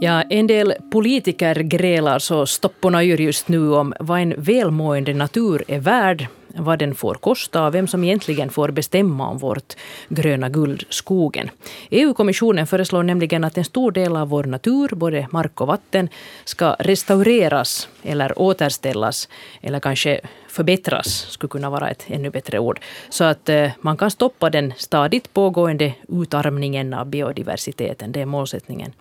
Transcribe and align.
Ja, 0.00 0.22
en 0.22 0.46
del 0.46 0.74
politiker 0.90 1.54
grälar 1.54 2.18
så 2.18 2.46
stopporna 2.46 3.04
yr 3.04 3.20
just 3.20 3.48
nu 3.48 3.72
om 3.72 3.94
vad 4.00 4.20
en 4.20 4.34
välmående 4.36 5.14
natur 5.14 5.64
är 5.68 5.78
värd, 5.78 6.26
vad 6.56 6.78
den 6.78 6.94
får 6.94 7.14
kosta 7.14 7.66
och 7.66 7.74
vem 7.74 7.86
som 7.86 8.04
egentligen 8.04 8.50
får 8.50 8.68
bestämma 8.68 9.28
om 9.28 9.38
vårt 9.38 9.74
gröna 10.08 10.48
guld, 10.48 10.84
skogen. 10.88 11.50
EU-kommissionen 11.90 12.66
föreslår 12.66 13.02
nämligen 13.02 13.44
att 13.44 13.58
en 13.58 13.64
stor 13.64 13.92
del 13.92 14.16
av 14.16 14.28
vår 14.28 14.44
natur, 14.44 14.88
både 14.94 15.26
mark 15.30 15.60
och 15.60 15.66
vatten, 15.66 16.08
ska 16.44 16.76
restaureras 16.78 17.88
eller 18.02 18.38
återställas 18.38 19.28
eller 19.60 19.80
kanske 19.80 20.20
förbättras 20.56 21.26
skulle 21.30 21.48
kunna 21.48 21.70
vara 21.70 21.90
ett 21.90 22.04
ännu 22.08 22.30
bättre 22.30 22.58
ord. 22.58 22.80
Så 23.08 23.24
att 23.24 23.48
eh, 23.48 23.70
man 23.80 23.96
kan 23.96 24.10
stoppa 24.10 24.50
den 24.50 24.72
stadigt 24.76 25.34
pågående 25.34 25.94
utarmningen 26.08 26.94
av 26.94 27.06
biodiversiteten. 27.06 28.12
Det 28.12 28.20
är 28.20 28.26
målsättningen. 28.26 28.92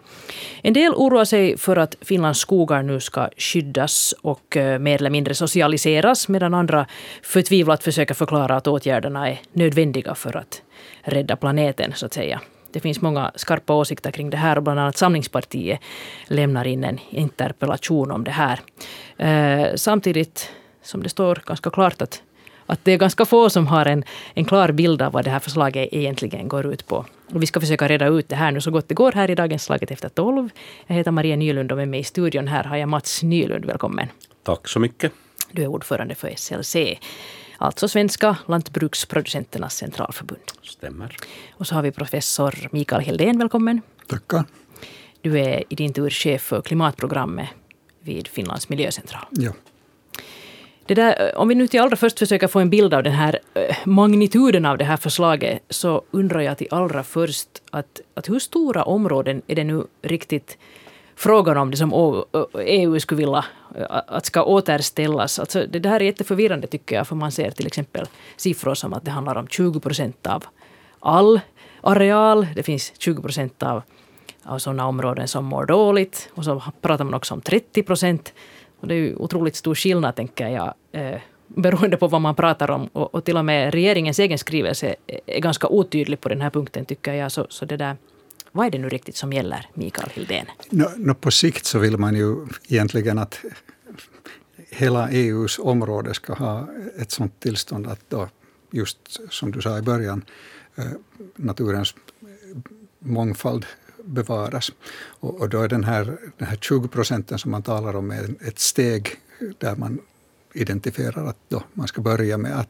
En 0.61 0.73
del 0.73 0.93
oroar 0.93 1.25
sig 1.25 1.57
för 1.57 1.77
att 1.77 1.95
Finlands 2.01 2.39
skogar 2.39 2.83
nu 2.83 2.99
ska 2.99 3.29
skyddas 3.37 4.15
och 4.21 4.57
eh, 4.57 4.79
mer 4.79 4.95
eller 4.99 5.09
mindre 5.09 5.35
socialiseras 5.35 6.27
medan 6.27 6.53
andra 6.53 6.85
förtvivlat 7.23 7.83
försöker 7.83 8.13
förklara 8.13 8.55
att 8.55 8.67
åtgärderna 8.67 9.29
är 9.29 9.39
nödvändiga 9.53 10.15
för 10.15 10.37
att 10.37 10.61
rädda 11.01 11.35
planeten, 11.35 11.93
så 11.95 12.05
att 12.05 12.13
säga. 12.13 12.41
Det 12.71 12.79
finns 12.79 13.01
många 13.01 13.31
skarpa 13.35 13.73
åsikter 13.73 14.11
kring 14.11 14.29
det 14.29 14.37
här 14.37 14.57
och 14.57 14.63
bland 14.63 14.79
annat 14.79 14.97
Samlingspartiet 14.97 15.79
lämnar 16.27 16.67
in 16.67 16.83
en 16.83 16.99
interpellation 17.09 18.11
om 18.11 18.23
det 18.23 18.31
här. 18.31 18.59
Eh, 19.17 19.75
samtidigt 19.75 20.51
som 20.85 21.03
det 21.03 21.09
står 21.09 21.41
ganska 21.45 21.69
klart 21.69 22.01
att, 22.01 22.21
att 22.65 22.79
det 22.85 22.91
är 22.91 22.97
ganska 22.97 23.25
få 23.25 23.49
som 23.49 23.67
har 23.67 23.85
en, 23.85 24.03
en 24.33 24.45
klar 24.45 24.71
bild 24.71 25.01
av 25.01 25.11
vad 25.11 25.23
det 25.23 25.31
här 25.31 25.39
förslaget 25.39 25.89
egentligen 25.91 26.47
går 26.47 26.65
ut 26.65 26.87
på. 26.87 27.05
Och 27.33 27.43
vi 27.43 27.45
ska 27.45 27.59
försöka 27.59 27.87
reda 27.87 28.07
ut 28.07 28.29
det 28.29 28.35
här 28.35 28.51
nu 28.51 28.61
så 28.61 28.71
gott 28.71 28.87
det 28.87 28.95
går 28.95 29.11
här 29.11 29.31
i 29.31 29.35
dagens 29.35 29.63
Slaget 29.63 29.91
efter 29.91 30.09
tolv. 30.09 30.49
Jag 30.87 30.95
heter 30.95 31.11
Maria 31.11 31.35
Nylund 31.35 31.71
och 31.71 31.77
med 31.77 31.87
mig 31.87 31.99
i 31.99 32.03
studion 32.03 32.47
här 32.47 32.63
har 32.63 32.77
jag 32.77 32.89
Mats 32.89 33.23
Nylund. 33.23 33.65
Välkommen. 33.65 34.07
Tack 34.43 34.67
så 34.67 34.79
mycket. 34.79 35.11
Du 35.51 35.63
är 35.63 35.67
ordförande 35.67 36.15
för 36.15 36.33
SLC. 36.35 36.75
Alltså 37.57 37.87
Svenska 37.87 38.37
lantbruksproducenternas 38.45 39.75
centralförbund. 39.75 40.41
Stämmer. 40.63 41.17
Och 41.51 41.67
så 41.67 41.75
har 41.75 41.81
vi 41.81 41.91
professor 41.91 42.69
Mikael 42.71 43.01
Heldén. 43.01 43.37
Välkommen. 43.37 43.81
Tackar. 44.07 44.43
Du 45.21 45.39
är 45.39 45.63
i 45.69 45.75
din 45.75 45.93
tur 45.93 46.09
chef 46.09 46.41
för 46.41 46.61
klimatprogrammet 46.61 47.49
vid 47.99 48.27
Finlands 48.27 48.69
miljöcentral. 48.69 49.25
Ja. 49.29 49.51
Det 50.87 50.93
där, 50.93 51.27
eh, 51.27 51.39
om 51.39 51.47
vi 51.47 51.55
nu 51.55 51.67
till 51.67 51.81
allra 51.81 51.95
först 51.95 52.19
försöker 52.19 52.47
få 52.47 52.59
en 52.59 52.69
bild 52.69 52.93
av 52.93 53.03
den 53.03 53.13
här 53.13 53.39
eh, 53.53 53.75
magnituden 53.85 54.65
av 54.65 54.77
det 54.77 54.85
här 54.85 54.97
förslaget 54.97 55.63
så 55.69 56.01
undrar 56.11 56.41
jag 56.41 56.57
till 56.57 56.67
allra 56.71 57.03
först 57.03 57.49
att, 57.71 58.01
att 58.13 58.29
hur 58.29 58.39
stora 58.39 58.83
områden 58.83 59.41
är 59.47 59.55
det 59.55 59.63
nu 59.63 59.83
riktigt 60.01 60.57
frågan 61.15 61.57
om 61.57 61.71
det 61.71 61.77
som 61.77 62.23
EU 62.59 62.99
skulle 62.99 63.17
vilja 63.17 63.45
eh, 63.75 63.85
att 63.89 64.25
ska 64.25 64.43
återställas. 64.43 65.39
Alltså 65.39 65.65
det 65.67 65.89
här 65.89 65.99
är 65.99 66.05
jätteförvirrande 66.05 66.67
tycker 66.67 66.95
jag 66.95 67.07
för 67.07 67.15
man 67.15 67.31
ser 67.31 67.51
till 67.51 67.67
exempel 67.67 68.05
siffror 68.37 68.75
som 68.75 68.93
att 68.93 69.05
det 69.05 69.11
handlar 69.11 69.35
om 69.35 69.47
20 69.47 69.79
procent 69.79 70.27
av 70.27 70.43
all 70.99 71.39
areal. 71.81 72.47
Det 72.55 72.63
finns 72.63 72.93
20 72.97 73.21
procent 73.21 73.63
av, 73.63 73.81
av 74.43 74.59
sådana 74.59 74.87
områden 74.87 75.27
som 75.27 75.45
mår 75.45 75.65
dåligt 75.65 76.29
och 76.33 76.43
så 76.43 76.63
pratar 76.81 77.03
man 77.03 77.13
också 77.13 77.33
om 77.33 77.41
30 77.41 77.83
procent 77.83 78.33
och 78.85 78.89
det 78.89 78.95
är 78.95 78.99
ju 78.99 79.15
otroligt 79.15 79.55
stor 79.55 79.75
skillnad, 79.75 80.15
tänker 80.15 80.47
jag, 80.47 80.73
eh, 80.91 81.21
beroende 81.47 81.97
på 81.97 82.07
vad 82.07 82.21
man 82.21 82.35
pratar 82.35 82.71
om. 82.71 82.87
Och, 82.87 83.15
och, 83.15 83.23
till 83.23 83.37
och 83.37 83.45
med 83.45 83.73
regeringens 83.73 84.19
egen 84.19 84.37
skrivelse 84.37 84.95
är 85.25 85.39
ganska 85.39 85.67
otydlig 85.67 86.21
på 86.21 86.29
den 86.29 86.41
här 86.41 86.49
punkten, 86.49 86.85
tycker 86.85 87.13
jag. 87.13 87.31
Så, 87.31 87.47
så 87.49 87.65
det 87.65 87.77
där, 87.77 87.97
vad 88.51 88.65
är 88.65 88.71
det 88.71 88.77
nu 88.77 88.89
riktigt 88.89 89.15
som 89.15 89.33
gäller, 89.33 89.67
Mikael 89.73 90.09
Hildén? 90.09 90.45
No, 90.69 90.85
no, 90.97 91.13
på 91.13 91.31
sikt 91.31 91.65
så 91.65 91.79
vill 91.79 91.97
man 91.97 92.15
ju 92.15 92.47
egentligen 92.67 93.19
att 93.19 93.39
hela 94.69 95.09
EUs 95.09 95.59
område 95.59 96.13
ska 96.13 96.33
ha 96.33 96.67
ett 96.99 97.11
sådant 97.11 97.39
tillstånd 97.39 97.87
att 97.87 98.09
då, 98.09 98.29
just 98.71 98.97
som 99.29 99.51
du 99.51 99.61
sa 99.61 99.77
i 99.77 99.81
början, 99.81 100.25
eh, 100.75 100.85
naturens 101.35 101.95
mångfald 102.99 103.65
bevaras. 104.05 104.71
Och, 105.19 105.41
och 105.41 105.49
då 105.49 105.61
är 105.61 105.67
den 105.67 105.83
här, 105.83 106.17
den 106.37 106.47
här 106.47 106.55
20 106.55 106.87
procenten 106.87 107.39
som 107.39 107.51
man 107.51 107.63
talar 107.63 107.95
om 107.95 108.11
ett 108.41 108.59
steg 108.59 109.09
där 109.57 109.75
man 109.75 109.99
identifierar 110.53 111.25
att 111.25 111.37
då 111.47 111.63
man 111.73 111.87
ska 111.87 112.01
börja 112.01 112.37
med 112.37 112.59
att 112.59 112.69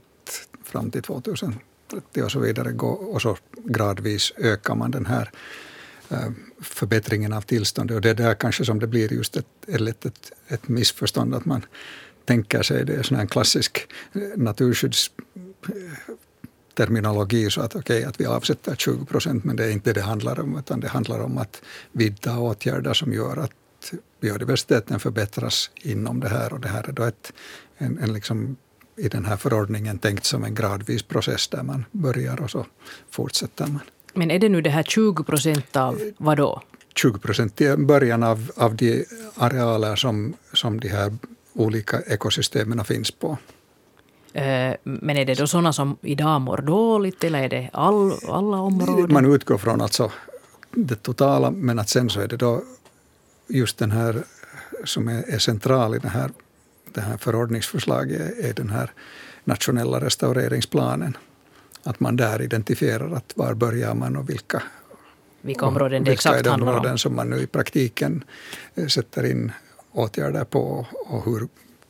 fram 0.64 0.92
till 0.92 1.02
2030 1.02 2.24
och 2.24 2.32
så 2.32 2.40
vidare 2.40 2.72
gå 2.72 2.88
och 2.88 3.22
så 3.22 3.38
gradvis 3.54 4.34
ökar 4.38 4.76
man 4.76 4.92
den 4.92 5.06
här 5.06 5.32
eh, 6.10 6.30
förbättringen 6.62 7.34
av 7.34 7.42
tillståndet. 7.42 7.96
Och 7.96 8.02
det 8.02 8.10
är 8.10 8.16
där 8.16 8.34
kanske 8.34 8.66
som 8.66 8.80
det 8.80 8.88
blir 8.88 9.14
just 9.14 9.38
ett, 9.38 9.46
ett, 9.68 10.06
ett, 10.06 10.32
ett 10.48 10.68
missförstånd 10.68 11.36
att 11.36 11.46
man 11.46 11.66
tänker 12.26 12.64
sig 12.64 12.86
det 12.86 12.94
är 12.94 13.14
en 13.14 13.28
klassisk 13.28 13.88
eh, 14.14 14.22
naturskydds 14.36 15.12
eh, 15.36 16.14
terminologi 16.76 17.50
så 17.50 17.62
att 17.62 17.76
okej, 17.76 17.98
okay, 17.98 18.10
att 18.10 18.20
vi 18.20 18.26
avsätter 18.26 18.76
20 18.76 19.06
procent, 19.06 19.44
men 19.44 19.56
det 19.56 19.66
är 19.66 19.72
inte 19.72 19.94
det 19.94 20.00
det 20.00 20.06
handlar 20.06 20.40
om, 20.40 20.58
utan 20.58 20.80
det 20.80 20.88
handlar 20.88 21.20
om 21.20 21.38
att 21.38 21.62
vidta 21.92 22.40
åtgärder 22.40 22.94
som 22.94 23.14
gör 23.14 23.38
att 23.38 23.52
biodiversiteten 24.22 25.00
förbättras 25.00 25.70
inom 25.76 26.20
det 26.20 26.30
här. 26.30 26.54
Och 26.54 26.60
det 26.60 26.68
här 26.68 26.90
är 26.90 26.92
då 26.92 27.04
ett, 27.04 27.34
en, 27.78 28.00
en 28.00 28.14
liksom, 28.14 28.56
i 28.98 29.08
den 29.10 29.26
här 29.26 29.38
förordningen 29.38 30.00
tänkt 30.00 30.26
som 30.26 30.44
en 30.44 30.56
gradvis 30.56 31.04
process 31.04 31.48
där 31.48 31.64
man 31.64 31.86
börjar 31.92 32.42
och 32.42 32.52
så 32.52 32.66
fortsätter 33.10 33.68
man. 33.68 33.82
Men 34.14 34.32
är 34.32 34.40
det 34.40 34.50
nu 34.50 34.62
det 34.62 34.70
här 34.70 34.84
20 34.84 35.24
procent 35.24 35.76
av 35.76 36.02
vad 36.18 36.38
då? 36.38 36.62
20 36.96 37.20
procent 37.20 37.62
i 37.62 37.76
början 37.76 38.24
av, 38.24 38.52
av 38.56 38.76
de 38.76 39.06
arealer 39.36 39.96
som, 39.96 40.34
som 40.54 40.80
de 40.80 40.88
här 40.88 41.18
olika 41.54 42.02
ekosystemen 42.02 42.86
finns 42.86 43.12
på. 43.12 43.38
Eh, 44.36 44.76
men 44.84 45.18
är 45.18 45.26
det 45.26 45.34
då 45.34 45.48
sådana 45.48 45.74
som 45.74 45.98
idag 46.02 46.42
mår 46.42 46.58
dåligt 46.58 47.24
eller 47.24 47.44
är 47.44 47.50
det 47.50 47.70
all, 47.74 48.12
alla 48.28 48.58
områden? 48.58 49.14
Man 49.14 49.34
utgår 49.34 49.58
från 49.58 49.82
alltså 49.82 50.12
det 50.72 50.96
totala, 50.96 51.52
men 51.52 51.80
att 51.80 51.90
sen 51.90 52.10
så 52.10 52.22
är 52.22 52.28
det 52.28 52.38
då 52.38 52.64
just 53.48 53.78
den 53.78 53.92
här 53.92 54.24
som 54.84 55.08
är, 55.08 55.34
är 55.34 55.38
central 55.38 55.96
i 55.96 56.00
det 56.00 56.10
här, 56.10 56.32
det 56.94 57.02
här 57.02 57.18
förordningsförslaget 57.18 58.46
är 58.46 58.54
den 58.54 58.70
här 58.70 58.92
nationella 59.44 60.00
restaureringsplanen. 60.00 61.18
Att 61.84 62.00
man 62.00 62.16
där 62.16 62.42
identifierar 62.42 63.12
att 63.12 63.34
var 63.36 63.54
börjar 63.54 63.94
man 63.94 64.16
och 64.16 64.30
vilka, 64.30 64.64
vilka 65.42 65.66
områden 65.66 66.04
det 66.04 66.12
exakt 66.12 66.38
vilka 66.38 66.50
är 66.50 66.58
de 66.58 66.68
områden 66.68 66.98
som 66.98 67.16
man 67.16 67.30
nu 67.30 67.40
i 67.40 67.48
praktiken 67.48 68.24
eh, 68.76 68.88
sätter 68.88 69.26
in 69.26 69.52
åtgärder 69.92 70.44
på 70.44 70.86
och 71.06 71.26
hur 71.26 71.48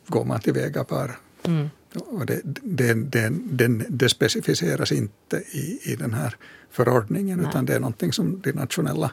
går 0.08 0.26
man 0.26 0.40
tillväga 0.40 0.86
var, 0.90 1.12
mm. 1.44 1.70
Och 1.96 2.26
det, 2.26 2.42
det, 2.44 2.94
det, 2.94 3.30
det, 3.30 3.86
det 3.90 4.10
specificeras 4.10 4.92
inte 4.92 5.38
i, 5.38 5.80
i 5.84 5.96
den 5.96 6.14
här 6.14 6.36
förordningen 6.72 7.40
Nej. 7.40 7.50
utan 7.50 7.66
det 7.66 7.76
är 7.76 7.80
någonting 7.80 8.14
som 8.14 8.42
de 8.42 8.52
nationella 8.52 9.12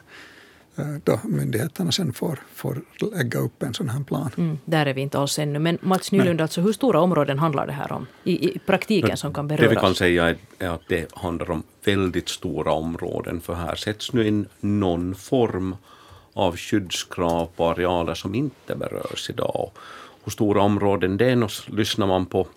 eh, 0.75 0.95
då 1.03 1.19
myndigheterna 1.23 1.91
sen 1.91 2.13
får, 2.13 2.39
får 2.55 2.81
lägga 3.15 3.39
upp 3.39 3.63
en 3.63 3.73
sån 3.73 3.89
här 3.89 4.03
plan. 4.03 4.31
Mm, 4.37 4.57
där 4.65 4.85
är 4.85 4.93
vi 4.93 5.01
inte 5.01 5.19
alls 5.19 5.39
ännu. 5.39 5.59
Men 5.59 5.77
Mats 5.81 6.11
Nylund, 6.11 6.41
alltså, 6.41 6.61
hur 6.61 6.73
stora 6.73 7.01
områden 7.01 7.39
handlar 7.39 7.67
det 7.67 7.73
här 7.73 7.91
om 7.91 8.07
i, 8.23 8.49
i 8.49 8.59
praktiken 8.59 9.07
Men, 9.07 9.17
som 9.17 9.33
kan 9.33 9.47
beröras? 9.47 9.69
Det 9.69 9.75
vi 9.75 9.81
kan 9.81 9.95
säga 9.95 10.35
är 10.59 10.69
att 10.69 10.87
det 10.87 11.13
handlar 11.13 11.51
om 11.51 11.63
väldigt 11.85 12.29
stora 12.29 12.71
områden 12.71 13.41
för 13.41 13.53
här 13.53 13.75
sätts 13.75 14.13
nu 14.13 14.27
in 14.27 14.45
någon 14.59 15.15
form 15.15 15.75
av 16.33 16.57
skyddskrav 16.57 17.49
på 17.55 17.69
arealer 17.69 18.13
som 18.13 18.35
inte 18.35 18.75
berörs 18.75 19.29
idag. 19.29 19.71
Hur 20.23 20.31
stora 20.31 20.61
områden 20.61 21.17
det 21.17 21.25
är, 21.25 21.71
lyssnar 21.75 22.07
man 22.07 22.25
på 22.25 22.47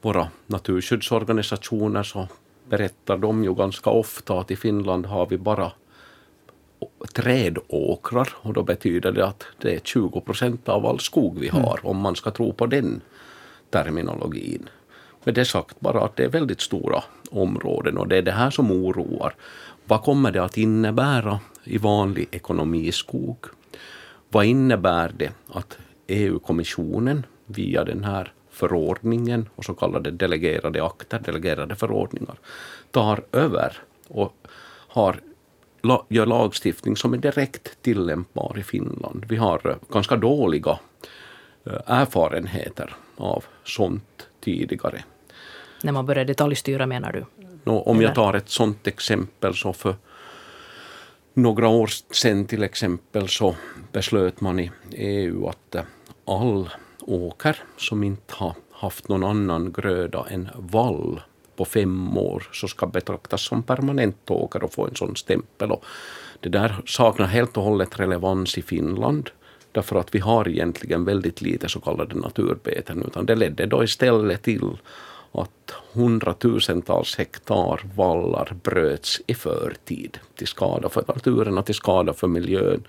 våra 0.00 0.28
naturskyddsorganisationer 0.46 2.02
så 2.02 2.28
berättar 2.68 3.18
de 3.18 3.44
ju 3.44 3.54
ganska 3.54 3.90
ofta 3.90 4.40
att 4.40 4.50
i 4.50 4.56
Finland 4.56 5.06
har 5.06 5.26
vi 5.26 5.38
bara 5.38 5.72
trädåkrar 7.12 8.28
och 8.34 8.52
då 8.52 8.62
betyder 8.62 9.12
det 9.12 9.26
att 9.26 9.46
det 9.60 9.74
är 9.74 9.78
20 9.78 10.20
procent 10.20 10.68
av 10.68 10.86
all 10.86 11.00
skog 11.00 11.38
vi 11.38 11.48
har 11.48 11.78
mm. 11.78 11.90
om 11.90 11.96
man 11.96 12.16
ska 12.16 12.30
tro 12.30 12.52
på 12.52 12.66
den 12.66 13.00
terminologin. 13.70 14.68
Med 15.24 15.34
det 15.34 15.44
sagt 15.44 15.80
bara 15.80 16.04
att 16.04 16.16
det 16.16 16.24
är 16.24 16.28
väldigt 16.28 16.60
stora 16.60 17.02
områden 17.30 17.98
och 17.98 18.08
det 18.08 18.16
är 18.16 18.22
det 18.22 18.32
här 18.32 18.50
som 18.50 18.70
oroar. 18.70 19.34
Vad 19.84 20.02
kommer 20.02 20.32
det 20.32 20.44
att 20.44 20.58
innebära 20.58 21.40
i 21.64 21.78
vanlig 21.78 22.28
ekonomiskog? 22.30 23.36
Vad 24.28 24.44
innebär 24.44 25.12
det 25.16 25.32
att 25.52 25.78
EU-kommissionen 26.06 27.26
via 27.46 27.84
den 27.84 28.04
här 28.04 28.32
förordningen 28.56 29.48
och 29.54 29.64
så 29.64 29.74
kallade 29.74 30.10
delegerade 30.10 30.84
akter, 30.84 31.18
delegerade 31.18 31.76
förordningar, 31.76 32.36
tar 32.90 33.24
över 33.32 33.78
och 34.08 34.34
har, 34.88 35.20
gör 36.08 36.26
lagstiftning 36.26 36.96
som 36.96 37.14
är 37.14 37.18
direkt 37.18 37.82
tillämpbar 37.82 38.58
i 38.58 38.62
Finland. 38.62 39.24
Vi 39.28 39.36
har 39.36 39.68
eh, 39.68 39.76
ganska 39.92 40.16
dåliga 40.16 40.78
eh, 41.66 41.80
erfarenheter 41.86 42.94
av 43.16 43.44
sånt 43.64 44.28
tidigare. 44.40 45.04
När 45.82 45.92
man 45.92 46.06
börjar 46.06 46.24
detaljstyra 46.24 46.86
menar 46.86 47.12
du? 47.12 47.24
Nå, 47.64 47.80
om 47.80 48.02
jag 48.02 48.14
tar 48.14 48.34
ett 48.34 48.48
sådant 48.48 48.86
exempel 48.86 49.54
så 49.54 49.72
för 49.72 49.94
några 51.34 51.68
år 51.68 51.90
sedan 52.10 52.46
till 52.46 52.62
exempel 52.62 53.28
så 53.28 53.56
beslöt 53.92 54.40
man 54.40 54.60
i 54.60 54.70
EU 54.92 55.48
att 55.48 55.74
eh, 55.74 55.82
all 56.26 56.70
åker 57.06 57.56
som 57.76 58.04
inte 58.04 58.34
har 58.34 58.54
haft 58.70 59.08
någon 59.08 59.24
annan 59.24 59.72
gröda 59.72 60.26
än 60.30 60.48
vall 60.54 61.20
på 61.56 61.64
fem 61.64 62.18
år 62.18 62.48
så 62.52 62.68
ska 62.68 62.86
betraktas 62.86 63.42
som 63.42 63.62
permanent 63.62 64.30
åker 64.30 64.64
och 64.64 64.72
få 64.72 64.86
en 64.86 64.94
sån 64.94 65.16
stämpel. 65.16 65.70
Och 65.70 65.84
det 66.40 66.48
där 66.48 66.76
saknar 66.86 67.26
helt 67.26 67.56
och 67.56 67.62
hållet 67.62 68.00
relevans 68.00 68.58
i 68.58 68.62
Finland 68.62 69.30
därför 69.72 69.96
att 69.96 70.14
vi 70.14 70.18
har 70.18 70.48
egentligen 70.48 71.04
väldigt 71.04 71.42
lite 71.42 71.68
så 71.68 71.80
kallade 71.80 72.14
naturbeten 72.14 73.04
utan 73.06 73.26
det 73.26 73.34
ledde 73.34 73.66
då 73.66 73.84
istället 73.84 74.42
till 74.42 74.78
att 75.32 75.74
hundratusentals 75.92 77.16
hektar 77.16 77.80
vallar 77.96 78.56
bröts 78.62 79.20
i 79.26 79.34
förtid 79.34 80.18
till 80.34 80.46
skada 80.46 80.88
för 80.88 81.04
naturen 81.08 81.58
och 81.58 81.66
till 81.66 81.74
skada 81.74 82.12
för 82.12 82.26
miljön. 82.26 82.86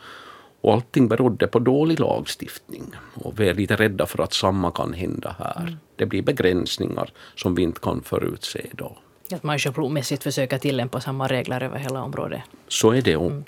Och 0.67 0.73
allting 0.73 1.07
berodde 1.07 1.47
på 1.47 1.59
dålig 1.59 1.99
lagstiftning. 1.99 2.83
Och 3.13 3.39
vi 3.39 3.49
är 3.49 3.53
lite 3.53 3.75
rädda 3.75 4.05
för 4.05 4.23
att 4.23 4.33
samma 4.33 4.71
kan 4.71 4.93
hända 4.93 5.35
här. 5.39 5.61
Mm. 5.61 5.75
Det 5.95 6.05
blir 6.05 6.21
begränsningar 6.21 7.09
som 7.35 7.55
vi 7.55 7.61
inte 7.63 7.79
kan 7.79 8.01
förutse 8.03 8.65
då. 8.71 8.97
Att 9.31 9.43
man 9.43 9.59
schablonmässigt 9.59 10.23
försöker 10.23 10.57
tillämpa 10.57 11.01
samma 11.01 11.27
regler 11.27 11.63
över 11.63 11.77
hela 11.77 12.03
området. 12.03 12.41
Så 12.67 12.91
är 12.91 13.01
det. 13.01 13.15
Och 13.15 13.31
mm. 13.31 13.43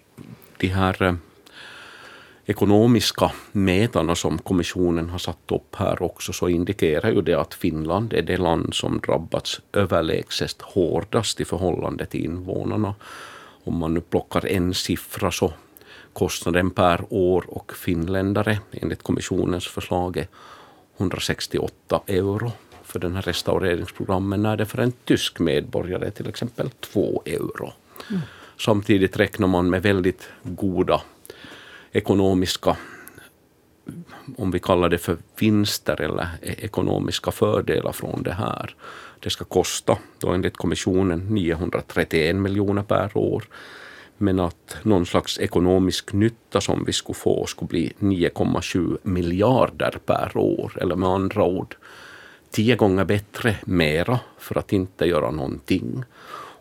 de 0.58 0.68
här 0.68 1.04
eh, 1.04 1.14
ekonomiska 2.46 3.32
mätarna 3.52 4.16
som 4.16 4.38
kommissionen 4.38 5.10
har 5.10 5.20
satt 5.20 5.52
upp 5.52 5.76
här 5.76 6.02
också 6.02 6.34
så 6.34 6.50
indikerar 6.50 7.12
ju 7.12 7.22
det 7.22 7.34
att 7.34 7.54
Finland 7.54 8.14
är 8.14 8.22
det 8.22 8.38
land 8.38 8.74
som 8.74 9.00
drabbats 9.00 9.62
överlägset 9.74 10.62
hårdast 10.62 11.42
i 11.42 11.46
förhållande 11.46 12.06
till 12.06 12.26
invånarna. 12.26 12.96
Om 13.64 13.78
man 13.78 13.94
nu 13.94 14.02
plockar 14.02 14.46
en 14.46 14.74
siffra 14.74 15.32
så 15.32 15.54
kostnaden 16.20 16.72
per 16.72 17.06
år 17.10 17.46
och 17.48 17.74
finländare 17.76 18.60
enligt 18.72 19.04
kommissionens 19.04 19.68
förslag 19.68 20.18
är 20.18 20.28
168 20.98 22.02
euro 22.08 22.52
för 22.84 23.00
den 23.00 23.16
här 23.16 23.22
restaureringsprogrammen 23.22 24.44
när 24.44 24.58
det 24.58 24.66
för 24.66 24.78
en 24.78 24.92
tysk 25.06 25.40
medborgare 25.40 26.12
till 26.12 26.30
exempel 26.30 26.70
2 26.70 27.24
euro. 27.26 27.74
Mm. 28.10 28.22
Samtidigt 28.58 29.18
räknar 29.18 29.48
man 29.48 29.70
med 29.70 29.82
väldigt 29.82 30.30
goda 30.44 31.02
ekonomiska, 31.92 32.78
om 34.38 34.52
vi 34.52 34.60
kallar 34.60 34.90
det 34.90 34.98
för 34.98 35.18
vinster 35.40 36.02
eller 36.02 36.28
e- 36.42 36.56
ekonomiska 36.58 37.32
fördelar 37.32 37.92
från 37.92 38.24
det 38.24 38.34
här. 38.34 38.76
Det 39.20 39.30
ska 39.30 39.46
kosta, 39.46 39.98
då 40.20 40.30
enligt 40.30 40.58
kommissionen, 40.58 41.20
931 41.20 42.36
miljoner 42.36 42.84
per 42.84 43.18
år. 43.18 43.44
Men 44.22 44.40
att 44.40 44.78
någon 44.84 45.06
slags 45.06 45.40
ekonomisk 45.40 46.14
nytta 46.14 46.62
som 46.62 46.84
vi 46.86 46.94
skulle 46.94 47.16
få 47.16 47.46
skulle 47.46 47.70
bli 47.70 47.94
9,7 48.00 48.98
miljarder 49.04 50.00
per 50.06 50.38
år. 50.38 50.78
Eller 50.82 50.96
med 50.96 51.10
andra 51.10 51.44
ord, 51.44 51.76
tio 52.52 52.76
gånger 52.76 53.06
bättre, 53.06 53.56
mera, 53.66 54.20
för 54.38 54.58
att 54.58 54.74
inte 54.74 55.06
göra 55.06 55.32
någonting. 55.32 56.04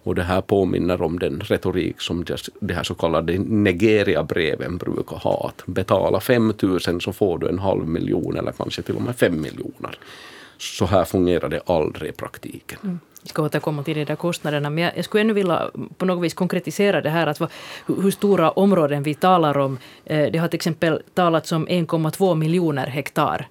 Och 0.03 0.15
det 0.15 0.23
här 0.23 0.41
påminner 0.41 1.03
om 1.03 1.19
den 1.19 1.41
retorik 1.41 2.01
som 2.01 2.25
de 2.61 2.75
här 2.75 2.83
så 2.83 2.95
kallade 2.95 3.39
Nigeria-breven 3.39 4.77
brukar 4.77 5.17
ha. 5.17 5.49
Att 5.49 5.67
betala 5.67 6.21
5 6.21 6.53
000 6.63 6.81
så 6.81 7.13
får 7.13 7.39
du 7.39 7.49
en 7.49 7.59
halv 7.59 7.89
miljon 7.89 8.37
eller 8.37 8.53
kanske 8.53 8.83
till 8.83 8.97
och 8.97 9.03
med 9.03 9.17
5 9.17 9.41
miljoner. 9.41 9.99
Så 10.59 10.87
här 10.87 11.05
fungerar 11.05 11.49
det 11.49 11.61
aldrig 11.67 12.11
i 12.11 12.13
praktiken. 12.13 12.79
Mm. 12.83 12.99
Jag 13.23 13.31
ska 13.31 13.43
återkomma 13.43 13.83
till 13.83 13.97
de 13.97 14.05
där 14.05 14.17
kostnaderna, 14.17 14.71
men 14.71 14.85
jag, 14.85 15.05
skulle 15.05 15.21
ännu 15.21 15.33
vilja 15.33 15.71
på 15.99 16.07
något 16.07 16.25
vis 16.25 16.35
konkretisera 16.35 17.01
det 17.01 17.11
här, 17.11 17.27
att 17.27 17.41
vad, 17.41 17.51
hur 17.87 18.11
stora 18.11 18.51
områden 18.51 19.03
vi 19.03 19.15
talar 19.15 19.59
om. 19.59 19.79
Eh, 20.05 20.33
det 20.33 20.39
har 20.39 20.49
till 20.49 20.57
exempel 20.57 21.03
talats 21.15 21.53
om 21.53 21.69
1,2 21.69 22.35
miljoner 22.35 22.87
hektar 22.87 23.49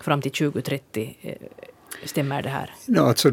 fram 0.00 0.22
till 0.22 0.32
2030. 0.32 1.16
Eh, 1.22 1.34
stämmer 2.04 2.42
det 2.42 2.48
här? 2.48 2.74
Ja, 2.86 3.02
alltså, 3.02 3.32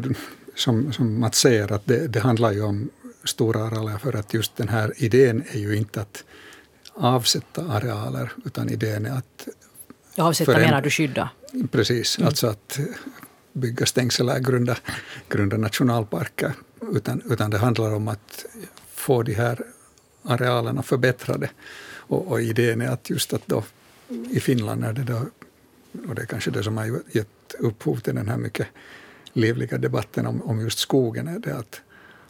som, 0.54 0.92
som 0.92 1.20
Mats 1.20 1.38
säger, 1.38 1.72
att 1.72 1.86
det, 1.86 2.08
det 2.08 2.20
handlar 2.20 2.52
ju 2.52 2.62
om 2.62 2.90
stora 3.24 3.64
arealer 3.64 3.98
för 3.98 4.16
att 4.16 4.34
just 4.34 4.56
den 4.56 4.68
här 4.68 4.92
idén 4.96 5.44
är 5.52 5.58
ju 5.58 5.76
inte 5.76 6.00
att 6.00 6.24
avsätta 6.94 7.62
arealer, 7.62 8.32
utan 8.44 8.70
idén 8.70 9.06
är 9.06 9.18
att... 9.18 9.48
Avsätta 10.16 10.58
menar 10.58 10.82
du 10.82 10.90
skydda? 10.90 11.30
Precis, 11.70 12.18
mm. 12.18 12.26
alltså 12.26 12.46
att 12.46 12.78
bygga 13.52 13.86
stängsel 13.86 14.28
eller 14.28 14.40
grunda, 14.40 14.76
grunda 15.28 15.56
nationalparker, 15.56 16.52
utan, 16.92 17.22
utan 17.30 17.50
det 17.50 17.58
handlar 17.58 17.94
om 17.94 18.08
att 18.08 18.44
få 18.94 19.22
de 19.22 19.34
här 19.34 19.60
arealerna 20.22 20.82
förbättrade. 20.82 21.50
Och, 22.06 22.28
och 22.28 22.42
idén 22.42 22.80
är 22.80 22.88
att 22.88 23.10
just 23.10 23.32
att 23.32 23.46
då 23.46 23.64
i 24.30 24.40
Finland 24.40 24.84
är 24.84 24.92
det 24.92 25.02
då, 25.02 25.20
och 26.08 26.14
det 26.14 26.22
är 26.22 26.26
kanske 26.26 26.50
det 26.50 26.62
som 26.62 26.76
har 26.76 27.00
gett 27.12 27.54
upphov 27.58 27.96
till 27.96 28.14
den 28.14 28.28
här 28.28 28.36
mycket 28.36 28.66
livliga 29.32 29.78
debatten 29.78 30.26
om, 30.26 30.42
om 30.42 30.60
just 30.60 30.78
skogen 30.78 31.28
är 31.28 31.38
det 31.38 31.56
att, 31.56 31.80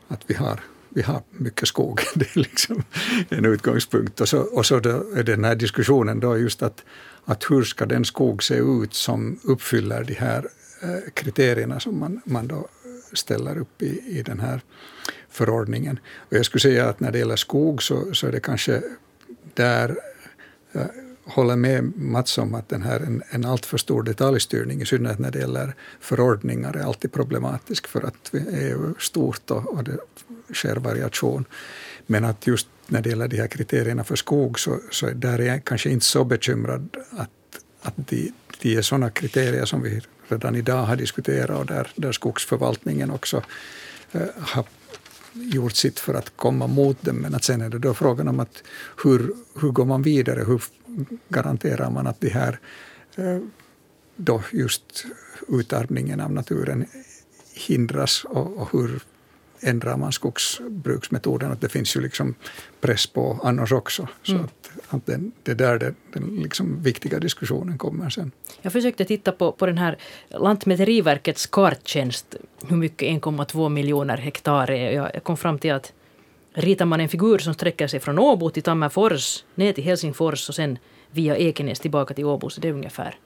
att 0.08 0.22
vi, 0.26 0.34
har, 0.34 0.60
vi 0.94 1.02
har 1.02 1.22
mycket 1.30 1.68
skog. 1.68 2.00
Det 2.14 2.36
är 2.36 2.38
liksom 2.38 2.82
en 3.28 3.44
utgångspunkt. 3.44 4.20
Och 4.20 4.28
så, 4.28 4.38
och 4.38 4.66
så 4.66 4.76
är 4.76 5.22
den 5.22 5.44
här 5.44 5.54
diskussionen 5.54 6.20
då 6.20 6.38
just 6.38 6.62
att, 6.62 6.84
att 7.24 7.50
hur 7.50 7.64
ska 7.64 7.86
den 7.86 8.04
skog 8.04 8.42
se 8.42 8.54
ut 8.54 8.94
som 8.94 9.40
uppfyller 9.44 10.04
de 10.04 10.14
här 10.14 10.48
eh, 10.82 11.12
kriterierna 11.14 11.80
som 11.80 11.98
man, 11.98 12.20
man 12.24 12.48
då 12.48 12.68
ställer 13.12 13.58
upp 13.58 13.82
i, 13.82 14.18
i 14.18 14.22
den 14.22 14.40
här 14.40 14.60
förordningen. 15.30 15.98
Och 16.16 16.32
jag 16.32 16.44
skulle 16.44 16.60
säga 16.60 16.88
att 16.88 17.00
när 17.00 17.12
det 17.12 17.18
gäller 17.18 17.36
skog 17.36 17.82
så, 17.82 18.14
så 18.14 18.26
är 18.26 18.32
det 18.32 18.40
kanske 18.40 18.82
där 19.54 19.96
eh, 20.72 20.86
håller 21.24 21.56
med 21.56 21.92
Mats 21.96 22.38
om 22.38 22.54
att 22.54 22.68
den 22.68 22.82
här 22.82 23.00
en, 23.00 23.22
en 23.30 23.44
alltför 23.44 23.78
stor 23.78 24.02
detaljstyrning, 24.02 24.82
i 24.82 24.86
synnerhet 24.86 25.18
när 25.18 25.30
det 25.30 25.38
gäller 25.38 25.74
förordningar, 26.00 26.76
är 26.76 26.82
alltid 26.82 27.12
problematisk 27.12 27.86
för 27.86 28.02
att 28.02 28.28
vi 28.32 28.38
är 28.38 29.00
stort 29.00 29.50
och, 29.50 29.74
och 29.74 29.84
det 29.84 29.98
sker 30.52 30.76
variation. 30.76 31.44
Men 32.06 32.24
att 32.24 32.46
just 32.46 32.68
när 32.86 33.02
det 33.02 33.08
gäller 33.08 33.28
de 33.28 33.36
här 33.36 33.48
kriterierna 33.48 34.04
för 34.04 34.16
skog 34.16 34.60
så, 34.60 34.80
så 34.90 35.10
där 35.10 35.38
är 35.38 35.46
jag 35.46 35.64
kanske 35.64 35.90
inte 35.90 36.06
så 36.06 36.24
bekymrad 36.24 36.96
att, 37.10 37.30
att 37.82 37.94
de, 37.96 38.32
de 38.60 38.76
är 38.76 38.82
sådana 38.82 39.10
kriterier 39.10 39.64
som 39.64 39.82
vi 39.82 40.00
redan 40.28 40.56
idag 40.56 40.84
har 40.84 40.96
diskuterat 40.96 41.58
och 41.58 41.66
där, 41.66 41.92
där 41.96 42.12
skogsförvaltningen 42.12 43.10
också 43.10 43.42
eh, 44.12 44.22
har 44.36 44.64
gjort 45.32 45.72
sitt 45.72 46.00
för 46.00 46.14
att 46.14 46.36
komma 46.36 46.66
mot 46.66 47.02
dem. 47.02 47.16
Men 47.16 47.34
att 47.34 47.44
sen 47.44 47.60
är 47.60 47.68
det 47.68 47.78
då 47.78 47.94
frågan 47.94 48.28
om 48.28 48.40
att 48.40 48.62
hur, 49.04 49.34
hur 49.60 49.70
går 49.70 49.84
man 49.84 50.02
vidare? 50.02 50.44
Hur 50.44 50.62
garanterar 51.28 51.90
man 51.90 52.06
att 52.06 52.20
det 52.20 52.28
här 52.28 52.58
eh, 53.16 53.38
då 54.16 54.42
just 54.52 55.04
utarmningen 55.48 56.20
av 56.20 56.32
naturen 56.32 56.86
hindras 57.54 58.24
och, 58.24 58.56
och 58.58 58.68
hur 58.72 59.02
ändrar 59.64 59.96
man 59.96 60.12
skogsbruksmetoden? 60.12 61.52
Att 61.52 61.60
det 61.60 61.68
finns 61.68 61.96
ju 61.96 62.00
liksom 62.00 62.34
press 62.80 63.06
på 63.06 63.40
annars 63.42 63.72
också. 63.72 64.08
Så 64.22 64.32
mm. 64.32 64.44
att, 64.44 64.70
att 64.88 65.06
den, 65.06 65.32
det 65.42 65.50
är 65.50 65.54
där 65.54 65.78
det, 65.78 65.94
den 66.12 66.36
liksom 66.42 66.82
viktiga 66.82 67.18
diskussionen 67.18 67.78
kommer 67.78 68.10
sen. 68.10 68.32
Jag 68.62 68.72
försökte 68.72 69.04
titta 69.04 69.32
på, 69.32 69.52
på 69.52 69.66
den 69.66 69.78
här 69.78 69.98
Lantmäteriverkets 70.28 71.46
karttjänst, 71.46 72.36
hur 72.68 72.76
mycket 72.76 73.08
1,2 73.08 73.68
miljoner 73.68 74.16
hektar 74.16 74.70
är. 74.70 74.92
Jag 74.92 75.24
kom 75.24 75.36
fram 75.36 75.58
till 75.58 75.72
att 75.72 75.92
ritar 76.54 76.84
man 76.84 77.00
en 77.00 77.08
figur 77.08 77.38
som 77.38 77.54
sträcker 77.54 77.86
sig 77.86 78.00
från 78.00 78.18
Åbo 78.18 78.50
till 78.50 78.62
Tammerfors, 78.62 79.44
ner 79.54 79.72
till 79.72 79.84
Helsingfors 79.84 80.48
och 80.48 80.54
sen 80.54 80.78
via 81.10 81.36
Ekenäs 81.36 81.80
tillbaka 81.80 82.14
till 82.14 82.24
Åbo, 82.24 82.50
så 82.50 82.60
det 82.60 82.68
är 82.68 82.72
ungefär 82.72 83.18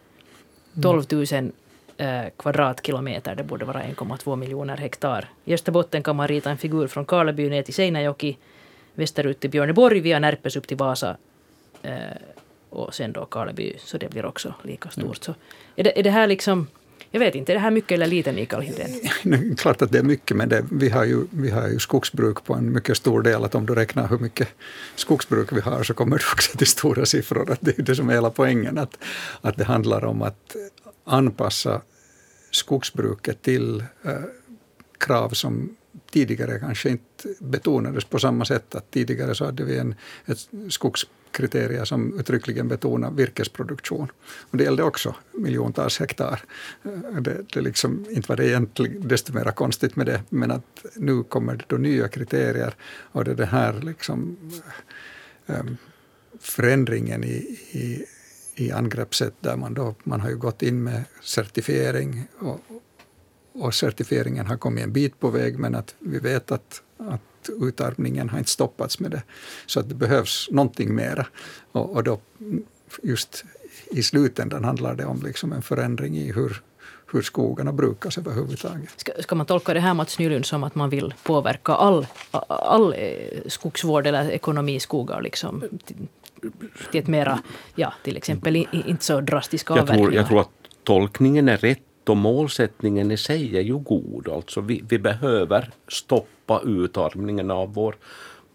12 0.82 1.04
000 1.10 1.52
eh, 1.98 2.24
kvadratkilometer. 2.36 3.34
Det 3.34 3.42
borde 3.42 3.64
vara 3.64 3.82
1,2 3.82 4.36
miljoner 4.36 4.76
hektar. 4.76 5.28
I 5.44 5.54
Österbotten 5.54 6.02
kan 6.02 6.16
man 6.16 6.28
rita 6.28 6.50
en 6.50 6.58
figur 6.58 6.86
från 6.86 7.04
Karleby 7.04 7.50
ner 7.50 7.62
till 7.62 7.74
Seinäjoki, 7.74 8.38
västerut 8.94 9.40
till 9.40 9.50
Björneborg, 9.50 10.00
via 10.00 10.18
Närpes 10.18 10.56
upp 10.56 10.66
till 10.66 10.76
Vasa 10.76 11.16
eh, 11.82 11.92
och 12.70 12.94
sen 12.94 13.12
då 13.12 13.24
Karleby, 13.24 13.74
så 13.78 13.98
det 13.98 14.10
blir 14.10 14.26
också 14.26 14.54
lika 14.62 14.88
stort. 14.90 15.04
Mm. 15.04 15.14
Så 15.20 15.34
är, 15.76 15.84
det, 15.84 15.98
är 15.98 16.02
det 16.02 16.10
här 16.10 16.26
liksom 16.26 16.66
jag 17.10 17.20
vet 17.20 17.34
inte, 17.34 17.52
är 17.52 17.54
det 17.54 17.60
här 17.60 17.70
mycket 17.70 17.92
eller 17.92 18.06
lite 18.06 18.32
Mikael 18.32 18.62
Hildén? 18.62 19.56
Klart 19.56 19.82
att 19.82 19.92
det 19.92 19.98
är 19.98 20.02
mycket, 20.02 20.36
men 20.36 20.48
det, 20.48 20.64
vi, 20.70 20.88
har 20.88 21.04
ju, 21.04 21.24
vi 21.30 21.50
har 21.50 21.68
ju 21.68 21.78
skogsbruk 21.78 22.44
på 22.44 22.54
en 22.54 22.72
mycket 22.72 22.96
stor 22.96 23.22
del. 23.22 23.44
Att 23.44 23.54
om 23.54 23.66
du 23.66 23.74
räknar 23.74 24.08
hur 24.08 24.18
mycket 24.18 24.48
skogsbruk 24.94 25.52
vi 25.52 25.60
har 25.60 25.82
så 25.82 25.94
kommer 25.94 26.18
du 26.18 26.24
också 26.32 26.56
till 26.56 26.66
stora 26.66 27.06
siffror. 27.06 27.52
Att 27.52 27.58
det 27.60 27.78
är 27.78 27.82
det 27.82 27.94
som 27.94 28.08
är 28.08 28.14
hela 28.14 28.30
poängen, 28.30 28.78
att, 28.78 28.98
att 29.40 29.56
det 29.56 29.64
handlar 29.64 30.04
om 30.04 30.22
att 30.22 30.56
anpassa 31.08 31.82
skogsbruket 32.50 33.42
till 33.42 33.84
eh, 34.02 34.22
krav 34.98 35.30
som 35.30 35.76
tidigare 36.10 36.58
kanske 36.58 36.90
inte 36.90 37.28
betonades 37.38 38.04
på 38.04 38.18
samma 38.18 38.44
sätt. 38.44 38.74
Att 38.74 38.90
tidigare 38.90 39.34
så 39.34 39.44
hade 39.44 39.64
vi 39.64 39.78
en, 39.78 39.94
ett 40.26 40.48
skogskriterier 40.68 41.84
som 41.84 42.20
uttryckligen 42.20 42.68
betonar 42.68 43.10
virkesproduktion. 43.10 44.12
Och 44.50 44.56
det 44.56 44.64
gällde 44.64 44.82
också 44.82 45.14
miljontals 45.32 45.98
hektar. 45.98 46.40
Eh, 46.82 47.20
det, 47.20 47.44
det 47.52 47.60
liksom, 47.60 48.06
inte 48.10 48.28
var 48.28 48.36
det 48.36 48.48
egentligen 48.48 49.08
desto 49.08 49.32
mer 49.32 49.50
konstigt 49.50 49.96
med 49.96 50.06
det, 50.06 50.22
men 50.28 50.50
att 50.50 50.84
nu 50.94 51.22
kommer 51.22 51.56
det 51.56 51.64
då 51.66 51.76
nya 51.76 52.08
kriterier 52.08 52.74
och 53.12 53.24
det 53.24 53.30
är 53.30 53.34
den 53.34 53.48
här 53.48 53.80
liksom, 53.80 54.36
um, 55.46 55.76
förändringen 56.40 57.24
i, 57.24 57.58
i, 57.70 58.04
i 58.60 58.72
angreppssätt 58.72 59.34
där 59.40 59.56
man 59.56 59.74
då, 59.74 59.94
man 60.04 60.20
har 60.20 60.28
ju 60.28 60.36
gått 60.36 60.62
in 60.62 60.82
med 60.82 61.04
certifiering 61.22 62.26
och, 62.38 62.60
och 63.52 63.74
certifieringen 63.74 64.46
har 64.46 64.56
kommit 64.56 64.84
en 64.84 64.92
bit 64.92 65.20
på 65.20 65.30
väg 65.30 65.58
men 65.58 65.74
att 65.74 65.94
vi 65.98 66.18
vet 66.18 66.52
att, 66.52 66.82
att 66.98 67.50
utarmningen 67.60 68.28
har 68.28 68.38
inte 68.38 68.50
stoppats 68.50 69.00
med 69.00 69.10
det. 69.10 69.22
Så 69.66 69.80
att 69.80 69.88
det 69.88 69.94
behövs 69.94 70.48
någonting 70.50 70.94
mera. 70.94 71.26
Och, 71.72 71.90
och 71.90 72.04
då 72.04 72.20
just 73.02 73.44
i 73.90 74.02
slutändan 74.02 74.64
handlar 74.64 74.94
det 74.94 75.04
om 75.04 75.22
liksom 75.22 75.52
en 75.52 75.62
förändring 75.62 76.16
i 76.16 76.32
hur, 76.32 76.62
hur 77.12 77.22
skogarna 77.22 77.72
brukas 77.72 78.18
överhuvudtaget. 78.18 78.90
Ska, 78.96 79.12
ska 79.20 79.34
man 79.34 79.46
tolka 79.46 79.74
det 79.74 79.80
här 79.80 79.94
Mats 79.94 80.18
Nylund 80.18 80.46
som 80.46 80.64
att 80.64 80.74
man 80.74 80.90
vill 80.90 81.14
påverka 81.22 81.72
all, 81.72 82.06
all 82.48 82.94
skogsvård 83.46 84.06
eller 84.06 84.30
ekonomi 84.30 84.74
i 84.74 84.80
skogar 84.80 85.22
liksom, 85.22 85.64
till, 86.90 87.00
ett 87.00 87.06
mera, 87.06 87.38
ja, 87.74 87.92
till 88.02 88.16
exempel 88.16 88.56
inte 88.56 89.04
så 89.04 89.20
drastiska 89.20 89.74
avverkningar? 89.74 90.00
Jag 90.00 90.08
tror, 90.08 90.14
jag 90.14 90.28
tror 90.28 90.40
att 90.40 90.84
tolkningen 90.84 91.48
är 91.48 91.56
rätt 91.56 92.08
och 92.08 92.16
målsättningen 92.16 93.10
i 93.10 93.16
sig 93.16 93.56
är 93.56 93.62
ju 93.62 93.78
god. 93.78 94.28
Alltså 94.28 94.60
vi, 94.60 94.84
vi 94.88 94.98
behöver 94.98 95.70
stoppa 95.88 96.60
utarmningen 96.64 97.50
av 97.50 97.74
vår 97.74 97.96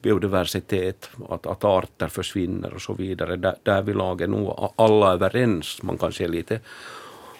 biodiversitet, 0.01 1.09
att, 1.29 1.47
att 1.47 1.63
arter 1.63 2.07
försvinner 2.07 2.73
och 2.73 2.81
så 2.81 2.93
vidare. 2.93 3.35
Där, 3.35 3.55
därvidlag 3.63 4.21
är 4.21 4.27
nog 4.27 4.71
alla 4.75 5.13
överens. 5.13 5.83
Man 5.83 5.97
kanske 5.97 6.23
är 6.23 6.27
lite 6.27 6.59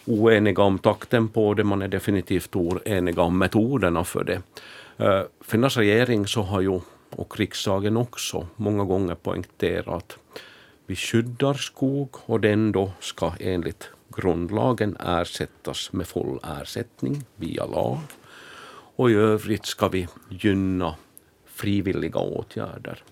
oeniga 0.06 0.64
om 0.64 0.80
takten 0.80 1.28
på 1.28 1.54
det, 1.54 1.64
man 1.64 1.82
är 1.82 1.88
definitivt 1.88 2.56
oeniga 2.56 3.22
om 3.22 3.38
metoderna 3.38 4.04
för 4.04 4.24
det. 4.24 4.42
Uh, 5.06 5.22
Finlands 5.42 5.78
regering 5.78 6.28
så 6.28 6.42
har 6.42 6.62
ju, 6.62 6.80
och 7.16 7.40
riksdagen 7.40 7.98
också, 7.98 8.48
många 8.56 8.84
gånger 8.84 9.16
poängterat 9.16 9.88
att 9.88 10.18
vi 10.86 10.96
skyddar 10.96 11.54
skog 11.54 12.16
och 12.26 12.40
den 12.40 12.72
då 12.72 12.92
ska 13.00 13.34
enligt 13.40 13.90
grundlagen 14.16 14.98
ersättas 15.00 15.94
med 15.94 16.08
full 16.08 16.40
ersättning 16.62 17.24
via 17.36 17.66
lag. 17.66 17.98
Och 18.96 19.12
i 19.12 19.14
övrigt 19.14 19.66
ska 19.66 19.88
vi 19.88 20.08
gynna 20.30 20.96
frivilliga 21.46 22.20
åtgärder. 22.20 23.04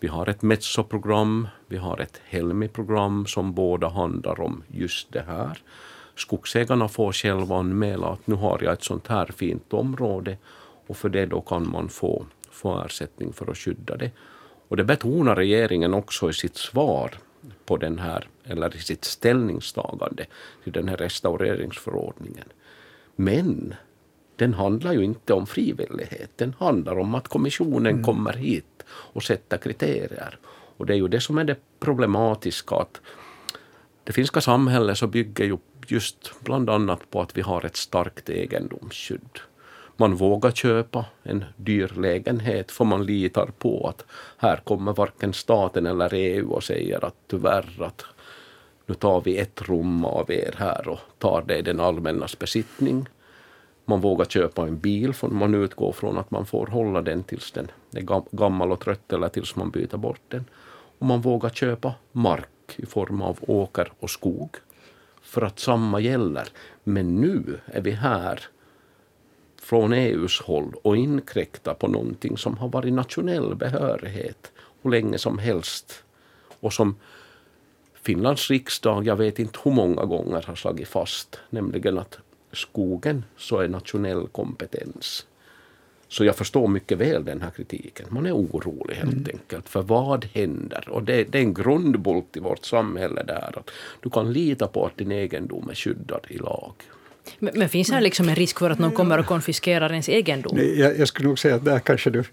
Vi 0.00 0.08
har 0.08 0.26
ett 0.28 0.42
Metso-program, 0.42 1.48
vi 1.68 1.76
har 1.76 2.00
ett 2.00 2.20
Helmi-program 2.24 3.26
som 3.26 3.54
båda 3.54 3.88
handlar 3.88 4.40
om 4.40 4.62
just 4.68 5.12
det 5.12 5.24
här. 5.26 5.62
Skogsägarna 6.14 6.88
får 6.88 7.12
själva 7.12 7.56
anmäla 7.56 8.06
att 8.06 8.26
nu 8.26 8.34
har 8.34 8.58
jag 8.62 8.72
ett 8.72 8.84
sånt 8.84 9.08
här 9.08 9.26
fint 9.26 9.72
område 9.72 10.38
och 10.86 10.96
för 10.96 11.08
det 11.08 11.26
då 11.26 11.40
kan 11.40 11.70
man 11.70 11.88
få, 11.88 12.26
få 12.56 12.84
ersättning 12.84 13.32
för 13.32 13.50
att 13.50 13.58
skydda 13.58 13.96
det. 13.96 14.10
Och 14.68 14.76
det 14.76 14.84
betonar 14.84 15.36
regeringen 15.36 15.94
också 15.94 16.30
i 16.30 16.32
sitt 16.32 16.56
svar 16.56 17.14
på 17.64 17.76
den 17.76 17.98
här, 17.98 18.28
eller 18.44 18.76
i 18.76 18.78
sitt 18.78 19.04
ställningstagande 19.04 20.26
till 20.64 20.72
den 20.72 20.88
här 20.88 20.96
restaureringsförordningen. 20.96 22.48
Men 23.16 23.74
den 24.36 24.54
handlar 24.54 24.92
ju 24.92 25.04
inte 25.04 25.34
om 25.34 25.46
frivillighet. 25.46 26.30
Den 26.36 26.54
handlar 26.58 26.98
om 26.98 27.14
att 27.14 27.28
kommissionen 27.28 27.92
mm. 27.92 28.04
kommer 28.04 28.32
hit 28.32 28.84
och 28.88 29.22
sätter 29.22 29.58
kriterier. 29.58 30.38
Och 30.76 30.86
det 30.86 30.92
är 30.92 30.96
ju 30.96 31.08
det 31.08 31.20
som 31.20 31.38
är 31.38 31.44
det 31.44 31.56
problematiska. 31.80 32.76
att 32.76 33.00
Det 34.04 34.12
finska 34.12 34.40
samhället 34.40 34.98
så 34.98 35.06
bygger 35.06 35.44
ju 35.44 35.56
just 35.88 36.32
bland 36.40 36.70
annat 36.70 37.10
på 37.10 37.20
att 37.20 37.36
vi 37.36 37.42
har 37.42 37.66
ett 37.66 37.76
starkt 37.76 38.28
egendomsskydd 38.28 39.40
man 39.96 40.14
vågar 40.14 40.50
köpa 40.50 41.04
en 41.22 41.44
dyr 41.56 41.92
lägenhet 41.96 42.70
för 42.70 42.84
man 42.84 43.06
litar 43.06 43.46
på 43.58 43.88
att 43.88 44.04
här 44.36 44.56
kommer 44.56 44.92
varken 44.92 45.32
staten 45.32 45.86
eller 45.86 46.14
EU 46.14 46.50
och 46.50 46.64
säger 46.64 47.04
att 47.04 47.14
tyvärr 47.26 47.82
att 47.82 48.04
nu 48.86 48.94
tar 48.94 49.20
vi 49.20 49.38
ett 49.38 49.62
rum 49.62 50.04
av 50.04 50.30
er 50.30 50.54
här 50.58 50.88
och 50.88 50.98
tar 51.18 51.42
det 51.42 51.56
i 51.56 51.62
den 51.62 51.80
allmännas 51.80 52.38
besittning. 52.38 53.08
Man 53.84 54.00
vågar 54.00 54.24
köpa 54.24 54.62
en 54.62 54.78
bil 54.78 55.12
för 55.12 55.28
man 55.28 55.54
utgår 55.54 55.92
från 55.92 56.18
att 56.18 56.30
man 56.30 56.46
får 56.46 56.66
hålla 56.66 57.02
den 57.02 57.22
tills 57.22 57.52
den 57.52 57.70
är 57.92 58.36
gammal 58.36 58.72
och 58.72 58.80
trött 58.80 59.12
eller 59.12 59.28
tills 59.28 59.56
man 59.56 59.70
byter 59.70 59.96
bort 59.96 60.20
den. 60.28 60.44
Och 60.98 61.06
man 61.06 61.20
vågar 61.20 61.50
köpa 61.50 61.94
mark 62.12 62.48
i 62.76 62.86
form 62.86 63.22
av 63.22 63.38
åker 63.40 63.92
och 64.00 64.10
skog 64.10 64.56
för 65.22 65.42
att 65.42 65.58
samma 65.58 66.00
gäller. 66.00 66.48
Men 66.84 67.16
nu 67.16 67.60
är 67.66 67.80
vi 67.80 67.90
här 67.90 68.40
från 69.66 69.92
EUs 69.92 70.40
håll 70.40 70.74
och 70.82 70.96
inkräkta 70.96 71.74
på 71.74 71.88
någonting 71.88 72.36
som 72.36 72.56
har 72.58 72.68
varit 72.68 72.92
nationell 72.92 73.54
behörighet 73.54 74.52
hur 74.82 74.90
länge 74.90 75.18
som 75.18 75.38
helst 75.38 76.04
och 76.60 76.72
som 76.72 76.96
Finlands 78.02 78.50
riksdag, 78.50 79.06
jag 79.06 79.16
vet 79.16 79.38
inte 79.38 79.58
hur 79.62 79.72
många 79.72 80.04
gånger, 80.04 80.42
har 80.42 80.54
slagit 80.54 80.88
fast, 80.88 81.40
nämligen 81.50 81.98
att 81.98 82.18
skogen 82.52 83.24
så 83.36 83.58
är 83.58 83.68
nationell 83.68 84.26
kompetens. 84.26 85.26
Så 86.08 86.24
jag 86.24 86.36
förstår 86.36 86.68
mycket 86.68 86.98
väl 86.98 87.24
den 87.24 87.42
här 87.42 87.50
kritiken. 87.50 88.06
Man 88.10 88.26
är 88.26 88.32
orolig 88.32 88.94
helt 88.94 89.12
mm. 89.12 89.26
enkelt. 89.32 89.68
För 89.68 89.82
vad 89.82 90.24
händer? 90.24 90.88
Och 90.88 91.02
det, 91.02 91.24
det, 91.24 91.38
är 91.38 91.42
en 91.42 91.54
grundbult 91.54 92.36
i 92.36 92.40
vårt 92.40 92.64
samhälle 92.64 93.22
där. 93.22 93.58
Att 93.58 93.70
du 94.00 94.10
kan 94.10 94.32
lita 94.32 94.66
på 94.66 94.86
att 94.86 94.96
din 94.96 95.12
egendom 95.12 95.70
är 95.70 95.74
skyddad 95.74 96.26
i 96.28 96.38
lag. 96.38 96.74
Men, 97.38 97.58
men, 97.58 97.68
finns 97.68 97.90
här 97.90 98.00
liksom 98.00 98.28
en 98.28 98.34
risk 98.34 98.58
för 98.58 98.70
att 98.70 98.78
någon 98.78 98.92
kommer 98.92 99.18
och 99.18 99.26
konfiskerar 99.26 99.90
ens 99.90 100.08
egendom? 100.08 100.58
Jag, 100.76 100.98
jag 100.98 101.08
skulle 101.08 101.28
nog 101.28 101.38
säga 101.38 101.54
att 101.54 101.64
där 101.64 101.78
kanske 101.78 102.10
du 102.10 102.18
eh, 102.18 102.24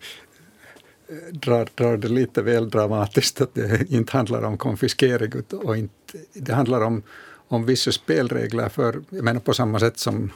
drar, 1.32 1.68
drar 1.76 1.98
det 1.98 2.08
lite 2.08 2.42
väl 2.42 2.70
dramatiskt, 2.70 3.42
att 3.42 3.56
det 3.56 3.92
inte 3.92 4.18
handlar 4.18 4.44
om 4.44 4.58
konfiskering 4.58 5.32
och 5.64 5.78
inte, 5.78 5.94
det 6.34 6.54
handlar 6.54 6.82
om, 6.82 7.04
om 7.48 7.66
vissa 7.66 7.92
spelregler 7.92 8.70
för, 8.70 9.02
jag 9.10 9.24
menar 9.24 9.40
på 9.40 9.54
samma 9.54 9.80
sätt 9.80 10.00
som 10.00 10.32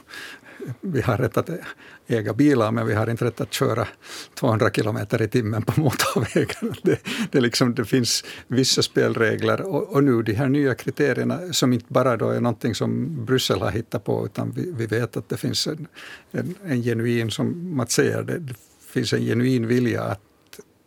vi 0.80 1.00
har 1.00 1.16
rätt 1.16 1.36
att 1.36 1.50
äga 2.06 2.32
bilar, 2.32 2.72
men 2.72 2.86
vi 2.86 2.94
har 2.94 3.10
inte 3.10 3.24
rätt 3.24 3.40
att 3.40 3.52
köra 3.52 3.88
200 4.34 4.70
kilometer 4.70 5.22
i 5.22 5.28
timmen 5.28 5.62
på 5.62 5.80
motorvägen. 5.80 6.74
Det, 6.82 6.98
det, 7.30 7.40
liksom, 7.40 7.74
det 7.74 7.84
finns 7.84 8.24
vissa 8.46 8.82
spelregler 8.82 9.60
och, 9.60 9.88
och, 9.94 10.04
nu 10.04 10.22
de 10.22 10.32
här 10.32 10.48
nya 10.48 10.74
kriterierna 10.74 11.52
som 11.52 11.72
inte 11.72 11.86
bara 11.88 12.16
då 12.16 12.30
är 12.30 12.40
någonting 12.40 12.74
som 12.74 13.16
Bryssel 13.24 13.60
har 13.60 13.70
hittat 13.70 14.04
på, 14.04 14.26
utan 14.26 14.50
vi, 14.50 14.72
vi 14.72 14.86
vet 14.86 15.16
att 15.16 15.28
det 15.28 15.36
finns 15.36 15.66
en, 15.66 15.86
en, 16.30 16.54
en 16.64 16.82
genuin, 16.82 17.30
som 17.30 17.76
Mats 17.76 17.92
säger, 17.92 18.22
det, 18.22 18.38
det 18.38 18.54
finns 18.88 19.12
en 19.12 19.22
genuin 19.22 19.66
vilja 19.66 20.02
att 20.02 20.20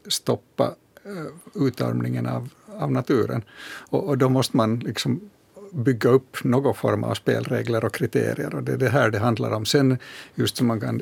stoppa 0.07 0.75
eh, 1.05 1.63
utarmningen 1.65 2.25
av, 2.25 2.49
av 2.79 2.91
naturen. 2.91 3.43
Och, 3.89 4.07
och 4.07 4.17
då 4.17 4.29
måste 4.29 4.57
man 4.57 4.79
liksom 4.79 5.29
bygga 5.71 6.09
upp 6.09 6.43
någon 6.43 6.75
form 6.75 7.03
av 7.03 7.13
spelregler 7.13 7.85
och 7.85 7.93
kriterier. 7.93 8.55
Och 8.55 8.63
det 8.63 8.73
är 8.73 8.77
det 8.77 8.89
här 8.89 9.09
det 9.09 9.19
handlar 9.19 9.51
om. 9.51 9.65
Sen 9.65 9.97
just 10.35 10.57
som 10.57 10.67
man 10.67 10.79
kan, 10.79 11.01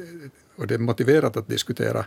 och 0.56 0.68
det 0.68 0.74
är 0.74 0.80
motiverat 0.80 1.38
att 1.38 1.48
diskutera 1.48 2.06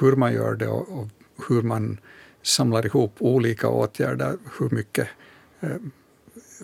hur 0.00 0.16
man 0.16 0.32
gör 0.32 0.54
det 0.54 0.68
och, 0.68 1.00
och 1.00 1.08
hur 1.48 1.62
man 1.62 1.98
samlar 2.42 2.86
ihop 2.86 3.14
olika 3.18 3.68
åtgärder, 3.68 4.36
hur 4.58 4.70
mycket 4.70 5.08
eh, 5.60 5.76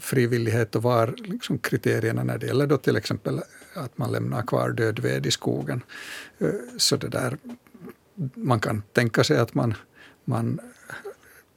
frivillighet 0.00 0.76
och 0.76 0.82
var 0.82 1.14
liksom 1.16 1.58
kriterierna 1.58 2.24
när 2.24 2.38
det 2.38 2.46
gäller 2.46 2.66
då 2.66 2.76
till 2.76 2.96
exempel 2.96 3.40
att 3.74 3.98
man 3.98 4.12
lämnar 4.12 4.42
kvar 4.42 4.70
död 4.70 4.98
ved 4.98 5.26
i 5.26 5.30
skogen. 5.30 5.82
Eh, 6.38 6.48
så 6.76 6.96
det 6.96 7.08
där, 7.08 7.38
man 8.34 8.60
kan 8.60 8.82
tänka 8.92 9.24
sig 9.24 9.38
att 9.38 9.54
man, 9.54 9.74
man 10.24 10.60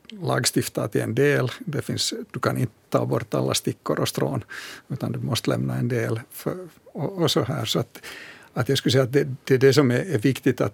lagstiftar 0.10 0.88
till 0.88 1.02
en 1.02 1.16
del. 1.16 1.52
Det 1.60 1.82
finns, 1.82 2.14
du 2.32 2.40
kan 2.40 2.58
inte 2.58 2.74
ta 2.90 3.06
bort 3.06 3.34
alla 3.34 3.54
stickor 3.54 4.00
och 4.00 4.08
strån, 4.08 4.44
utan 4.88 5.12
du 5.12 5.20
måste 5.20 5.50
lämna 5.50 5.76
en 5.76 5.88
del. 5.88 6.20
För, 6.32 6.68
och, 6.86 7.22
och, 7.22 7.32
så 7.32 7.44
här. 7.44 7.66
Så 7.66 7.80
att, 7.80 8.02
att 8.54 8.70
jag 8.70 8.78
skulle 8.78 8.92
säga 8.92 9.04
att 9.04 9.14
det, 9.14 9.28
det 9.44 9.54
är 9.54 9.58
det 9.58 9.74
som 9.74 9.92
är, 9.92 10.00
är 10.00 10.18
viktigt 10.18 10.62
att 10.62 10.74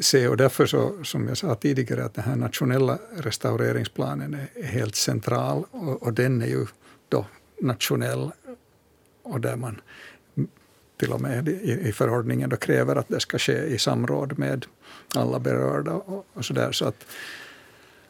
se 0.00 0.28
och 0.28 0.36
därför 0.36 0.66
så, 0.66 1.04
som 1.04 1.28
jag 1.28 1.36
sa 1.36 1.54
tidigare, 1.54 2.04
att 2.04 2.14
den 2.14 2.24
här 2.24 2.36
nationella 2.36 2.98
restaureringsplanen 3.16 4.34
är, 4.34 4.48
är 4.54 4.66
helt 4.66 4.96
central 4.96 5.64
och, 5.70 6.02
och, 6.02 6.12
den 6.12 6.42
är 6.42 6.46
ju 6.46 6.66
då 7.08 7.26
nationell 7.60 8.30
och 9.22 9.40
där 9.40 9.56
man 9.56 9.80
till 10.96 11.12
och 11.12 11.20
med 11.20 11.48
i, 11.48 11.88
i 11.88 11.92
förordningen 11.92 12.50
då 12.50 12.56
kräver 12.56 12.96
att 12.96 13.08
det 13.08 13.20
ska 13.20 13.38
ske 13.38 13.64
i 13.64 13.78
samråd 13.78 14.38
med 14.38 14.66
alla 15.14 15.38
berörda 15.38 15.92
och, 15.92 16.26
och 16.32 16.44
så 16.44 16.52
där. 16.52 16.72
Så 16.72 16.84
att, 16.84 17.06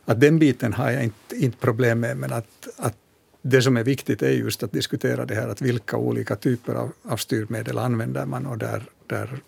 att 0.07 0.21
den 0.21 0.39
biten 0.39 0.73
har 0.73 0.91
jag 0.91 1.05
inte, 1.05 1.37
inte 1.37 1.57
problem 1.59 2.01
med, 2.01 2.17
men 2.17 2.33
att, 2.33 2.69
att 2.77 2.97
det 3.43 3.63
som 3.63 3.77
är 3.77 3.85
viktigt 3.85 4.23
är 4.23 4.31
just 4.31 4.63
att 4.63 4.73
diskutera 4.73 5.27
det 5.27 5.35
här, 5.35 5.49
att 5.49 5.63
vilka 5.63 5.97
olika 5.97 6.37
typer 6.37 6.75
av, 6.75 6.93
av 7.03 7.17
styrmedel 7.17 7.79
använder 7.79 8.27
man 8.27 8.47
och 8.47 8.59
där, 8.59 8.83
där 9.07 9.41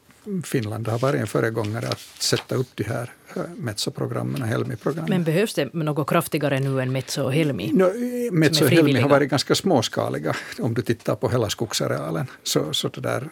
Finland 0.44 0.88
har 0.88 0.98
varit 0.98 1.20
en 1.20 1.26
föregångare 1.26 1.88
att 1.88 2.00
sätta 2.18 2.54
upp 2.54 2.66
de 2.74 2.84
här 2.84 3.12
eh, 3.36 3.42
Metso-programmen 3.56 4.42
och 4.42 4.48
Helmi-programmen. 4.48 5.10
Men 5.10 5.24
behövs 5.24 5.54
det 5.54 5.74
något 5.74 6.08
kraftigare 6.08 6.60
nu 6.60 6.80
än 6.80 6.92
Metso 6.92 7.22
och 7.22 7.32
Helmi? 7.32 7.70
No, 7.72 7.90
Metso 8.32 8.64
och 8.64 8.70
Helmi 8.70 9.00
har 9.00 9.08
varit 9.08 9.30
ganska 9.30 9.54
småskaliga 9.54 10.36
om 10.58 10.74
du 10.74 10.82
tittar 10.82 11.14
på 11.14 11.28
hela 11.28 11.50
skogsarealen. 11.50 12.26
Så, 12.42 12.72
så 12.72 12.88
det 12.88 13.00
där, 13.00 13.28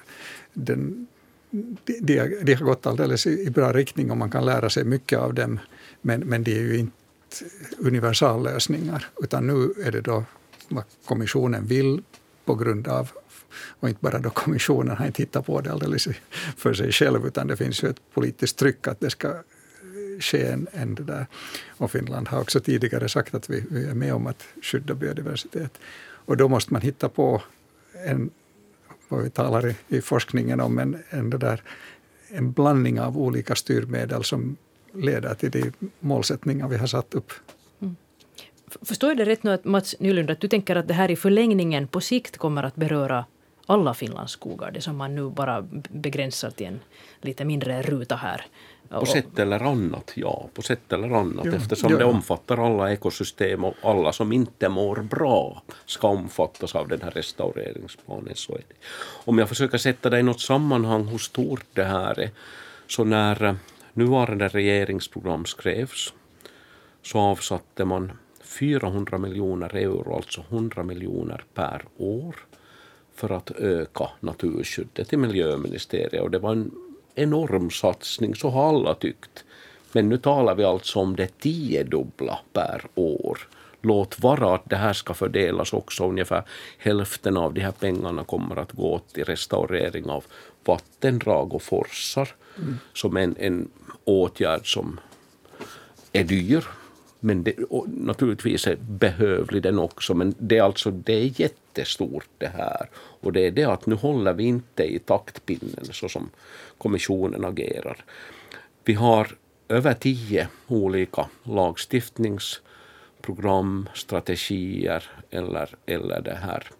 den, 0.52 1.06
de, 1.50 2.00
de, 2.42 2.54
har 2.54 2.64
gått 2.64 2.86
alldeles 2.86 3.26
i, 3.26 3.30
i 3.46 3.50
bra 3.50 3.72
riktning 3.72 4.10
och 4.10 4.16
man 4.16 4.30
kan 4.30 4.44
lära 4.44 4.70
sig 4.70 4.84
mycket 4.84 5.18
av 5.18 5.34
dem. 5.34 5.60
Men, 6.02 6.20
men 6.20 6.44
de 6.44 6.52
är 6.52 6.62
ju 6.62 6.78
inte 6.78 7.05
universallösningar, 7.78 9.06
utan 9.22 9.46
nu 9.46 9.74
är 9.84 9.92
det 9.92 10.00
då 10.00 10.24
vad 10.68 10.84
kommissionen 11.04 11.66
vill 11.66 12.02
på 12.44 12.54
grund 12.54 12.88
av 12.88 13.10
och 13.80 13.88
inte 13.88 14.00
bara 14.02 14.18
då 14.18 14.30
kommissionen 14.30 14.96
har 14.96 15.06
inte 15.06 15.22
hittat 15.22 15.46
på 15.46 15.60
det 15.60 15.72
alldeles 15.72 16.08
för 16.56 16.74
sig 16.74 16.92
själv, 16.92 17.26
utan 17.26 17.46
det 17.46 17.56
finns 17.56 17.82
ju 17.82 17.88
ett 17.88 18.00
politiskt 18.14 18.56
tryck 18.56 18.86
att 18.86 19.00
det 19.00 19.10
ska 19.10 19.34
ske 20.20 20.46
en, 20.46 20.66
en 20.72 20.94
det 20.94 21.02
där. 21.02 21.26
Och 21.68 21.90
Finland 21.90 22.28
har 22.28 22.40
också 22.40 22.60
tidigare 22.60 23.08
sagt 23.08 23.34
att 23.34 23.50
vi, 23.50 23.64
vi 23.70 23.84
är 23.84 23.94
med 23.94 24.14
om 24.14 24.26
att 24.26 24.44
skydda 24.62 24.94
biodiversitet. 24.94 25.78
Och 26.26 26.36
då 26.36 26.48
måste 26.48 26.72
man 26.72 26.82
hitta 26.82 27.08
på 27.08 27.42
en, 28.06 28.30
vad 29.08 29.22
vi 29.22 29.30
talar 29.30 29.68
i, 29.68 29.76
i 29.88 30.00
forskningen 30.00 30.60
om, 30.60 30.78
en, 30.78 30.98
en, 31.10 31.30
det 31.30 31.38
där, 31.38 31.62
en 32.28 32.52
blandning 32.52 33.00
av 33.00 33.18
olika 33.18 33.54
styrmedel 33.54 34.24
som 34.24 34.56
leder 34.98 35.34
till 35.34 35.50
de 35.50 35.72
målsättningar 36.00 36.68
vi 36.68 36.76
har 36.76 36.86
satt 36.86 37.14
upp. 37.14 37.32
Mm. 37.80 37.96
Förstår 38.82 39.10
jag 39.10 39.16
det 39.16 39.24
rätt 39.24 39.42
nu 39.42 39.52
att 39.52 39.64
Mats 39.64 39.94
Nylund, 40.00 40.30
att 40.30 40.40
du 40.40 40.48
tänker 40.48 40.76
att 40.76 40.88
det 40.88 40.94
här 40.94 41.10
i 41.10 41.16
förlängningen 41.16 41.88
på 41.88 42.00
sikt 42.00 42.38
kommer 42.38 42.62
att 42.62 42.76
beröra 42.76 43.24
alla 43.66 43.94
Finlands 43.94 44.32
skogar, 44.32 44.70
det 44.70 44.80
som 44.80 44.96
man 44.96 45.14
nu 45.14 45.30
bara 45.30 45.66
begränsar 45.90 46.50
till 46.50 46.66
en 46.66 46.80
lite 47.20 47.44
mindre 47.44 47.82
ruta 47.82 48.16
här. 48.16 48.46
På 48.88 49.06
sätt 49.06 49.38
eller 49.38 49.62
annat, 49.62 50.12
ja. 50.14 50.48
På 50.54 50.62
sätt 50.62 50.92
eller 50.92 51.10
annat, 51.10 51.46
ja. 51.46 51.52
eftersom 51.54 51.92
ja. 51.92 51.98
det 51.98 52.04
omfattar 52.04 52.66
alla 52.66 52.92
ekosystem 52.92 53.64
och 53.64 53.74
alla 53.82 54.12
som 54.12 54.32
inte 54.32 54.68
mår 54.68 54.96
bra 54.96 55.62
ska 55.86 56.08
omfattas 56.08 56.74
av 56.74 56.88
den 56.88 57.02
här 57.02 57.10
restaureringsplanen. 57.10 58.34
Så 58.34 58.52
är 58.52 58.62
det. 58.68 58.74
Om 59.24 59.38
jag 59.38 59.48
försöker 59.48 59.78
sätta 59.78 60.10
det 60.10 60.18
i 60.18 60.22
något 60.22 60.40
sammanhang 60.40 61.06
hur 61.06 61.18
stort 61.18 61.66
det 61.72 61.84
här 61.84 62.20
är, 62.20 62.30
så 62.86 63.04
när 63.04 63.56
nuvarande 63.96 64.48
regeringsprogram 64.48 65.44
skrevs 65.44 66.14
så 67.02 67.18
avsatte 67.18 67.84
man 67.84 68.12
400 68.42 69.18
miljoner 69.18 69.76
euro, 69.76 70.16
alltså 70.16 70.44
100 70.48 70.82
miljoner 70.82 71.44
per 71.54 71.82
år, 71.96 72.36
för 73.14 73.30
att 73.30 73.50
öka 73.50 74.08
naturskyddet 74.20 75.12
i 75.12 75.16
miljöministeriet. 75.16 76.22
Och 76.22 76.30
det 76.30 76.38
var 76.38 76.52
en 76.52 76.70
enorm 77.14 77.70
satsning, 77.70 78.34
så 78.34 78.50
har 78.50 78.68
alla 78.68 78.94
tyckt. 78.94 79.44
Men 79.92 80.08
nu 80.08 80.18
talar 80.18 80.54
vi 80.54 80.64
alltså 80.64 80.98
om 80.98 81.16
det 81.16 81.38
tiodubbla 81.38 82.38
per 82.52 82.82
år. 82.94 83.38
Låt 83.82 84.20
vara 84.20 84.54
att 84.54 84.70
det 84.70 84.76
här 84.76 84.92
ska 84.92 85.14
fördelas 85.14 85.72
också. 85.72 86.08
Ungefär 86.08 86.42
hälften 86.78 87.36
av 87.36 87.54
de 87.54 87.60
här 87.60 87.72
pengarna 87.72 88.24
kommer 88.24 88.56
att 88.56 88.72
gå 88.72 88.98
till 88.98 89.24
restaurering 89.24 90.10
av 90.10 90.24
vattendrag 90.66 91.54
och 91.54 91.62
forsar. 91.62 92.28
Mm. 92.58 92.78
Som 92.92 93.16
en, 93.16 93.36
en 93.38 93.68
åtgärd 94.04 94.72
som 94.72 95.00
är 96.12 96.24
dyr. 96.24 96.64
Men 97.20 97.42
det, 97.42 97.54
naturligtvis 97.86 98.66
är 98.66 98.76
behövlig 98.76 99.62
den 99.62 99.78
också. 99.78 100.14
Men 100.14 100.34
det 100.38 100.58
är 100.58 100.62
alltså 100.62 100.90
det 100.90 101.12
är 101.12 101.40
jättestort 101.40 102.28
det 102.38 102.48
här. 102.48 102.88
Och 102.94 103.32
det 103.32 103.46
är 103.46 103.50
det 103.50 103.64
att 103.64 103.86
nu 103.86 103.94
håller 103.94 104.32
vi 104.32 104.44
inte 104.44 104.84
i 104.84 104.98
taktpinnen 104.98 105.84
så 105.92 106.08
som 106.08 106.30
kommissionen 106.78 107.44
agerar. 107.44 108.04
Vi 108.84 108.94
har 108.94 109.36
över 109.68 109.94
tio 109.94 110.48
olika 110.66 111.28
lagstiftningsprogram, 111.42 113.88
strategier 113.94 115.04
eller, 115.30 115.68
eller 115.86 116.20
det 116.20 116.38
här 116.42 116.70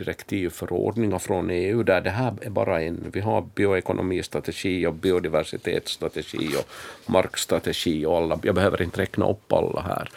direktivförordningar 0.00 1.18
från 1.18 1.50
EU 1.50 1.82
där 1.82 2.00
det 2.00 2.10
här 2.10 2.34
är 2.40 2.50
bara 2.50 2.82
en. 2.82 3.10
Vi 3.12 3.20
har 3.20 3.48
bioekonomistrategi 3.54 4.86
och 4.86 4.94
biodiversitetsstrategi 4.94 6.48
och 6.58 6.68
markstrategi 7.12 8.06
och 8.06 8.16
alla. 8.16 8.38
Jag 8.42 8.54
behöver 8.54 8.82
inte 8.82 9.00
räkna 9.00 9.30
upp 9.30 9.52
alla 9.52 9.80
här. 9.80 10.10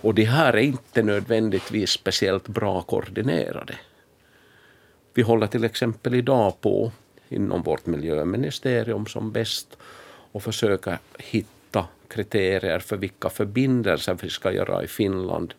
Och 0.00 0.14
de 0.14 0.24
här 0.24 0.52
är 0.52 0.62
inte 0.62 1.02
nödvändigtvis 1.02 1.90
speciellt 1.90 2.48
bra 2.48 2.82
koordinerade. 2.82 3.74
Vi 5.14 5.22
håller 5.22 5.46
till 5.46 5.64
exempel 5.64 6.14
idag 6.14 6.60
på 6.60 6.92
inom 7.28 7.62
vårt 7.62 7.86
miljöministerium 7.86 9.06
som 9.06 9.32
bäst 9.32 9.76
och 10.32 10.42
försöka 10.42 10.98
hitta 11.18 11.86
kriterier 12.08 12.78
för 12.78 12.96
vilka 12.96 13.30
förbindelser 13.30 14.18
vi 14.22 14.28
ska 14.28 14.52
göra 14.52 14.82
i 14.82 14.86
Finland 14.86 15.54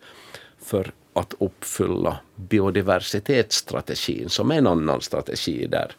för 0.60 0.92
att 1.14 1.34
uppfylla 1.40 2.20
biodiversitetsstrategin 2.36 4.30
som 4.30 4.52
är 4.52 4.56
en 4.56 4.68
annan 4.68 5.02
strategi 5.02 5.68
där 5.68 5.92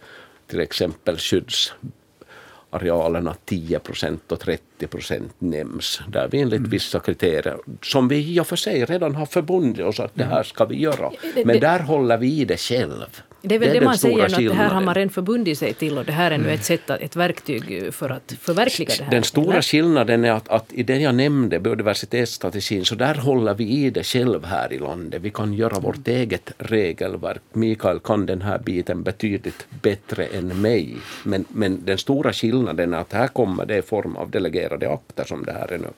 till 0.46 0.60
exempel 0.60 1.18
skyddsarealerna 1.18 3.36
10 3.44 3.78
procent 3.78 4.32
och 4.32 4.40
30 4.40 4.86
procent 4.86 5.32
nämns. 5.38 6.00
Där 6.08 6.28
vi 6.30 6.40
enligt 6.40 6.58
mm. 6.58 6.70
vissa 6.70 7.00
kriterier, 7.00 7.58
som 7.82 8.08
vi 8.08 8.34
i 8.34 8.40
och 8.40 8.46
för 8.46 8.56
sig 8.56 8.84
redan 8.84 9.14
har 9.14 9.26
förbundit 9.26 9.86
oss 9.86 10.00
att 10.00 10.14
det 10.14 10.24
här 10.24 10.42
ska 10.42 10.64
vi 10.64 10.76
göra. 10.76 11.12
Men 11.44 11.60
där 11.60 11.80
håller 11.80 12.18
vi 12.18 12.40
i 12.40 12.44
det 12.44 12.60
själv. 12.60 13.22
Det 13.42 13.54
är 13.54 13.58
väl 13.58 13.68
det, 13.68 13.78
det 13.78 13.84
man 13.84 13.98
säger, 13.98 14.24
att 14.24 14.36
det 14.36 14.54
här 14.54 14.70
har 14.70 14.80
man 14.80 14.94
redan 14.94 15.10
förbundit 15.10 15.58
sig 15.58 15.74
till 15.74 15.98
och 15.98 16.04
det 16.04 16.12
här 16.12 16.30
är 16.30 16.38
nu 16.38 16.50
ett, 16.50 16.64
sätt, 16.64 16.90
ett 16.90 17.16
verktyg 17.16 17.94
för 17.94 18.10
att 18.10 18.34
förverkliga 18.40 18.88
det 18.98 19.04
här. 19.04 19.10
Den 19.10 19.24
stora 19.24 19.62
skillnaden 19.62 20.24
är 20.24 20.32
att, 20.32 20.48
att 20.48 20.72
i 20.72 20.82
det 20.82 20.96
jag 20.96 21.14
nämnde, 21.14 21.60
biodiversitetsstrategin, 21.60 22.84
så 22.84 22.94
där 22.94 23.14
håller 23.14 23.54
vi 23.54 23.64
i 23.64 23.90
det 23.90 24.04
själv 24.04 24.44
här 24.44 24.72
i 24.72 24.78
landet. 24.78 25.22
Vi 25.22 25.30
kan 25.30 25.54
göra 25.54 25.80
vårt 25.80 26.08
eget 26.08 26.52
regelverk. 26.58 27.42
Mikael 27.52 27.98
kan 27.98 28.26
den 28.26 28.42
här 28.42 28.58
biten 28.58 29.02
betydligt 29.02 29.66
bättre 29.82 30.24
än 30.24 30.60
mig. 30.60 30.96
Men, 31.24 31.44
men 31.48 31.84
den 31.84 31.98
stora 31.98 32.32
skillnaden 32.32 32.94
är 32.94 32.98
att 32.98 33.12
här 33.12 33.28
kommer 33.28 33.66
det 33.66 33.78
i 33.78 33.82
form 33.82 34.16
av 34.16 34.30
delegerade 34.30 34.92
akter 34.92 35.24
som 35.24 35.44
det 35.44 35.52
här 35.52 35.72
är 35.72 35.78
nu 35.78 35.88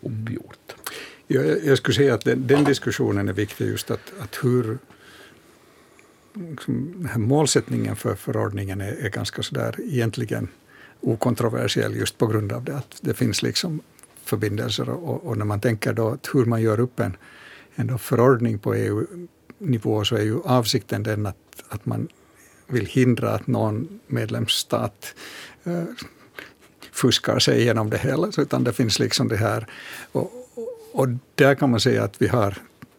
uppgjort. 0.00 0.74
Jag, 1.26 1.64
jag 1.64 1.78
skulle 1.78 1.94
säga 1.94 2.14
att 2.14 2.24
den, 2.24 2.46
den 2.46 2.64
diskussionen 2.64 3.28
är 3.28 3.32
viktig 3.32 3.66
just 3.66 3.90
att, 3.90 4.12
att 4.20 4.38
hur 4.42 4.78
liksom, 6.34 7.08
målsättningen 7.16 7.96
för 7.96 8.14
förordningen 8.14 8.80
är, 8.80 8.92
är 8.92 9.08
ganska 9.08 9.42
sådär 9.42 9.74
egentligen 9.78 10.48
okontroversiell 11.00 11.96
just 11.96 12.18
på 12.18 12.26
grund 12.26 12.52
av 12.52 12.64
det 12.64 12.76
att 12.76 12.98
det 13.00 13.14
finns 13.14 13.42
liksom 13.42 13.80
förbindelser 14.24 14.90
och, 14.90 15.26
och 15.26 15.38
när 15.38 15.44
man 15.44 15.60
tänker 15.60 15.92
då 15.92 16.08
att 16.08 16.28
hur 16.32 16.44
man 16.44 16.62
gör 16.62 16.80
upp 16.80 17.00
en, 17.00 17.16
en 17.74 17.98
förordning 17.98 18.58
på 18.58 18.74
EU-nivå 18.74 20.04
så 20.04 20.16
är 20.16 20.22
ju 20.22 20.40
avsikten 20.44 21.02
den 21.02 21.26
att, 21.26 21.36
att 21.68 21.86
man 21.86 22.08
vill 22.66 22.86
hindra 22.86 23.30
att 23.30 23.46
någon 23.46 24.00
medlemsstat 24.06 25.14
eh, 25.64 25.84
fuskar 26.92 27.38
sig 27.38 27.60
igenom 27.60 27.90
det 27.90 27.98
hela, 27.98 28.28
utan 28.38 28.64
det 28.64 28.72
finns 28.72 28.98
liksom 28.98 29.28
det 29.28 29.36
här. 29.36 29.66
Och, 30.12 30.32
och, 30.54 30.78
och 30.92 31.08
där 31.34 31.54
kan 31.54 31.70
man 31.70 31.80
säga 31.80 32.04
att 32.04 32.22
vi 32.22 32.28
har 32.28 32.58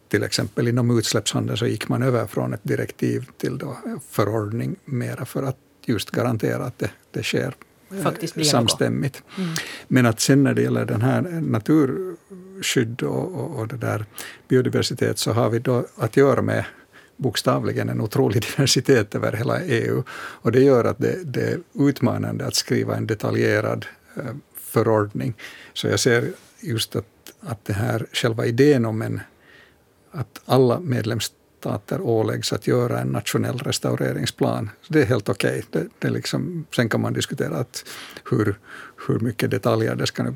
till 0.10 0.24
exempel 0.24 0.68
inom 0.68 0.98
utsläppshandeln 0.98 1.58
så 1.58 1.66
gick 1.66 1.90
man 1.90 2.04
över 2.04 2.26
från 2.26 2.54
ett 2.54 2.64
direktiv 2.64 3.26
till 3.38 3.58
då 3.58 3.78
förordning 4.10 4.76
mera 4.86 5.26
för 5.26 5.44
att 5.44 5.58
just 5.86 6.12
garantera 6.12 6.66
att 6.66 6.80
det, 6.80 6.92
det 7.12 7.24
sker 7.24 7.56
eh, 7.92 8.02
Faktiskt 8.02 8.46
samstämmigt. 8.46 9.24
Mm. 9.38 9.50
Men 9.88 10.06
att 10.06 10.20
sen 10.20 10.44
när 10.44 10.54
det 10.54 10.62
gäller 10.62 10.86
den 10.86 11.02
här 11.02 11.22
naturskydd 11.42 13.04
och, 13.04 13.36
och, 13.36 13.60
och 13.60 13.68
det 13.68 13.78
där 13.78 14.06
biodiversitet 14.48 15.20
så 15.20 15.32
har 15.32 15.50
vi 15.50 15.60
då 15.60 15.86
att 15.96 16.18
göra 16.18 16.42
med 16.42 16.66
bokstavligen 17.18 17.90
en 17.90 18.02
otrolig 18.02 18.42
diversitet 18.56 19.16
över 19.16 19.34
hela 19.34 19.62
EU. 19.62 20.04
Och 20.12 20.52
det 20.52 20.62
gör 20.62 20.86
att 20.86 20.98
det, 20.98 21.24
det 21.24 21.42
är 21.42 21.60
utmanande 21.74 22.46
att 22.46 22.56
skriva 22.56 22.96
en 22.96 23.08
detaljerad 23.08 23.86
eh, 24.16 24.24
förordning. 24.56 25.34
Så 25.74 25.88
jag 25.88 26.00
ser 26.00 26.32
just 26.60 26.96
att, 26.96 27.06
att 27.40 27.66
det 27.66 27.74
här, 27.74 28.06
själva 28.14 28.46
idén 28.46 28.86
om 28.86 29.02
en 29.02 29.22
att 30.12 30.42
alla 30.46 30.80
medlemsstater 30.80 32.02
åläggs 32.02 32.54
att 32.54 32.68
göra 32.68 33.00
en 33.00 33.08
nationell 33.08 33.58
restaureringsplan. 33.58 34.70
Det 34.88 35.02
är 35.02 35.06
helt 35.06 35.30
okej. 35.30 35.64
Okay. 35.70 35.84
Det, 35.84 35.90
det 36.00 36.10
liksom, 36.10 36.66
sen 36.76 36.90
kan 36.90 37.02
man 37.02 37.14
diskutera 37.14 37.58
att 37.58 37.86
hur, 38.32 38.60
hur 39.08 39.20
mycket 39.20 39.52
detaljer 39.52 39.96
det 39.96 40.08
ska 40.08 40.34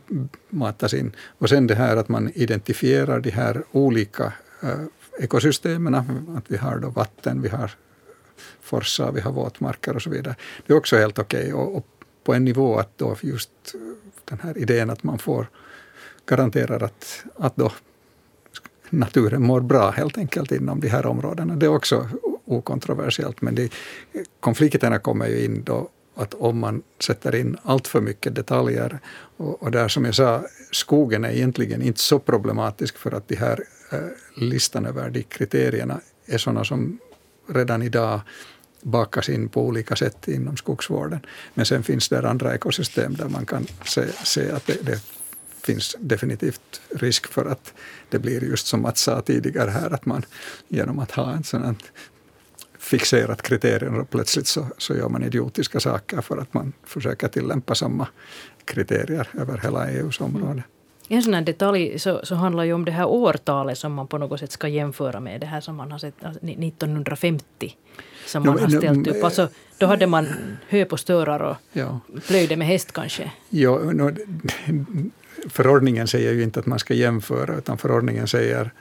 matas 0.50 0.94
in. 0.94 1.16
Och 1.38 1.50
sen 1.50 1.68
det 1.68 1.76
här 1.76 1.98
att 1.98 2.10
man 2.10 2.32
identifierar 2.36 3.20
de 3.20 3.30
här 3.30 3.64
olika 3.72 4.34
eh, 4.62 4.70
äh, 4.70 4.80
ekosystemen. 5.20 5.96
Att 5.96 6.46
vi 6.48 6.58
har 6.58 6.78
då 6.78 6.90
vatten, 6.90 7.42
vi 7.42 7.50
har 7.50 7.72
forsar, 8.62 9.12
vi 9.12 9.22
har 9.22 9.32
våtmarker 9.32 9.96
och 9.96 10.02
så 10.02 10.10
vidare. 10.10 10.36
Det 10.68 10.74
är 10.74 10.78
också 10.78 10.98
helt 10.98 11.20
okej. 11.20 11.54
Okay. 11.54 11.54
Och, 11.54 11.78
och, 11.78 11.88
på 12.24 12.34
en 12.34 12.46
nivå 12.46 12.80
att 12.80 12.98
då 12.98 13.18
just 13.22 13.52
den 14.26 14.40
här 14.40 14.58
idén 14.58 14.90
att 14.90 15.04
man 15.04 15.20
får 15.20 15.48
garanterar 16.26 16.84
att, 16.84 17.26
att 17.36 17.56
då 17.56 17.72
naturen 18.94 19.44
mår 19.44 19.62
bra 19.62 19.92
helt 19.92 20.18
enkelt 20.18 20.52
inom 20.52 20.80
de 20.80 20.88
här 20.88 21.06
områdena. 21.06 21.56
Det 21.56 21.66
är 21.66 21.76
också 21.76 22.10
okontroversiellt, 22.46 23.42
men 23.42 23.56
de, 23.56 23.70
konflikterna 24.40 25.00
kommer 25.00 25.28
ju 25.28 25.46
in 25.46 25.64
då 25.64 25.90
att 26.16 26.34
om 26.34 26.60
man 26.60 26.82
sätter 27.00 27.36
in 27.36 27.58
allt 27.64 27.88
för 27.88 28.02
mycket 28.02 28.36
detaljer, 28.36 29.00
och, 29.38 29.64
och 29.64 29.72
där 29.72 29.88
som 29.88 30.06
jag 30.06 30.16
sa, 30.16 30.44
skogen 30.72 31.26
är 31.26 31.30
egentligen 31.30 31.82
inte 31.82 32.00
så 32.00 32.20
problematisk 32.20 32.98
för 32.98 33.12
att 33.12 33.28
de 33.28 33.36
här 33.36 33.64
eh, 33.92 34.00
listan 34.36 34.86
över 34.86 35.10
de 35.10 35.24
kriterierna 35.24 36.00
är 36.26 36.38
sådana 36.38 36.64
som 36.64 37.00
redan 37.48 37.82
idag 37.82 38.22
bakas 38.82 39.30
in 39.30 39.50
på 39.50 39.66
olika 39.66 39.96
sätt 39.96 40.28
inom 40.28 40.58
skogsvården. 40.58 41.20
Men 41.54 41.66
sen 41.66 41.84
finns 41.84 42.10
det 42.10 42.30
andra 42.30 42.56
ekosystem 42.56 43.14
där 43.14 43.30
man 43.30 43.46
kan 43.46 43.68
se, 43.86 44.08
se 44.24 44.52
att 44.52 44.68
det, 44.68 44.86
det 44.86 45.02
finns 45.66 45.96
definitivt 46.00 46.82
risk 46.90 47.28
för 47.28 47.46
att 47.46 47.74
det 48.10 48.20
blir 48.20 48.44
just 48.44 48.68
som 48.68 48.82
Mats 48.82 49.02
sa 49.02 49.22
tidigare 49.22 49.70
här, 49.70 49.94
att 49.94 50.06
man 50.06 50.26
genom 50.68 51.00
att 51.00 51.12
ha 51.12 51.32
en 51.32 51.44
sån 51.44 51.76
fixerat 52.80 53.42
kriterium 53.42 54.00
och 54.00 54.10
plötsligt 54.10 54.48
så, 54.48 54.68
så 54.78 54.96
gör 54.96 55.10
man 55.10 55.24
idiotiska 55.24 55.80
saker 55.80 56.22
för 56.22 56.38
att 56.38 56.54
man 56.54 56.74
försöker 56.84 57.28
tillämpa 57.28 57.76
samma 57.76 58.08
kriterier 58.66 59.28
över 59.34 59.58
hela 59.58 59.90
EUs 59.90 60.22
område. 60.22 60.64
En 61.08 61.24
sån 61.24 61.34
här 61.34 61.42
detalj 61.42 62.00
så, 62.00 62.26
så 62.26 62.36
handlar 62.36 62.64
ju 62.64 62.74
om 62.74 62.86
det 62.86 62.92
här 62.92 63.06
årtalet 63.06 63.78
som 63.78 63.94
man 63.94 64.08
på 64.08 64.18
något 64.18 64.40
sätt 64.40 64.52
ska 64.52 64.68
jämföra 64.68 65.20
med 65.20 65.42
det 65.42 65.46
här 65.46 65.62
som 65.62 65.76
man 65.76 65.92
har 65.92 66.00
sett 66.00 66.16
1950 66.24 67.44
alltså 67.62 68.32
som 68.32 68.44
man 68.44 68.56
no, 68.56 68.62
har 68.62 68.68
ställt 68.68 69.08
no, 69.08 69.12
upp. 69.12 69.24
Alltså, 69.24 69.48
då 69.78 69.86
hade 69.86 70.08
man 70.08 70.28
hö 70.70 70.86
på 70.86 70.98
störar 70.98 71.40
och 71.40 71.56
ja. 71.74 72.00
plöjde 72.28 72.56
med 72.56 72.68
häst 72.68 72.92
kanske. 72.92 73.32
Ja, 73.50 73.78
no, 73.78 74.12
förordningen 75.50 76.08
säger 76.08 76.34
ju 76.34 76.44
inte 76.44 76.60
att 76.60 76.66
man 76.66 76.80
ska 76.80 76.94
jämföra 76.94 77.58
utan 77.58 77.78
förordningen 77.78 78.28
säger 78.28 78.72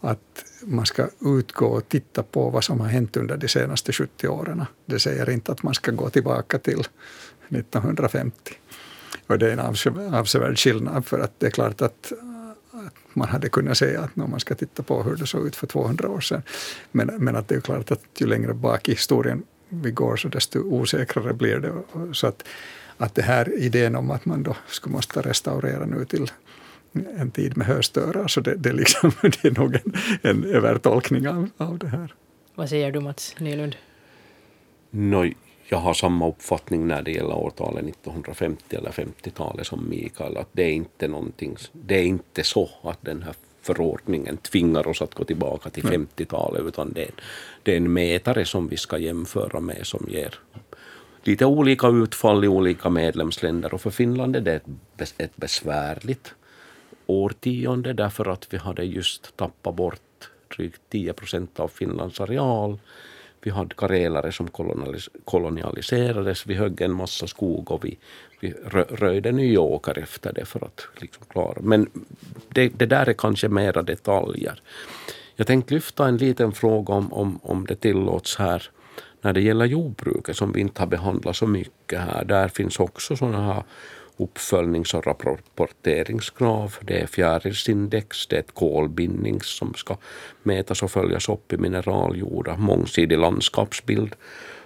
att 0.00 0.44
man 0.60 0.86
ska 0.86 1.08
utgå 1.20 1.66
och 1.66 1.88
titta 1.88 2.22
på 2.22 2.50
vad 2.50 2.64
som 2.64 2.80
har 2.80 2.88
hänt 2.88 3.16
under 3.16 3.36
de 3.36 3.48
senaste 3.48 3.92
70 3.92 4.28
åren. 4.28 4.64
Det 4.86 4.98
säger 4.98 5.30
inte 5.30 5.52
att 5.52 5.62
man 5.62 5.74
ska 5.74 5.90
gå 5.90 6.10
tillbaka 6.10 6.58
till 6.58 6.80
1950. 7.48 8.52
Och 9.26 9.38
det 9.38 9.48
är 9.48 9.52
en 9.52 10.14
avsevärd 10.14 10.58
skillnad 10.58 11.06
för 11.06 11.18
att 11.18 11.32
det 11.38 11.46
är 11.46 11.50
klart 11.50 11.82
att, 11.82 12.12
att 12.70 12.94
man 13.12 13.28
hade 13.28 13.48
kunnat 13.48 13.78
säga 13.78 14.00
att 14.00 14.16
man 14.16 14.40
ska 14.40 14.54
titta 14.54 14.82
på 14.82 15.02
hur 15.02 15.16
det 15.16 15.26
såg 15.26 15.46
ut 15.46 15.56
för 15.56 15.66
200 15.66 16.08
år 16.08 16.20
sedan. 16.20 16.42
Men, 16.92 17.06
men 17.18 17.36
att 17.36 17.48
det 17.48 17.54
är 17.54 17.60
klart 17.60 17.90
att 17.90 18.02
ju 18.18 18.26
längre 18.26 18.54
bak 18.54 18.88
i 18.88 18.92
historien 18.92 19.42
vi 19.68 19.90
går 19.90 20.16
så 20.16 20.28
desto 20.28 20.60
osäkrare 20.60 21.32
blir 21.32 21.56
det. 21.56 21.72
Så 22.14 22.26
att, 22.26 22.44
att 22.98 23.14
det 23.14 23.22
här 23.22 23.58
idén 23.58 23.96
om 23.96 24.10
att 24.10 24.24
man 24.24 24.42
då 24.42 24.56
skulle 24.66 24.92
måste 24.92 25.20
restaurera 25.20 25.86
nu 25.86 26.04
till 26.04 26.30
en 27.18 27.30
tid 27.30 27.56
med 27.56 27.66
höstörar, 27.66 28.28
så 28.28 28.40
det, 28.40 28.54
det, 28.54 28.72
liksom, 28.72 29.12
det 29.22 29.44
är 29.44 29.60
nog 29.60 29.74
en, 29.74 29.94
en 30.22 30.44
övertolkning 30.44 31.28
av, 31.28 31.48
av 31.56 31.78
det 31.78 31.88
här. 31.88 32.14
Vad 32.54 32.68
säger 32.68 32.92
du 32.92 33.00
Mats 33.00 33.34
Nylund? 33.38 33.76
No, 34.90 35.32
jag 35.68 35.78
har 35.78 35.94
samma 35.94 36.28
uppfattning 36.28 36.86
när 36.86 37.02
det 37.02 37.10
gäller 37.10 37.34
årtalet 37.34 37.84
1950 37.84 38.76
eller 38.76 38.90
50-talet 38.90 39.66
som 39.66 39.88
Mikael, 39.88 40.36
att 40.36 40.48
det 40.52 40.62
är 40.62 40.72
inte 40.72 41.08
någonting, 41.08 41.56
det 41.72 41.94
är 41.94 42.04
inte 42.04 42.44
så 42.44 42.70
att 42.82 42.98
den 43.02 43.22
här 43.22 43.34
förordningen 43.62 44.36
tvingar 44.36 44.88
oss 44.88 45.02
att 45.02 45.14
gå 45.14 45.24
tillbaka 45.24 45.70
till 45.70 45.84
50-talet, 45.84 46.62
utan 46.62 46.92
det 46.92 47.02
är, 47.02 47.10
det 47.62 47.72
är 47.72 47.76
en 47.76 47.92
mätare 47.92 48.44
som 48.44 48.68
vi 48.68 48.76
ska 48.76 48.98
jämföra 48.98 49.60
med 49.60 49.86
som 49.86 50.06
ger 50.08 50.34
lite 51.26 51.46
olika 51.46 51.88
utfall 51.88 52.44
i 52.44 52.48
olika 52.48 52.90
medlemsländer 52.90 53.74
och 53.74 53.80
för 53.80 53.90
Finland 53.90 54.36
är 54.36 54.40
det 54.40 54.60
ett 55.18 55.36
besvärligt 55.36 56.34
årtionde 57.06 57.92
därför 57.92 58.28
att 58.28 58.46
vi 58.50 58.56
hade 58.56 58.82
just 58.82 59.36
tappat 59.36 59.74
bort 59.74 60.30
drygt 60.56 60.80
10 60.90 61.12
procent 61.12 61.60
av 61.60 61.68
Finlands 61.68 62.20
areal. 62.20 62.78
Vi 63.40 63.50
hade 63.50 63.74
karelare 63.74 64.32
som 64.32 64.48
kolonialiserades, 65.24 66.46
vi 66.46 66.54
högg 66.54 66.80
en 66.80 66.92
massa 66.92 67.26
skog 67.26 67.70
och 67.70 67.84
vi, 67.84 67.98
vi 68.40 68.54
röjde 68.90 69.32
nya 69.32 69.60
åkar 69.60 69.98
efter 69.98 70.32
det 70.32 70.44
för 70.44 70.64
att 70.64 70.88
liksom 70.96 71.24
klara. 71.28 71.58
Men 71.60 71.90
det, 72.48 72.68
det 72.68 72.86
där 72.86 73.08
är 73.08 73.12
kanske 73.12 73.48
mera 73.48 73.82
detaljer. 73.82 74.62
Jag 75.36 75.46
tänkte 75.46 75.74
lyfta 75.74 76.08
en 76.08 76.16
liten 76.16 76.52
fråga 76.52 76.94
om, 76.94 77.12
om, 77.12 77.40
om 77.42 77.66
det 77.66 77.76
tillåts 77.76 78.36
här 78.36 78.70
när 79.26 79.32
det 79.32 79.40
gäller 79.40 79.64
jordbruket 79.64 80.36
som 80.36 80.52
vi 80.52 80.60
inte 80.60 80.82
har 80.82 80.86
behandlat 80.86 81.36
så 81.36 81.46
mycket 81.46 82.00
här. 82.00 82.24
Där 82.24 82.48
finns 82.48 82.80
också 82.80 83.16
sådana 83.16 83.54
här 83.54 83.62
uppföljnings 84.16 84.94
och 84.94 85.06
rapporteringskrav. 85.06 86.74
Det 86.80 87.00
är 87.00 87.06
fjärilsindex, 87.06 88.26
det 88.26 88.36
är 88.36 88.40
ett 88.40 88.54
kolbindning 88.54 89.40
som 89.40 89.74
ska 89.74 89.96
mätas 90.42 90.82
och 90.82 90.90
följas 90.90 91.28
upp 91.28 91.52
i 91.52 91.56
mineraljordar, 91.56 92.56
mångsidig 92.56 93.18
landskapsbild, 93.18 94.14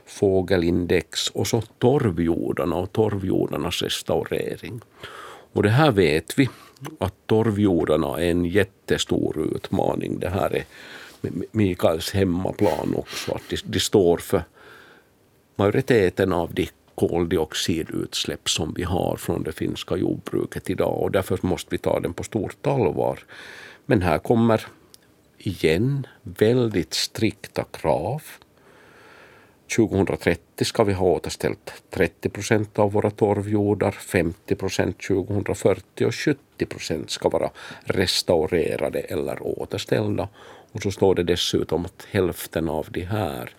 fågelindex 0.06 1.28
och 1.28 1.46
så 1.46 1.60
torvjordarna 1.60 2.76
och 2.76 2.92
torvjordarnas 2.92 3.82
restaurering. 3.82 4.80
Och 5.52 5.62
det 5.62 5.70
här 5.70 5.90
vet 5.90 6.38
vi 6.38 6.48
att 6.98 7.14
torvjordarna 7.26 8.20
är 8.20 8.30
en 8.30 8.44
jättestor 8.44 9.56
utmaning. 9.56 10.18
Det 10.18 10.28
här 10.28 10.54
är 10.54 10.64
Mikaels 11.52 12.10
hemmaplan 12.10 12.94
också, 12.96 13.32
att 13.32 13.42
de, 13.48 13.56
de 13.64 13.80
står 13.80 14.18
för 14.18 14.42
majoriteten 15.56 16.32
av 16.32 16.54
de 16.54 16.68
koldioxidutsläpp 16.94 18.48
som 18.48 18.74
vi 18.74 18.82
har 18.82 19.16
från 19.16 19.42
det 19.42 19.52
finska 19.52 19.96
jordbruket 19.96 20.70
idag 20.70 21.02
och 21.02 21.10
därför 21.10 21.38
måste 21.42 21.68
vi 21.70 21.78
ta 21.78 22.00
den 22.00 22.12
på 22.12 22.22
stort 22.22 22.66
allvar. 22.66 23.18
Men 23.86 24.02
här 24.02 24.18
kommer 24.18 24.66
igen 25.38 26.06
väldigt 26.22 26.94
strikta 26.94 27.64
krav. 27.64 28.22
2030 29.76 30.64
ska 30.64 30.84
vi 30.84 30.92
ha 30.92 31.06
återställt 31.06 31.82
30 31.90 32.28
procent 32.28 32.78
av 32.78 32.92
våra 32.92 33.10
torvjordar, 33.10 33.90
50 33.90 34.54
procent 34.54 34.96
2040 35.08 36.06
och 36.06 36.14
70 36.14 36.66
procent 36.66 37.10
ska 37.10 37.28
vara 37.28 37.50
restaurerade 37.84 39.00
eller 39.00 39.42
återställda. 39.42 40.28
Och 40.72 40.82
så 40.82 40.90
står 40.90 41.14
det 41.14 41.22
dessutom 41.22 41.84
att 41.84 42.06
hälften 42.10 42.68
av 42.68 42.86
de 42.90 43.02
här 43.02 43.50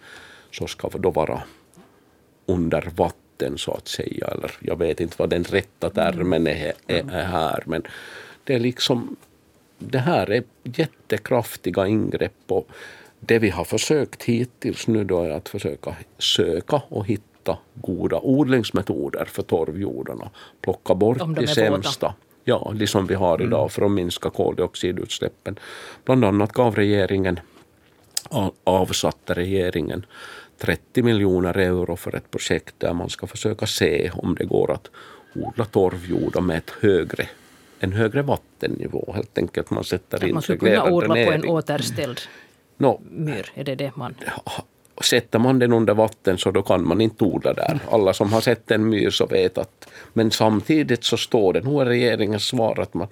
så 0.52 0.68
ska 0.68 0.90
då 0.90 1.12
vara 1.12 1.44
under 2.46 2.90
vatten 2.96 3.58
så 3.58 3.72
att 3.72 3.88
säga. 3.88 4.28
Eller 4.28 4.52
jag 4.60 4.76
vet 4.76 5.00
inte 5.00 5.16
vad 5.18 5.30
den 5.30 5.44
rätta 5.44 5.90
termen 5.90 6.48
är, 6.48 6.74
är, 6.88 7.12
är 7.12 7.26
här. 7.26 7.64
Men 7.66 7.84
det 8.44 8.54
är 8.54 8.60
liksom 8.60 9.16
det 9.80 10.00
här 10.00 10.32
är 10.32 10.44
jättekraftiga 10.64 11.88
ingrepp 11.88 12.34
och 12.48 12.68
det 13.20 13.40
vi 13.40 13.50
har 13.50 13.64
försökt 13.64 14.24
hittills 14.24 14.88
nu 14.88 15.04
då 15.04 15.24
är 15.24 15.30
att 15.30 15.50
försöka 15.50 15.96
söka 16.18 16.82
och 16.90 17.06
hitta 17.06 17.58
goda 17.74 18.20
odlingsmetoder 18.20 19.26
för 19.26 19.44
torvjordarna. 19.44 20.30
Plocka 20.62 20.96
bort 20.96 21.18
de 21.18 21.48
sämsta. 21.48 22.08
Båda. 22.08 22.16
Ja, 22.44 22.74
det 22.76 22.88
som 22.88 23.08
vi 23.08 23.16
har 23.16 23.42
idag 23.42 23.60
mm. 23.60 23.70
för 23.70 23.86
att 23.86 23.92
minska 23.92 24.30
koldioxidutsläppen. 24.30 25.60
Bland 26.06 26.26
annat 26.26 26.52
gav 26.52 26.76
regeringen, 26.76 27.40
avsatte 28.64 29.34
regeringen 29.34 30.06
30 30.58 31.04
miljoner 31.04 31.58
euro 31.58 31.96
för 31.96 32.16
ett 32.16 32.32
projekt 32.32 32.76
där 32.78 32.94
man 32.94 33.10
ska 33.10 33.28
försöka 33.28 33.66
se 33.66 34.12
om 34.14 34.36
det 34.36 34.46
går 34.46 34.72
att 34.72 34.90
odla 35.36 35.66
torvjordar 35.66 36.42
med 36.42 36.58
ett 36.58 36.70
högre, 36.70 37.30
en 37.80 37.94
högre 37.94 38.22
vattennivå. 38.22 39.14
Helt 39.16 39.38
enkelt 39.38 39.70
man 39.70 39.84
sätter 39.84 40.26
in 40.26 40.34
Man 40.34 40.42
skulle 40.42 40.58
kunna 40.58 40.92
odla 40.92 41.08
på 41.08 41.32
en 41.32 41.46
återställd 41.46 42.22
myr, 43.10 43.52
är 43.56 43.64
det 43.64 43.76
det 43.76 43.96
man... 43.96 44.16
Sätter 45.02 45.40
man 45.40 45.60
den 45.60 45.74
under 45.74 45.94
vatten 45.94 46.38
så 46.38 46.52
då 46.52 46.62
kan 46.62 46.88
man 46.88 47.02
inte 47.02 47.24
odla 47.24 47.54
där. 47.54 47.80
Alla 47.92 48.14
som 48.14 48.34
har 48.34 48.42
sett 48.42 48.72
en 48.72 48.90
myr 48.90 49.10
så 49.10 49.26
vet 49.26 49.58
att... 49.58 49.88
Men 50.14 50.32
samtidigt 50.32 51.04
så 51.04 51.18
står 51.18 51.54
det, 51.54 51.62
nu 51.62 51.82
är 51.82 51.86
regeringens 51.86 52.44
svar 52.44 52.80
att 52.80 52.94
man 52.94 53.08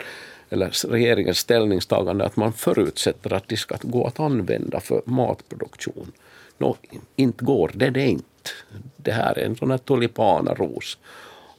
eller 0.49 0.89
regeringens 0.91 1.37
ställningstagande 1.37 2.25
att 2.25 2.35
man 2.35 2.53
förutsätter 2.53 3.33
att 3.33 3.47
de 3.47 3.57
ska 3.57 3.77
gå 3.81 4.07
att 4.07 4.19
använda 4.19 4.79
för 4.79 5.01
matproduktion. 5.05 6.11
No, 6.57 6.77
inte 7.15 7.45
går 7.45 7.71
det, 7.73 7.89
det 7.89 8.01
är 8.01 8.07
inte. 8.07 8.51
Det 8.97 9.11
här 9.11 9.37
är 9.37 9.45
en 9.45 9.55
sån 9.55 9.71
här 9.71 9.77
tulipanaros. 9.77 10.97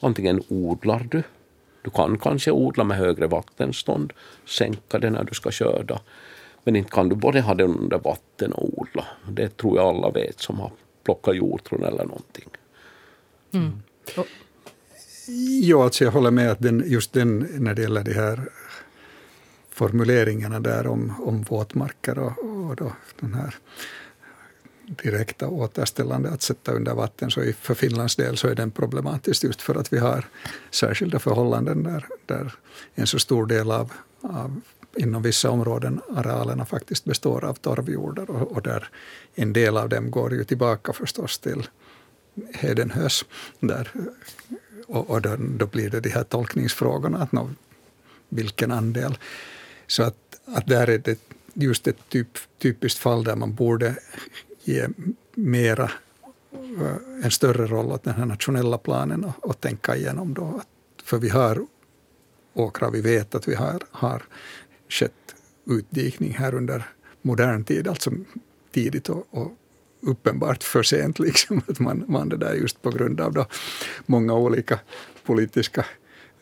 Antingen 0.00 0.42
odlar 0.48 1.06
du, 1.10 1.22
du 1.82 1.90
kan 1.90 2.18
kanske 2.18 2.50
odla 2.50 2.84
med 2.84 2.96
högre 2.96 3.26
vattenstånd, 3.26 4.12
sänka 4.46 4.98
det 4.98 5.10
när 5.10 5.24
du 5.24 5.34
ska 5.34 5.50
skörda. 5.50 6.00
Men 6.64 6.77
inte 6.77 6.90
kan 6.90 7.09
du 7.09 7.16
både 7.16 7.40
ha 7.40 7.55
den 7.55 7.77
under 7.77 7.99
vatten 7.99 8.53
och 8.53 8.79
odla. 8.79 9.07
Det 9.29 9.57
tror 9.57 9.77
jag 9.77 9.87
alla 9.87 10.11
vet 10.11 10.40
som 10.40 10.59
har 10.59 10.73
plockat 11.05 11.37
hjortron 11.37 11.85
eller 11.85 12.05
någonting. 12.05 12.49
Mm. 13.53 13.83
Oh. 14.16 14.25
Jo, 15.62 15.83
alltså 15.83 16.05
jag 16.05 16.12
håller 16.12 16.31
med 16.31 16.51
att 16.51 16.61
den, 16.61 16.83
just 16.87 17.12
den, 17.12 17.38
när 17.59 17.75
det 17.75 17.83
gäller 17.83 18.05
de 18.05 18.14
här 18.14 18.49
formuleringarna 19.70 20.61
där 20.61 20.87
om, 20.87 21.14
om 21.18 21.42
våtmarker 21.42 22.18
och, 22.18 22.38
och 22.38 22.77
då 22.77 22.92
den 23.20 23.35
här 23.35 23.55
direkta 24.87 25.49
återställande 25.49 26.31
att 26.31 26.42
sätta 26.42 26.73
under 26.73 26.94
vatten, 26.94 27.31
så 27.31 27.53
för 27.61 27.75
Finlands 27.75 28.16
del 28.16 28.37
så 28.37 28.49
är 28.49 28.55
den 28.55 28.70
problematisk 28.70 29.44
just 29.44 29.62
för 29.62 29.75
att 29.75 29.92
vi 29.92 29.99
har 29.99 30.25
särskilda 30.70 31.18
förhållanden 31.18 31.83
där, 31.83 32.07
där 32.27 32.55
en 32.94 33.07
så 33.07 33.18
stor 33.18 33.46
del 33.46 33.70
av, 33.70 33.92
av 34.20 34.61
inom 34.96 35.22
vissa 35.22 35.50
områden 35.50 36.00
arealerna 36.16 36.66
faktiskt 36.66 37.05
består 37.05 37.44
av 37.44 37.55
torvjordar 37.55 38.31
och, 38.31 38.53
och 38.53 38.62
där 38.62 38.88
en 39.35 39.53
del 39.53 39.76
av 39.76 39.88
dem 39.88 40.11
går 40.11 40.35
ju 40.35 40.44
tillbaka 40.44 40.92
förstås 40.92 41.38
till, 41.38 41.68
hedenhös. 42.55 43.24
Där. 43.61 43.90
Och, 44.87 45.11
och 45.11 45.22
då, 45.22 45.37
då, 45.38 45.66
blir 45.66 45.90
det 45.90 46.00
de 46.00 46.11
här 46.11 46.24
tolkningsfrågorna, 46.24 47.18
att 47.18 47.33
nå, 47.33 47.50
vilken 48.29 48.70
andel. 48.72 49.18
Så 49.87 50.03
att, 50.03 50.40
att 50.44 50.66
där 50.66 50.90
är 50.90 50.98
det 50.98 51.20
just 51.55 51.87
ett 51.87 52.09
typ, 52.09 52.38
typiskt 52.59 52.98
fall 53.00 53.24
där 53.24 53.37
man 53.37 53.55
borde 53.55 53.94
ge 54.64 54.88
mera, 55.35 55.90
eh, 56.53 57.24
en 57.24 57.31
större 57.31 57.66
roll 57.66 57.92
åt 57.92 58.05
den 58.05 58.14
här 58.14 58.26
nationella 58.26 58.79
planen 58.79 59.24
och, 59.24 59.48
och 59.48 59.61
tänka 59.61 59.96
igenom 59.96 60.35
då. 60.35 60.61
För 61.05 61.18
vi 61.18 61.29
har 61.29 61.66
åkrar, 62.55 62.90
vi 62.90 63.00
vet 63.00 63.35
att 63.35 63.48
vi 63.48 63.55
har, 63.55 63.81
har 63.90 64.22
skett 64.90 65.35
utdikning 65.66 66.33
här 66.33 66.55
under 66.55 66.85
modern 67.22 67.64
tid, 67.64 67.88
alltså 67.88 68.11
tidigt 68.72 69.09
och, 69.09 69.26
och 69.31 69.53
uppenbart 70.00 70.64
för 70.64 70.83
sent. 70.83 71.18
Liksom, 71.26 71.62
att 71.68 71.81
man, 71.81 72.05
man 72.09 72.29
det 72.29 72.37
där 72.37 72.55
just 72.55 72.83
på 72.83 72.90
grund 72.90 73.20
av 73.20 73.33
då 73.33 73.46
många 74.07 74.35
olika 74.35 74.81
politiska 75.24 75.87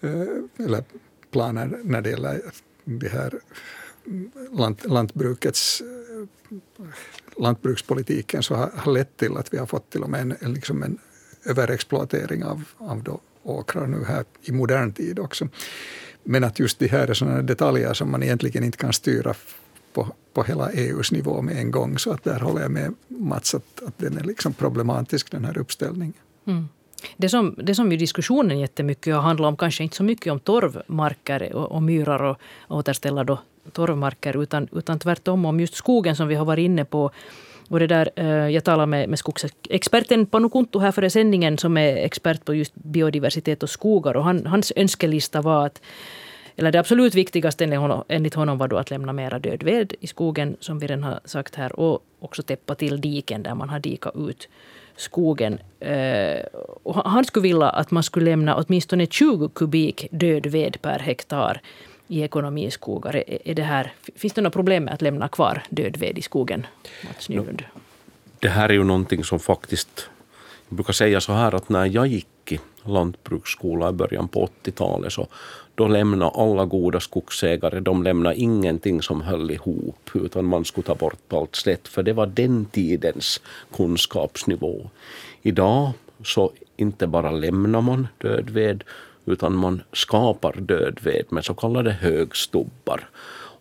eh, 0.01 0.67
eller 0.67 0.85
planer 1.31 1.81
när 1.83 2.01
det 2.01 2.11
gäller 2.11 2.41
det 2.85 3.09
här 3.09 3.41
lant, 4.53 4.85
lantbrukets 4.85 5.81
eh, 5.81 6.27
lantbrukspolitiken 7.37 8.43
så 8.43 8.55
har, 8.55 8.71
har 8.77 8.93
lett 8.93 9.17
till 9.17 9.37
att 9.37 9.55
vi 9.55 9.59
har 9.59 9.67
fått 9.67 9.91
till 9.91 10.03
och 10.03 10.11
med 10.11 10.21
en, 10.21 10.37
en, 10.41 10.55
liksom 10.55 10.83
en 10.83 10.99
överexploatering 11.45 12.45
av, 12.45 12.65
av 12.77 13.03
då 13.03 13.21
åkrar 13.43 13.87
nu 13.87 14.05
här 14.05 14.25
i 14.43 14.53
modern 14.53 14.93
tid 14.93 15.19
också. 15.19 15.49
Men 16.31 16.45
att 16.45 16.59
just 16.59 16.79
det 16.79 16.87
här 16.87 17.09
är 17.09 17.15
sådana 17.15 17.43
detaljer 17.43 17.95
som 17.95 18.11
man 18.11 18.23
egentligen 18.23 18.65
inte 18.65 18.79
kan 18.79 18.93
styra 18.93 19.35
på, 19.93 20.09
på 20.33 20.43
hela 20.43 20.71
EUs 20.71 21.13
nivå 21.13 21.43
med 21.43 21.57
en 21.57 21.71
gång. 21.71 21.99
Så 21.99 22.13
att 22.13 22.25
där 22.25 22.41
håller 22.41 22.63
jag 22.63 22.71
med 22.71 22.95
Mats 23.09 23.55
att, 23.55 23.83
att 23.87 23.99
den 23.99 24.19
är 24.19 24.25
liksom 24.25 24.53
problematisk 24.53 25.31
den 25.31 25.45
här 25.45 25.59
uppställningen. 25.59 26.15
Mm. 26.45 26.69
Det 27.17 27.29
som, 27.29 27.55
det 27.63 27.75
som 27.75 27.93
ju 27.93 27.99
diskussionen 27.99 28.59
jättemycket 28.59 29.15
har 29.15 29.23
handlat 29.23 29.49
om, 29.49 29.57
kanske 29.57 29.83
inte 29.83 29.97
så 29.97 30.05
mycket 30.05 30.33
om 30.33 30.41
torvmarker 30.41 31.53
och, 31.53 31.73
och 31.73 31.83
myrar 31.83 32.23
och 32.23 32.39
återställa 32.69 33.25
då 33.25 33.39
torvmarker, 33.73 34.43
utan, 34.43 34.69
utan 34.73 34.99
tvärtom 34.99 35.45
om 35.45 35.61
just 35.61 35.75
skogen 35.75 36.17
som 36.17 36.29
vi 36.29 36.35
har 36.35 36.45
varit 36.45 36.65
inne 36.65 36.85
på. 36.85 37.11
Och 37.69 37.81
det 37.81 37.87
där, 37.87 38.11
eh, 38.17 38.27
jag 38.27 38.65
talade 38.65 38.87
med, 38.87 39.09
med 39.09 39.19
skogsexperten 39.19 40.27
Panu 40.27 40.49
Kunttu 40.49 40.79
här 40.79 40.93
före 40.93 41.11
sändningen 41.11 41.59
som 41.59 41.77
är 41.77 41.97
expert 41.97 42.45
på 42.45 42.55
just 42.55 42.75
biodiversitet 42.75 43.63
och 43.63 43.71
skogar. 43.71 44.17
Och 44.17 44.25
han, 44.25 44.47
hans 44.47 44.73
önskelista 44.77 45.41
var 45.41 45.67
att 45.67 45.81
eller 46.59 46.73
det 46.73 46.79
absolut 46.79 47.15
viktigaste 47.15 47.65
enligt 48.09 48.35
honom 48.35 48.59
var 48.59 48.69
då 48.69 48.77
att 48.77 48.91
lämna 48.91 49.13
mera 49.13 49.39
död 49.39 49.63
ved 49.63 49.95
i 50.01 50.07
skogen, 50.07 50.57
som 50.61 50.79
vi 50.79 50.87
redan 50.87 51.03
har 51.03 51.21
sagt 51.25 51.55
här, 51.55 51.81
och 51.81 52.03
också 52.21 52.43
täppa 52.43 52.75
till 52.75 53.01
diken 53.01 53.43
där 53.43 53.55
man 53.55 53.69
har 53.69 53.81
dikat 53.81 54.17
ut 54.17 54.49
skogen. 54.97 55.59
Eh, 55.81 56.41
och 56.83 56.95
han 56.95 57.25
skulle 57.25 57.43
vilja 57.43 57.69
att 57.69 57.91
man 57.91 58.03
skulle 58.03 58.31
lämna 58.31 58.57
åtminstone 58.57 59.07
20 59.07 59.49
kubik 59.49 60.07
död 60.11 60.47
ved 60.47 60.83
per 60.83 60.99
hektar 60.99 61.61
i 62.09 62.23
ekonomiskogar. 62.23 63.25
Är 63.45 63.55
det 63.55 63.63
här, 63.63 63.93
finns 64.17 64.33
det 64.33 64.41
några 64.41 64.51
problem 64.51 64.85
med 64.85 64.95
att 64.95 65.03
lämna 65.03 65.29
kvar 65.29 65.63
död 65.69 65.97
ved 65.97 66.19
i 66.19 66.23
skogen? 66.23 66.67
Mats 67.05 67.29
Nylund? 67.29 67.65
Det 68.39 68.49
här 68.49 68.69
är 68.69 68.73
ju 68.73 68.85
någonting 68.85 69.25
som 69.25 69.39
faktiskt... 69.41 70.11
Jag 70.69 70.77
brukar 70.77 70.93
säga 70.93 71.21
så 71.21 71.33
här 71.33 71.55
att 71.55 71.69
när 71.69 71.87
jag 71.87 72.07
gick 72.07 72.53
i 72.53 72.61
lantbruksskola 72.85 73.89
i 73.89 73.93
början 73.93 74.29
på 74.29 74.49
80-talet 74.65 75.13
så 75.13 75.27
då 75.75 75.89
lämnade 75.89 76.31
alla 76.31 76.65
goda 76.65 77.01
skogsägare 77.01 77.81
de 77.81 78.03
lämnade 78.03 78.37
ingenting 78.37 79.03
som 79.03 79.21
höll 79.21 79.51
ihop 79.51 80.11
utan 80.15 80.45
man 80.45 80.65
skulle 80.65 80.87
ta 80.87 80.95
bort 80.95 81.33
allt 81.33 81.57
slätt 81.57 81.89
för 81.89 82.03
det 82.03 82.13
var 82.13 82.27
den 82.27 82.65
tidens 82.65 83.41
kunskapsnivå. 83.77 84.91
Idag 85.43 85.93
så 86.25 86.53
inte 86.77 87.07
bara 87.07 87.31
lämnar 87.31 87.81
man 87.81 88.09
död 88.19 88.51
ved 88.51 88.85
utan 89.29 89.57
man 89.57 89.83
skapar 89.93 90.53
död 90.53 90.99
ved 91.03 91.25
med 91.31 91.45
så 91.45 91.55
kallade 91.55 91.91
högstubbar. 91.91 93.09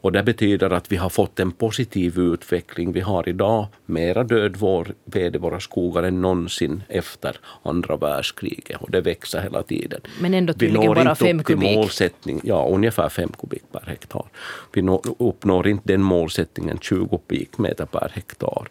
Och 0.02 0.12
det 0.12 0.24
betyder 0.24 0.70
att 0.70 0.92
vi 0.92 0.96
har 0.96 1.10
fått 1.10 1.40
en 1.40 1.52
positiv 1.52 2.20
utveckling. 2.20 2.92
Vi 2.92 3.00
har 3.00 3.30
idag 3.30 3.68
mera 3.86 4.24
död 4.24 4.58
ved 5.06 5.36
i 5.36 5.38
våra 5.38 5.60
skogar 5.60 6.04
än 6.04 6.22
någonsin 6.22 6.84
efter 6.90 7.40
andra 7.64 7.98
världskriget. 7.98 8.82
Och 8.82 8.92
det 8.92 9.02
växer 9.02 9.42
hela 9.42 9.64
tiden. 9.64 10.02
Men 10.22 10.34
ändå 10.34 10.54
tydligen 10.54 10.94
bara 10.94 11.16
fem 11.16 11.44
kubik? 11.44 11.76
Målsättning, 11.76 12.42
ja, 12.44 12.68
ungefär 12.68 13.10
fem 13.10 13.30
kubik 13.40 13.64
per 13.72 13.84
hektar. 13.88 14.26
Vi 14.74 14.82
uppnår 15.20 15.68
inte 15.68 15.84
den 15.88 16.02
målsättningen 16.02 16.80
20 16.80 17.20
kubikmeter 17.28 17.86
per 17.86 18.12
hektar. 18.14 18.68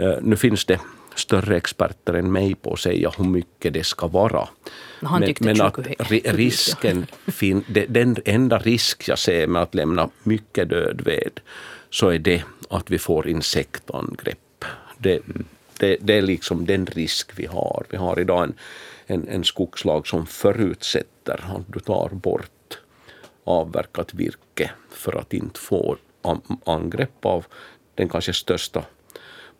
Uh, 0.00 0.14
nu 0.22 0.36
finns 0.36 0.64
det 0.64 0.80
större 1.14 1.56
experter 1.56 2.14
än 2.14 2.32
mig 2.32 2.54
på 2.54 2.72
att 2.72 2.80
säga 2.80 3.12
hur 3.18 3.24
mycket 3.24 3.72
det 3.72 3.84
ska 3.84 4.06
vara. 4.06 4.48
Men, 5.00 5.34
men 5.40 5.60
att 5.60 5.78
risken, 6.24 7.06
fin, 7.26 7.64
den 7.88 8.16
enda 8.24 8.58
risk 8.58 9.08
jag 9.08 9.18
ser 9.18 9.46
med 9.46 9.62
att 9.62 9.74
lämna 9.74 10.10
mycket 10.22 10.68
död 10.68 11.00
ved 11.04 11.40
så 11.90 12.08
är 12.08 12.18
det 12.18 12.42
att 12.70 12.90
vi 12.90 12.98
får 12.98 13.28
insektangrepp. 13.28 14.64
Det, 14.98 15.20
det, 15.78 15.96
det 16.00 16.14
är 16.14 16.22
liksom 16.22 16.66
den 16.66 16.86
risk 16.86 17.30
vi 17.36 17.46
har. 17.46 17.84
Vi 17.90 17.96
har 17.96 18.20
idag 18.20 18.42
en, 18.44 18.54
en, 19.06 19.28
en 19.28 19.44
skogslag 19.44 20.06
som 20.06 20.26
förutsätter 20.26 21.44
att 21.56 21.72
du 21.72 21.80
tar 21.80 22.08
bort 22.08 22.78
avverkat 23.44 24.14
virke 24.14 24.70
för 24.90 25.18
att 25.18 25.32
inte 25.32 25.60
få 25.60 25.96
angrepp 26.64 27.24
av 27.26 27.46
den 27.94 28.08
kanske 28.08 28.32
största 28.32 28.84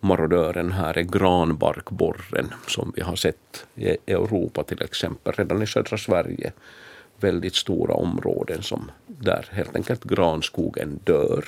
marodören 0.03 0.73
här 0.73 0.99
är 0.99 1.03
granbarkborren 1.03 2.53
som 2.67 2.93
vi 2.97 3.03
har 3.03 3.17
sett 3.17 3.67
i 3.75 3.97
Europa 4.07 4.65
till 4.65 4.83
exempel, 4.83 5.33
redan 5.33 5.63
i 5.63 5.67
södra 5.67 5.99
Sverige. 5.99 6.53
Väldigt 7.21 7.55
stora 7.55 7.95
områden 7.95 8.63
som 8.63 8.91
där 9.07 9.49
helt 9.51 9.77
enkelt 9.77 10.05
granskogen 10.05 11.01
dör 11.05 11.45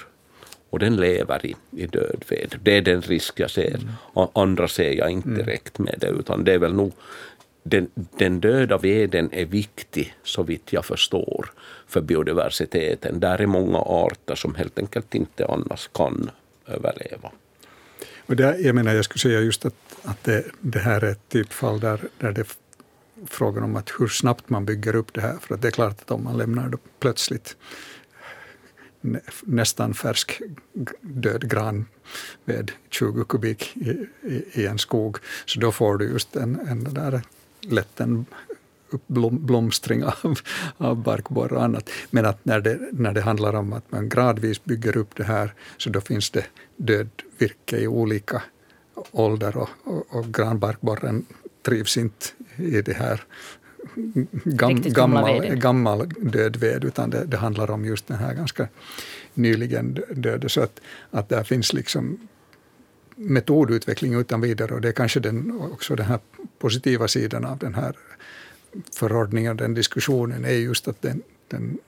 och 0.71 0.79
den 0.79 0.97
lever 0.97 1.47
i, 1.47 1.55
i 1.71 1.87
död 1.87 2.25
ved. 2.29 2.57
Det 2.63 2.77
är 2.77 2.83
den 2.83 3.03
risk 3.03 3.41
jag 3.41 3.51
ser. 3.51 3.75
Mm. 3.75 4.29
Andra 4.33 4.69
ser 4.69 4.93
jag 4.93 5.11
inte 5.11 5.29
mm. 5.29 5.39
direkt 5.39 5.79
med 5.79 5.95
det, 5.99 6.09
utan 6.09 6.45
det 6.45 6.53
är 6.53 6.59
väl 6.59 6.75
nog 6.75 6.93
den, 7.63 7.91
den 7.95 8.41
döda 8.41 8.79
veden 8.79 9.29
är 9.33 9.45
viktig, 9.45 10.15
så 10.23 10.43
vitt 10.43 10.73
jag 10.73 10.85
förstår, 10.85 11.51
för 11.87 12.01
biodiversiteten. 12.01 13.21
Där 13.21 13.41
är 13.41 13.47
många 13.47 13.79
arter 13.79 14.35
som 14.35 14.55
helt 14.55 14.79
enkelt 14.79 15.15
inte 15.15 15.47
annars 15.47 15.89
kan 15.93 16.31
överleva. 16.67 17.31
Och 18.27 18.37
där, 18.37 18.59
jag 18.59 18.75
menar, 18.75 18.95
jag 18.95 19.05
skulle 19.05 19.21
säga 19.21 19.41
just 19.41 19.67
att, 19.67 19.75
att 20.03 20.25
det, 20.25 20.45
det 20.61 20.79
här 20.79 21.05
är 21.05 21.11
ett 21.11 21.29
typfall 21.29 21.81
där, 21.81 22.01
där 22.19 22.33
det 22.33 22.41
är 22.41 22.47
frågan 23.27 23.63
om 23.63 23.77
att 23.77 23.93
hur 23.99 24.09
snabbt 24.09 24.51
man 24.51 24.65
bygger 24.65 24.97
upp 24.97 25.13
det 25.13 25.21
här. 25.21 25.37
För 25.41 25.55
att 25.55 25.63
det 25.63 25.69
är 25.69 25.73
klart 25.73 26.03
att 26.03 26.11
om 26.11 26.25
man 26.25 26.37
lämnar 26.37 26.69
det 26.69 26.79
plötsligt 27.01 27.57
nästan 29.43 29.95
färsk 29.95 30.43
död 31.01 31.51
gran 31.51 31.87
med 32.45 32.73
20 32.91 33.25
kubik 33.25 33.77
i, 33.77 34.07
i, 34.23 34.45
i, 34.53 34.67
en 34.67 34.79
skog, 34.79 35.17
så 35.47 35.61
då 35.61 35.73
får 35.73 35.97
du 35.99 36.05
just 36.05 36.37
en, 36.37 36.61
en 36.69 36.95
där 36.95 37.23
lätt 37.61 38.01
en 38.01 38.27
blomstring 39.07 40.05
av, 40.05 40.39
av 40.77 41.03
barkborre 41.03 41.55
och 41.55 41.63
annat. 41.63 41.91
Men 42.11 42.27
att 42.27 42.45
när 42.45 42.61
det, 42.61 42.79
när 42.93 43.13
det 43.13 43.21
handlar 43.21 43.55
om 43.55 43.73
att 43.73 43.93
man 43.93 44.09
gradvis 44.09 44.65
bygger 44.65 44.97
upp 44.97 45.17
det 45.17 45.25
här, 45.25 45.55
så 45.77 45.91
då 45.91 46.01
finns 46.01 46.31
det 46.31 46.45
död 46.77 47.09
virke 47.39 47.79
i 47.79 47.87
olika 47.87 48.43
ålder 49.11 49.57
och, 49.57 49.69
och, 49.85 50.17
och 50.17 50.35
granbarkborren 50.35 51.27
trivs 51.63 51.97
inte 51.97 52.27
i 52.57 52.83
det 52.83 52.93
här 52.93 53.25
gam, 54.45 54.83
gammal, 54.83 55.41
gammal 55.41 56.09
död 56.09 56.57
ved, 56.57 56.85
utan 56.85 57.11
det, 57.11 57.25
det, 57.25 57.37
handlar 57.37 57.71
om 57.71 57.85
just 57.85 58.07
den 58.07 58.17
här 58.17 58.35
ganska 58.35 58.69
nyligen 59.35 59.99
döda. 60.11 60.49
Så 60.49 60.61
att, 60.61 60.81
att 61.11 61.29
där 61.29 61.45
finns 61.45 61.73
liksom 61.73 62.19
metodutveckling 63.17 64.15
utan 64.15 64.41
vidare 64.41 64.75
och 64.75 64.81
det 64.81 64.89
är 64.89 64.93
kanske 64.93 65.21
den, 65.21 65.61
också 65.73 65.97
den 65.97 66.07
här 66.07 66.19
positiva 66.59 67.09
sidan 67.09 67.45
av 67.45 67.59
den 67.59 67.75
här 67.75 67.97
förordningen, 68.95 69.57
den 69.57 69.75
diskussionen, 69.75 70.45
är 70.45 70.51
just 70.51 70.89
att 70.89 71.03
den, 71.03 71.23
den, 71.49 71.79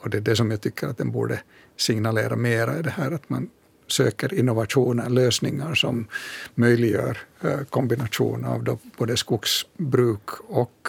och 0.00 0.10
det 0.10 0.16
är 0.16 0.22
det 0.22 0.36
som 0.36 0.50
jag 0.50 0.60
tycker 0.60 0.86
att 0.86 0.98
den 0.98 1.10
borde 1.10 1.40
signalera 1.76 2.36
mera, 2.36 2.72
är 2.72 2.82
det 2.82 2.90
här 2.90 3.10
att 3.10 3.30
man 3.30 3.50
söker 3.92 4.34
innovationer, 4.34 5.10
lösningar 5.10 5.74
som 5.74 6.06
möjliggör 6.54 7.18
eh, 7.40 7.60
kombination 7.70 8.44
av 8.44 8.78
både 8.98 9.16
skogsbruk 9.16 10.30
och 10.48 10.88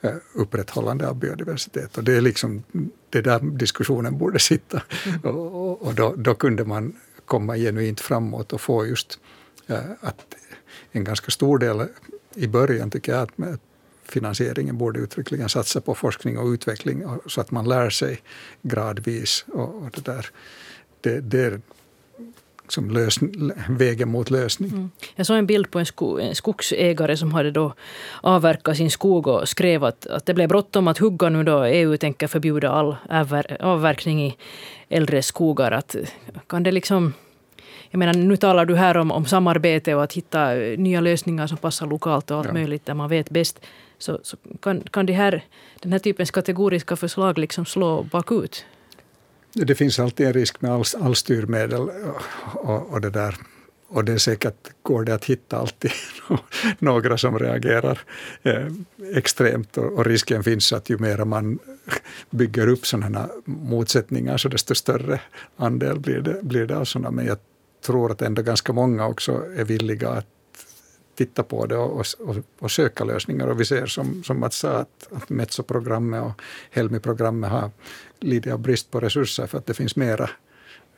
eh, 0.00 0.14
upprätthållande 0.34 1.08
av 1.08 1.16
biodiversitet. 1.16 1.98
Och 1.98 2.04
det 2.04 2.16
är 2.16 2.20
liksom 2.20 2.62
det 3.10 3.20
där 3.20 3.40
diskussionen 3.40 4.18
borde 4.18 4.38
sitta. 4.38 4.82
Mm. 5.06 5.36
Och, 5.36 5.82
och 5.82 5.94
då, 5.94 6.14
då, 6.16 6.34
kunde 6.34 6.64
man 6.64 6.96
komma 7.24 7.56
genuint 7.56 8.00
framåt 8.00 8.52
och 8.52 8.60
få 8.60 8.86
just 8.86 9.18
eh, 9.66 9.90
att 10.00 10.34
en 10.92 11.04
ganska 11.04 11.30
stor 11.30 11.58
del 11.58 11.86
i 12.34 12.46
början 12.46 12.90
tycker 12.90 13.12
jag 13.12 13.22
att 13.22 13.38
finansieringen 14.04 14.78
borde 14.78 15.00
uttryckligen 15.00 15.48
satsa 15.48 15.80
på 15.80 15.94
forskning 15.94 16.38
och 16.38 16.46
utveckling 16.46 17.04
så 17.26 17.40
att 17.40 17.50
man 17.50 17.68
lär 17.68 17.90
sig 17.90 18.22
gradvis. 18.62 19.44
Och, 19.48 19.74
och 19.74 19.90
det, 19.94 20.04
där, 20.04 20.26
det, 21.00 21.20
det 21.20 21.60
som 22.68 22.90
lös, 22.90 23.18
vägen 23.68 24.08
mot 24.08 24.30
lösning. 24.30 24.70
Mm. 24.70 24.90
Jag 25.14 25.26
såg 25.26 25.38
en 25.38 25.46
bild 25.46 25.70
på 25.70 25.78
en, 25.78 25.86
sko, 25.86 26.18
en, 26.18 26.34
skogsägare 26.34 27.16
som 27.16 27.32
hade 27.32 27.50
då 27.50 27.74
avverkat 28.22 28.76
sin 28.76 28.90
skog 28.90 29.26
och 29.26 29.48
skrev 29.48 29.84
att, 29.84 30.06
att 30.06 30.26
det 30.26 30.34
blev 30.34 30.48
bråttom 30.48 30.88
att 30.88 30.98
hugga 30.98 31.28
nu 31.28 31.44
då 31.44 31.64
EU 31.64 31.96
tänker 31.96 32.26
förbjuda 32.26 32.70
all 32.70 32.96
avverkning 33.60 34.26
i 34.26 34.36
äldre 34.88 35.22
skogar. 35.22 35.72
Att, 35.72 35.96
kan 36.46 36.62
det 36.62 36.72
liksom... 36.72 37.12
Jag 37.94 37.98
menar, 37.98 38.14
nu 38.14 38.36
talar 38.36 38.66
du 38.66 38.76
här 38.76 38.96
om, 38.96 39.10
om 39.10 39.26
samarbete 39.26 39.94
och 39.94 40.04
att 40.04 40.12
hitta 40.12 40.54
nya 40.54 41.00
lösningar 41.00 41.46
som 41.46 41.56
passar 41.56 41.86
lokalt 41.86 42.30
och 42.30 42.36
allt 42.36 42.46
ja. 42.46 42.52
möjligt 42.52 42.86
där 42.86 42.94
man 42.94 43.08
vet 43.08 43.30
bäst. 43.30 43.60
Så, 43.98 44.20
så 44.22 44.36
kan, 44.60 44.80
kan 44.80 45.06
det 45.06 45.12
här, 45.12 45.44
den 45.80 45.92
här 45.92 45.98
typens 45.98 46.30
kategoriska 46.30 46.96
förslag 46.96 47.38
liksom 47.38 47.66
slå 47.66 48.02
bakut? 48.02 48.64
Det 49.52 49.74
finns 49.74 49.98
alltid 49.98 50.26
en 50.26 50.32
risk 50.32 50.60
med 50.60 50.72
all, 50.72 50.84
all 51.00 51.14
styrmedel 51.14 51.88
och, 52.54 52.92
och, 52.92 53.00
det 53.00 53.10
där. 53.10 53.36
Och 53.88 54.04
det 54.04 54.12
är 54.12 54.18
säkert 54.18 54.72
går 54.82 55.04
det 55.04 55.14
att 55.14 55.24
hitta 55.24 55.58
alltid 55.58 55.90
några 56.78 57.18
som 57.18 57.38
reagerar 57.38 58.00
eh, 58.42 58.66
extremt 59.14 59.78
och, 59.78 59.92
och, 59.92 60.06
risken 60.06 60.44
finns 60.44 60.72
att 60.72 60.90
ju 60.90 60.98
mer 60.98 61.24
man 61.24 61.58
bygger 62.30 62.68
upp 62.68 62.86
sådana 62.86 63.28
motsättningar 63.44 64.36
så 64.36 64.48
desto 64.48 64.74
större 64.74 65.20
andel 65.56 66.00
blir 66.00 66.20
det, 66.20 66.42
blir 66.42 66.66
det 66.66 66.76
av 66.76 66.84
sådana. 66.84 67.10
Men 67.10 67.26
jag 67.26 67.38
tror 67.84 68.12
att 68.12 68.22
ändå 68.22 68.42
ganska 68.42 68.72
många 68.72 69.06
också 69.06 69.44
är 69.56 69.64
villiga 69.64 70.08
att 70.10 70.26
titta 71.14 71.42
på 71.42 71.66
det 71.66 71.76
och, 71.76 72.06
och, 72.18 72.36
och, 72.58 72.70
söka 72.70 73.04
lösningar. 73.04 73.46
Och 73.46 73.60
vi 73.60 73.64
ser 73.64 73.86
som, 73.86 74.24
som 74.24 74.40
Mats 74.40 74.56
sa 74.56 74.70
att, 74.70 75.08
att 75.12 75.28
Metso-programmet 75.28 76.22
och 76.22 76.42
Helmi-programmet 76.70 77.50
har 77.50 77.70
lidit 78.20 78.52
av 78.52 78.58
brist 78.58 78.90
på 78.90 79.00
resurser 79.00 79.46
för 79.46 79.58
att 79.58 79.66
det 79.66 79.74
finns 79.74 79.96
mera 79.96 80.30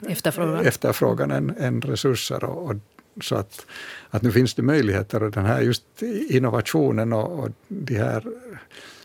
efterfrågan, 0.09 0.67
efterfrågan 0.67 1.31
än, 1.31 1.57
än 1.59 1.83
resurser. 1.83 2.45
Och, 2.45 2.71
och, 2.71 2.77
så 3.25 3.35
att, 3.35 3.67
att 4.11 4.23
nu 4.23 4.33
finns 4.33 4.55
det 4.55 4.63
möjligheter 4.63 5.23
och 5.23 5.31
den 5.31 5.45
här 5.45 5.61
just 5.61 6.03
innovationen 6.29 7.13
och, 7.13 7.39
och 7.39 7.51
de 7.69 7.95
här 7.95 8.25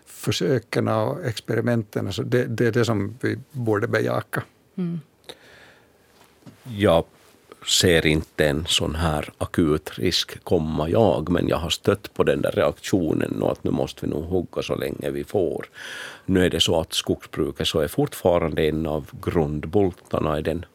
försöken 0.06 0.88
och 0.88 1.26
experimenten, 1.26 2.08
alltså 2.08 2.24
det, 2.24 2.46
det 2.46 2.68
är 2.68 2.72
det 2.72 2.86
som 2.86 3.18
vi 3.22 3.38
borde 3.52 3.88
bejaka. 3.88 4.44
Mm. 4.76 5.00
Ja, 6.64 7.06
ser 7.66 8.06
inte 8.06 8.48
en 8.48 8.66
sån 8.68 8.96
här 8.96 9.30
akut 9.38 9.92
risk 9.96 10.44
komma 10.44 10.90
jag, 10.90 11.30
men 11.30 11.48
jag 11.48 11.58
har 11.58 11.70
stött 11.70 12.14
på 12.14 12.24
den 12.24 12.42
där 12.42 12.52
reaktionen 12.52 13.42
och 13.42 13.52
att 13.52 13.64
nu 13.64 13.72
måste 13.72 14.06
vi 14.06 14.12
nog 14.12 14.24
hugga 14.24 14.62
så 14.62 14.76
länge 14.76 15.12
vi 15.12 15.24
får. 15.24 15.66
Nu 16.26 16.46
är 16.46 16.50
det 16.50 16.60
så 16.60 16.80
att 16.80 16.94
skogsbruket 16.94 17.68
så 17.68 17.80
är 17.80 17.88
fortfarande 17.88 18.68
en 18.68 18.86
av 18.86 19.10
grundbultarna 19.22 20.40
i 20.40 20.42
den 20.42 20.66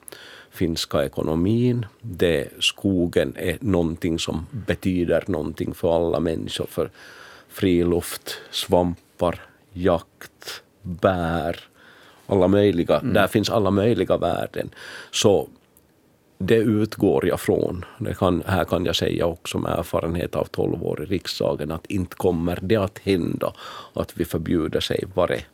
finska 0.50 1.04
ekonomin. 1.04 1.86
Det, 2.00 2.48
skogen 2.60 3.32
är 3.36 3.58
någonting 3.60 4.18
som 4.18 4.46
betyder 4.50 5.24
någonting 5.26 5.74
för 5.74 5.96
alla 5.96 6.20
människor, 6.20 6.66
för 6.66 6.90
friluft, 7.48 8.40
svampar, 8.50 9.40
jakt, 9.72 10.62
bär, 10.82 11.60
alla 12.26 12.48
möjliga, 12.48 12.98
mm. 12.98 13.14
där 13.14 13.26
finns 13.26 13.50
alla 13.50 13.70
möjliga 13.70 14.16
värden. 14.16 14.70
Så 15.10 15.48
det 16.38 16.56
utgår 16.56 17.26
jag 17.26 17.40
från. 17.40 17.84
Det 17.98 18.14
kan, 18.14 18.42
här 18.46 18.64
kan 18.64 18.84
jag 18.84 18.96
säga 18.96 19.26
också 19.26 19.58
med 19.58 19.78
erfarenhet 19.78 20.36
av 20.36 20.44
12 20.44 20.84
år 20.84 21.02
i 21.02 21.06
riksdagen 21.06 21.70
att 21.70 21.86
inte 21.86 22.16
kommer 22.16 22.58
det 22.62 22.76
att 22.76 22.98
hända 22.98 23.52
att 23.92 24.12
vi 24.16 24.24
förbjuder 24.24 24.80
sig 24.80 25.04
varje 25.14 25.44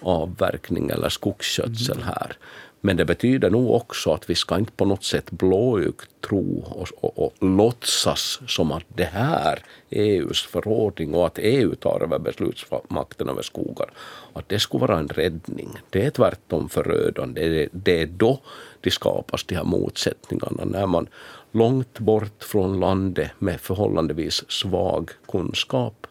avverkning 0.00 0.90
eller 0.90 1.08
skogsskötsel 1.08 1.96
mm. 1.96 2.08
här. 2.08 2.36
Men 2.80 2.96
det 2.96 3.04
betyder 3.04 3.50
nog 3.50 3.70
också 3.70 4.12
att 4.12 4.30
vi 4.30 4.34
ska 4.34 4.58
inte 4.58 4.72
på 4.72 4.84
något 4.84 5.04
sätt 5.04 5.30
blåögt 5.30 6.10
tro 6.28 6.64
och, 6.66 6.88
och, 7.00 7.18
och 7.18 7.34
låtsas 7.40 8.40
som 8.46 8.72
att 8.72 8.84
det 8.88 9.04
här 9.04 9.58
är 9.90 10.02
EUs 10.02 10.42
förordning 10.42 11.14
och 11.14 11.26
att 11.26 11.38
EU 11.38 11.74
tar 11.74 12.02
över 12.02 12.18
beslutsmakten 12.18 13.28
över 13.28 13.42
skogar. 13.42 13.90
Att 14.32 14.48
det 14.48 14.58
skulle 14.58 14.80
vara 14.86 14.98
en 14.98 15.08
räddning. 15.08 15.78
Det 15.90 16.06
är 16.06 16.10
tvärtom 16.10 16.68
förödande. 16.68 17.48
Det, 17.48 17.68
det 17.72 18.02
är 18.02 18.06
då 18.06 18.40
det 18.86 18.92
skapas 18.92 19.44
de 19.44 19.54
här 19.54 19.64
motsättningarna. 19.64 20.64
När 20.64 20.86
man 20.86 21.08
långt 21.52 21.98
bort 21.98 22.44
från 22.44 22.80
landet 22.80 23.30
med 23.38 23.60
förhållandevis 23.60 24.50
svag 24.50 25.10
kunskap 25.28 26.06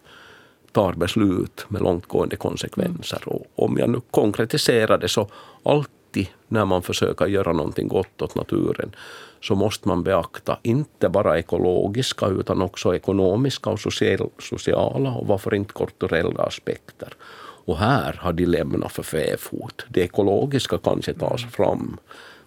tar 0.72 0.94
beslut 0.94 1.66
med 1.68 1.82
långtgående 1.82 2.36
konsekvenser. 2.36 3.22
Mm. 3.28 3.38
Och 3.38 3.46
om 3.56 3.78
jag 3.78 3.90
nu 3.90 4.02
konkretiserar 4.12 4.98
det 4.98 5.08
så 5.08 5.28
allt 5.64 5.90
alltid 6.16 6.34
när 6.48 6.66
man 6.66 6.82
försöker 6.82 7.26
göra 7.28 7.54
någonting 7.54 7.88
gott 7.88 8.22
åt 8.22 8.36
naturen 8.36 8.96
så 9.42 9.56
måste 9.56 9.88
man 9.88 10.04
beakta 10.04 10.58
inte 10.64 11.10
bara 11.10 11.40
ekologiska 11.40 12.28
utan 12.28 12.62
också 12.62 12.96
ekonomiska 12.96 13.70
och 13.70 13.80
sociala 14.40 15.10
och 15.12 15.28
varför 15.28 15.56
inte 15.56 15.74
kulturella 15.74 16.44
aspekter. 16.44 17.14
Och 17.68 17.78
här 17.78 18.14
har 18.22 18.34
de 18.34 18.46
lämnat 18.46 18.92
för 18.92 19.04
fäfot. 19.04 19.86
Det 19.90 20.02
ekologiska 20.02 20.78
kanske 20.78 21.14
tas 21.14 21.46
fram 21.52 21.98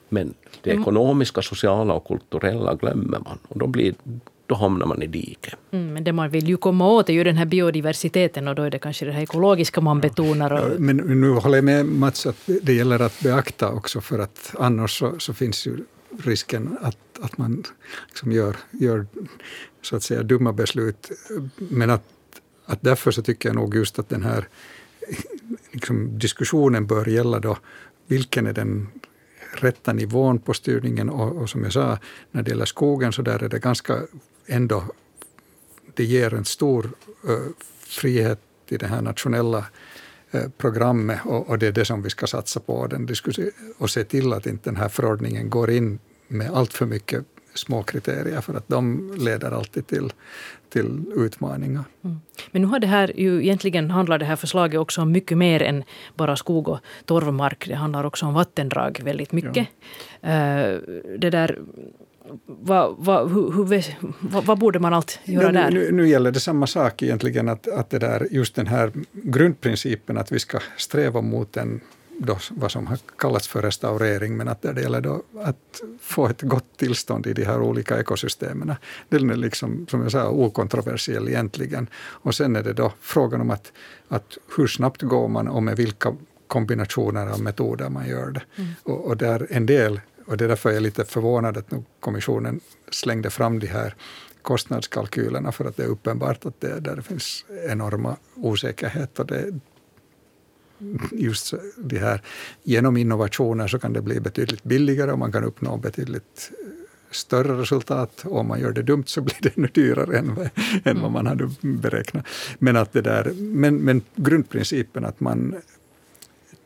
men 0.09 0.35
det 0.63 0.71
ekonomiska, 0.71 1.43
sociala 1.43 1.95
och 1.95 2.07
kulturella 2.07 2.75
glömmer 2.75 3.19
man. 3.19 3.39
Och 3.49 3.59
då 3.59 3.67
blir 3.67 3.95
då 4.49 4.55
hamnar 4.55 4.87
man 4.87 5.03
i 5.03 5.07
diket. 5.07 5.55
Mm, 5.71 5.93
men 5.93 6.05
det 6.05 6.13
man 6.13 6.31
vill 6.31 6.49
ju 6.49 6.57
komma 6.57 6.89
åt 6.89 7.09
är 7.09 7.13
ju 7.13 7.25
den 7.25 7.37
här 7.37 7.47
biodiversiteten 7.47 8.49
och 8.49 8.55
då 8.55 8.63
är 8.63 8.71
det 8.71 8.79
kanske 8.79 9.05
det 9.05 9.13
här 9.13 9.23
ekologiska 9.23 9.81
man 9.81 10.01
betonar. 10.01 10.53
Och... 10.53 10.81
Men 10.81 10.97
nu 10.97 11.31
håller 11.31 11.57
jag 11.57 11.65
med 11.65 11.87
Mats 11.87 12.27
att 12.27 12.37
det 12.63 12.73
gäller 12.73 13.03
att 13.03 13.21
beakta 13.23 13.69
också 13.69 14.01
för 14.01 14.19
att 14.19 14.55
annars 14.59 14.99
så, 14.99 15.19
så 15.19 15.35
finns 15.35 15.67
ju 15.67 15.77
risken 16.25 16.79
att, 16.81 16.99
att 17.21 17.39
man 17.39 17.65
liksom 18.09 18.33
gör, 18.33 18.57
gör 18.71 19.07
så 19.83 19.97
att 19.97 20.03
säga 20.03 20.23
dumma 20.23 20.53
beslut. 20.53 21.11
Men 21.59 21.91
att, 21.91 22.05
att 22.67 22.79
därför 22.83 23.11
så 23.11 23.23
tycker 23.23 23.49
jag 23.49 23.57
nog 23.57 23.75
just 23.75 23.99
att 23.99 24.09
den 24.09 24.23
här 24.23 24.49
liksom, 25.73 26.19
diskussionen 26.19 26.87
bör 26.87 27.09
gälla 27.09 27.39
då 27.41 27.57
vilken 28.07 28.47
är 28.47 28.53
den 28.53 28.89
rätta 29.63 29.93
nivån 29.93 30.39
på 30.39 30.55
styrningen 30.55 31.11
och, 31.11 31.37
och, 31.37 31.51
som 31.51 31.65
jag 31.65 31.73
sa, 31.73 31.99
när 32.31 32.43
det 32.43 32.51
gäller 32.51 32.65
skogen 32.65 33.13
så 33.13 33.23
där 33.23 33.43
är 33.43 33.49
det 33.49 33.59
ganska 33.59 33.97
ändå, 34.47 34.85
det 35.95 36.05
ger 36.05 36.35
en 36.35 36.45
stor 36.45 36.91
uh, 37.29 37.39
frihet 37.81 38.41
i 38.69 38.77
det 38.77 38.87
här 38.87 39.03
nationella 39.03 39.65
programmet 40.59 41.21
och, 41.25 41.49
och, 41.49 41.59
det 41.59 41.67
är 41.67 41.73
det 41.73 41.85
som 41.85 42.03
vi 42.03 42.11
ska 42.11 42.27
satsa 42.27 42.61
på. 42.61 42.87
Den 42.87 43.07
och 43.79 43.91
se 43.91 44.05
till 44.05 44.33
att 44.33 44.47
inte 44.47 44.71
den 44.71 44.77
här 44.77 44.89
förordningen 44.89 45.51
går 45.51 45.71
in 45.71 45.99
med 46.29 46.51
allt 46.51 46.73
för 46.73 46.87
mycket 46.87 47.25
små 47.59 47.83
kriterier 47.83 48.41
för 48.41 48.55
att 48.55 48.69
de 48.69 49.13
leder 49.19 49.51
alltid 49.51 49.87
till, 49.87 50.13
till 50.69 51.05
utmaningar. 51.17 51.85
Mm. 52.05 52.21
Men 52.51 52.63
nu 52.63 52.69
har 52.69 52.79
det 52.79 52.87
här 52.87 53.21
ju 53.21 53.43
egentligen 53.43 53.91
handlar 53.91 54.19
det 54.19 54.25
här 54.25 54.37
förslaget 54.37 54.81
också 54.81 55.03
om 55.03 55.13
mycket 55.13 55.39
mer 55.39 55.63
än 55.63 55.85
bara 56.15 56.37
skog 56.37 56.69
och 56.69 56.79
torvmark. 57.05 57.69
Det 57.69 57.75
handlar 57.75 58.05
också 58.05 58.27
om 58.27 58.35
vattendrag 58.35 59.01
väldigt 59.05 59.33
mycket. 59.33 59.69
Ja. 60.21 60.29
Uh, 60.29 60.81
det 61.19 61.31
där 61.31 61.59
vad, 62.47 62.95
vad, 62.99 63.31
hur, 63.33 63.53
hur, 63.53 63.85
vad, 64.21 64.45
vad, 64.45 64.59
borde 64.59 64.79
man 64.79 64.95
allt 64.95 65.21
göra 65.25 65.47
nu, 65.47 65.53
där? 65.53 65.71
Nu, 65.71 65.93
nu, 65.93 66.09
gäller 66.09 66.31
det 66.31 66.41
samma 66.41 66.67
sak 66.67 67.03
egentligen, 67.03 67.49
att, 67.49 67.69
att 67.69 67.91
det 67.91 67.99
där, 67.99 68.29
just 68.31 68.55
den 68.55 68.67
här 68.67 68.93
grundprincipen 69.13 70.19
att 70.19 70.33
vi 70.33 70.39
ska 70.39 70.59
sträva 70.77 71.21
mot 71.21 71.57
en 71.57 71.81
då, 72.19 72.39
vad 72.51 72.71
som 72.71 72.87
har 72.87 72.99
kallats 73.19 73.49
för 73.49 73.63
restaurering, 73.63 74.37
men 74.37 74.49
att 74.49 74.63
det 74.63 74.81
gäller 74.81 75.01
då 75.01 75.23
att 75.43 75.83
få 76.01 76.29
ett 76.29 76.43
gott 76.43 76.77
tillstånd 76.77 77.27
i 77.27 77.33
de 77.33 77.45
här 77.45 77.61
olika 77.61 78.01
ekosystemen. 78.01 78.75
Den 79.09 79.31
är 79.31 79.37
liksom, 79.37 79.87
som 79.91 80.03
jag 80.03 80.13
sa, 80.13 80.29
okontroversiell 80.29 81.29
egentligen. 81.29 81.87
Och 81.97 82.35
sen 82.35 82.57
är 82.57 82.63
det 82.63 82.73
då 82.73 82.93
frågan 83.01 83.41
om 83.41 83.51
att, 83.51 83.73
att 84.09 84.39
hur 84.57 84.67
snabbt 84.67 85.03
går 85.03 85.29
man 85.29 85.49
och 85.49 85.63
med 85.63 85.77
vilka 85.77 86.17
kombinationer 86.47 87.27
av 87.27 87.41
metoder 87.41 87.89
man 87.89 88.09
gör 88.09 88.31
det. 88.31 88.43
Mm. 88.57 88.71
Och, 88.83 89.07
och 89.07 89.17
där 89.17 89.47
en 89.51 89.67
del 89.67 90.01
och 90.29 90.37
det 90.37 90.45
är 90.45 90.49
därför 90.49 90.69
jag 90.69 90.77
är 90.77 90.81
lite 90.81 91.05
förvånad 91.05 91.57
att 91.57 91.71
nu 91.71 91.83
kommissionen 92.01 92.61
slängde 92.91 93.31
fram 93.31 93.59
de 93.59 93.67
här 93.67 93.95
kostnadskalkylerna, 94.43 95.53
för 95.53 95.65
att 95.65 95.77
det 95.77 95.83
är 95.83 95.87
uppenbart 95.87 96.47
att 96.47 96.61
det, 96.61 96.81
där 96.81 97.01
finns 97.01 97.45
enorma 97.69 98.17
osäkerheter. 98.35 99.25
Det, 99.25 99.61
just 101.13 101.55
det 101.77 101.99
här, 101.99 102.23
genom 102.63 102.97
innovationer 102.97 103.69
så 103.69 103.79
kan 103.79 103.93
det 103.93 104.03
bli 104.03 104.21
betydligt 104.21 104.65
billigare 104.65 105.13
och 105.13 105.19
man 105.19 105.33
kan 105.33 105.45
uppnå 105.45 105.77
betydligt 105.77 106.51
större 107.11 107.61
resultat. 107.61 108.25
Och 108.25 108.39
om 108.39 108.49
man 108.49 108.61
gör 108.61 108.73
det 108.73 108.83
dumt 108.83 109.05
så 109.07 109.21
blir 109.21 109.37
det 109.43 109.57
ännu 109.57 109.69
dyrare 109.75 110.19
än, 110.19 110.35
vad, 110.35 110.51
än 110.85 111.01
vad 111.01 111.11
man 111.11 111.27
hade 111.27 111.51
beräknat. 111.61 112.27
Men, 112.59 112.77
att 112.77 112.93
det 112.93 113.03
där, 113.03 113.33
men, 113.35 113.77
men 113.77 114.03
grundprincipen 114.17 115.05
att 115.05 115.21
man 115.21 115.55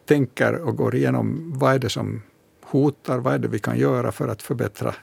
tänker 0.05 0.55
och 0.55 0.77
går 0.77 0.95
igenom 0.95 1.53
vad 1.59 1.75
är 1.75 1.79
det 1.79 1.89
som 1.89 2.23
hotar, 2.63 3.19
vad 3.19 3.35
är 3.35 3.39
det 3.39 3.49
vi 3.49 3.59
kan 3.59 3.79
göra 3.79 4.13
för 4.13 4.29
att 4.29 4.43
förbättra 4.43 4.95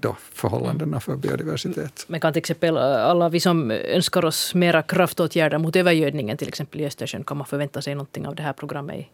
då 0.00 0.16
förhållandena 0.32 1.00
för 1.00 1.16
biodiversitet. 1.16 2.04
Men 2.08 2.20
kan 2.20 2.32
till 2.32 2.40
exempel 2.40 2.76
alla 2.76 3.28
vi 3.28 3.40
som 3.40 3.70
önskar 3.70 4.24
oss 4.24 4.54
mera 4.54 4.82
kraftåtgärder 4.82 5.58
mot 5.58 5.76
övergödningen 5.76 6.36
till 6.36 6.48
exempel 6.48 6.80
i 6.80 6.86
Östersjön, 6.86 7.24
kan 7.24 7.36
man 7.36 7.46
förvänta 7.46 7.82
sig 7.82 7.94
någonting 7.94 8.26
av 8.26 8.34
det 8.34 8.42
här 8.42 8.52
programmet? 8.52 9.06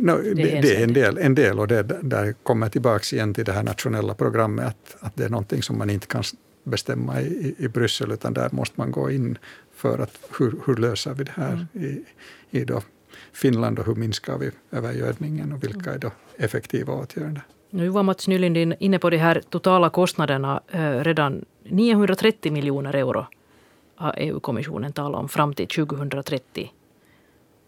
no, 0.00 0.22
det, 0.22 0.34
det, 0.34 0.76
är 0.76 0.82
en 0.82 0.92
del, 0.92 1.18
en 1.18 1.34
del 1.34 1.58
och 1.58 1.68
det 1.68 1.82
där 2.02 2.32
kommer 2.32 2.68
tillbaka 2.68 3.16
igen 3.16 3.34
till 3.34 3.44
det 3.44 3.52
här 3.52 3.62
nationella 3.62 4.14
programmet, 4.14 4.66
att, 4.66 4.96
att 5.00 5.16
det 5.16 5.24
är 5.24 5.28
någonting 5.28 5.62
som 5.62 5.78
man 5.78 5.90
inte 5.90 6.06
kan 6.06 6.22
bestämma 6.64 7.20
i, 7.20 7.54
i 7.58 7.68
Bryssel, 7.68 8.12
utan 8.12 8.34
där 8.34 8.48
måste 8.52 8.74
man 8.76 8.90
gå 8.90 9.10
in 9.10 9.38
för 9.74 9.98
att 9.98 10.18
hur, 10.38 10.54
hur 10.66 10.76
löser 10.76 11.14
vi 11.14 11.24
det 11.24 11.32
här 11.34 11.52
mm. 11.52 11.66
i, 11.72 12.04
i 12.58 12.64
då 12.64 12.82
Finland 13.32 13.78
och 13.78 13.86
hur 13.86 13.94
minskar 13.94 14.38
vi 14.38 14.50
övergödningen 14.70 15.52
och 15.52 15.64
vilka 15.64 15.94
är 15.94 15.98
då 15.98 16.10
effektiva 16.36 16.92
åtgärder? 16.92 17.42
Nu 17.76 17.88
var 17.88 18.02
Mats 18.02 18.28
Nylind 18.28 18.74
inne 18.78 18.98
på 18.98 19.10
de 19.10 19.16
här 19.16 19.42
totala 19.50 19.90
kostnaderna. 19.90 20.60
Eh, 20.68 21.04
redan 21.04 21.44
930 21.64 22.52
miljoner 22.52 22.94
euro 22.94 23.26
har 23.96 24.14
EU-kommissionen 24.16 24.92
talat 24.92 25.20
om 25.20 25.28
fram 25.28 25.54
till 25.54 25.68
2030. 25.68 26.72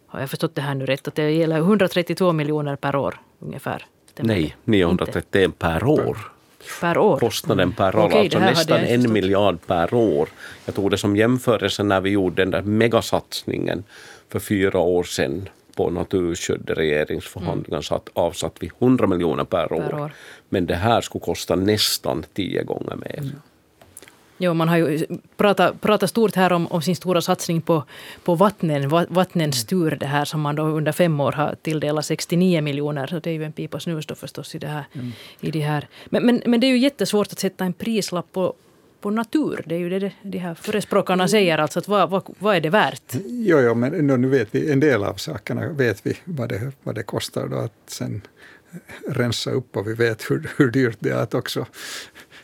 Har 0.07 0.21
jag 0.21 0.31
förstått 0.31 0.55
det 0.55 0.63
här 0.63 0.75
nu 0.75 0.87
rätt? 0.87 1.09
Att 1.09 1.15
det 1.15 1.31
gäller 1.31 1.59
132 1.59 2.33
miljoner 2.33 2.77
per 2.77 2.97
år 2.97 3.21
ungefär? 3.39 3.87
Nej, 4.19 4.57
931 4.65 5.59
per 5.59 5.85
år. 5.85 6.19
Per 6.81 6.99
år? 6.99 7.19
Kostnaden 7.19 7.73
per 7.73 7.97
år, 7.97 8.07
Okej, 8.07 8.21
alltså 8.21 8.39
nästan 8.39 8.81
en 8.81 9.13
miljard 9.13 9.59
per 9.67 9.95
år. 9.95 10.29
Jag 10.67 10.75
tog 10.75 10.91
det 10.91 10.99
som 10.99 11.17
jämförelse 11.17 11.83
när 11.83 12.01
vi 12.01 12.11
gjorde 12.11 12.43
den 12.43 12.51
där 12.51 12.63
megasatsningen 12.63 13.85
för 14.29 14.39
fyra 14.39 14.79
år 14.79 15.05
sedan 15.05 15.49
på 15.79 15.91
naturskydd 15.91 16.71
i 16.71 16.75
regeringsförhandlingarna 16.75 17.77
mm. 17.77 17.83
så 17.83 18.01
avsatt 18.13 18.57
vi 18.61 18.71
100 18.79 19.07
miljoner 19.07 19.45
per, 19.45 19.67
per 19.67 19.73
år. 19.73 19.95
år. 20.01 20.13
Men 20.49 20.67
det 20.67 20.75
här 20.75 21.01
skulle 21.01 21.25
kosta 21.25 21.57
nästan 21.57 22.25
tio 22.35 22.63
gånger 22.63 22.97
mer. 22.97 23.19
Mm. 23.19 23.41
Jo, 24.39 24.55
man 24.55 24.69
har 24.69 24.77
ju 24.77 25.07
pratat, 25.37 25.81
pratat 25.81 26.11
stort 26.11 26.35
här 26.35 26.53
om, 26.53 26.67
om 26.67 26.83
sin 26.83 26.97
stora 26.97 27.21
satsning 27.21 27.61
på, 27.61 27.85
på 28.25 28.35
vattnen, 28.35 28.89
vattnens 28.89 29.67
tur 29.67 29.97
det 30.01 30.07
här 30.07 30.25
som 30.25 30.41
man 30.41 30.57
då 30.57 30.63
under 30.63 30.93
fem 30.93 31.21
år 31.21 31.33
har 31.33 31.55
tilldelat 31.63 32.07
69 32.07 32.61
miljoner. 32.61 33.07
Så 33.07 33.19
det 33.19 33.31
är 33.31 33.35
ju 33.35 33.45
en 33.45 33.53
pipa 33.53 33.81
snus 33.81 34.07
då 34.07 34.15
förstås 34.15 34.55
i 34.55 34.59
det 34.59 34.67
här. 34.67 34.85
Mm. 34.93 35.13
I 35.41 35.51
det 35.51 35.61
här. 35.61 35.89
Men, 36.07 36.27
men, 36.27 36.43
men 36.47 36.61
det 36.61 36.67
är 36.67 36.69
ju 36.69 36.79
jättesvårt 36.79 37.33
att 37.33 37.39
sätta 37.39 37.65
en 37.65 37.73
prislapp 37.73 38.33
på, 38.33 38.55
på 39.01 39.11
natur. 39.11 39.65
Det 39.67 39.75
är 39.75 39.79
ju 39.79 39.99
det 39.99 40.13
de 40.23 40.39
här 40.39 40.55
förespråkarna 40.55 41.29
säger, 41.29 41.59
alltså 41.59 41.79
att 41.79 41.89
vad, 41.89 42.11
vad, 42.11 42.23
vad 42.39 42.57
är 42.57 42.61
det 42.61 42.71
värt? 42.71 43.15
Jo, 43.27 43.61
jo 43.61 43.75
men 43.75 44.07
nu 44.07 44.29
vet 44.29 44.49
vi 44.51 44.73
en 44.73 44.81
del 44.81 45.05
av 45.05 45.15
sakerna, 45.15 45.69
vet 45.69 46.07
vi 46.07 46.17
vad 46.25 46.49
det, 46.49 46.73
vad 46.83 46.95
det 46.95 47.03
kostar 47.03 47.49
då 47.49 47.57
att 47.57 47.73
sen 47.87 48.23
rensa 49.09 49.51
upp 49.51 49.77
och 49.77 49.89
vi 49.89 49.95
vet 49.95 50.31
hur, 50.31 50.51
hur 50.57 50.71
dyrt 50.71 50.97
det 51.01 51.11
är 51.11 51.23
att 51.23 51.35
också 51.35 51.67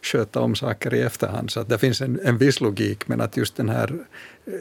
sköta 0.02 0.40
om 0.40 0.54
saker 0.54 0.94
i 0.94 1.00
efterhand. 1.00 1.50
Så 1.50 1.60
att 1.60 1.68
det 1.68 1.78
finns 1.78 2.00
en, 2.00 2.20
en 2.24 2.38
viss 2.38 2.60
logik, 2.60 3.08
men 3.08 3.20
att 3.20 3.36
just 3.36 3.56
den 3.56 3.68
här 3.68 3.98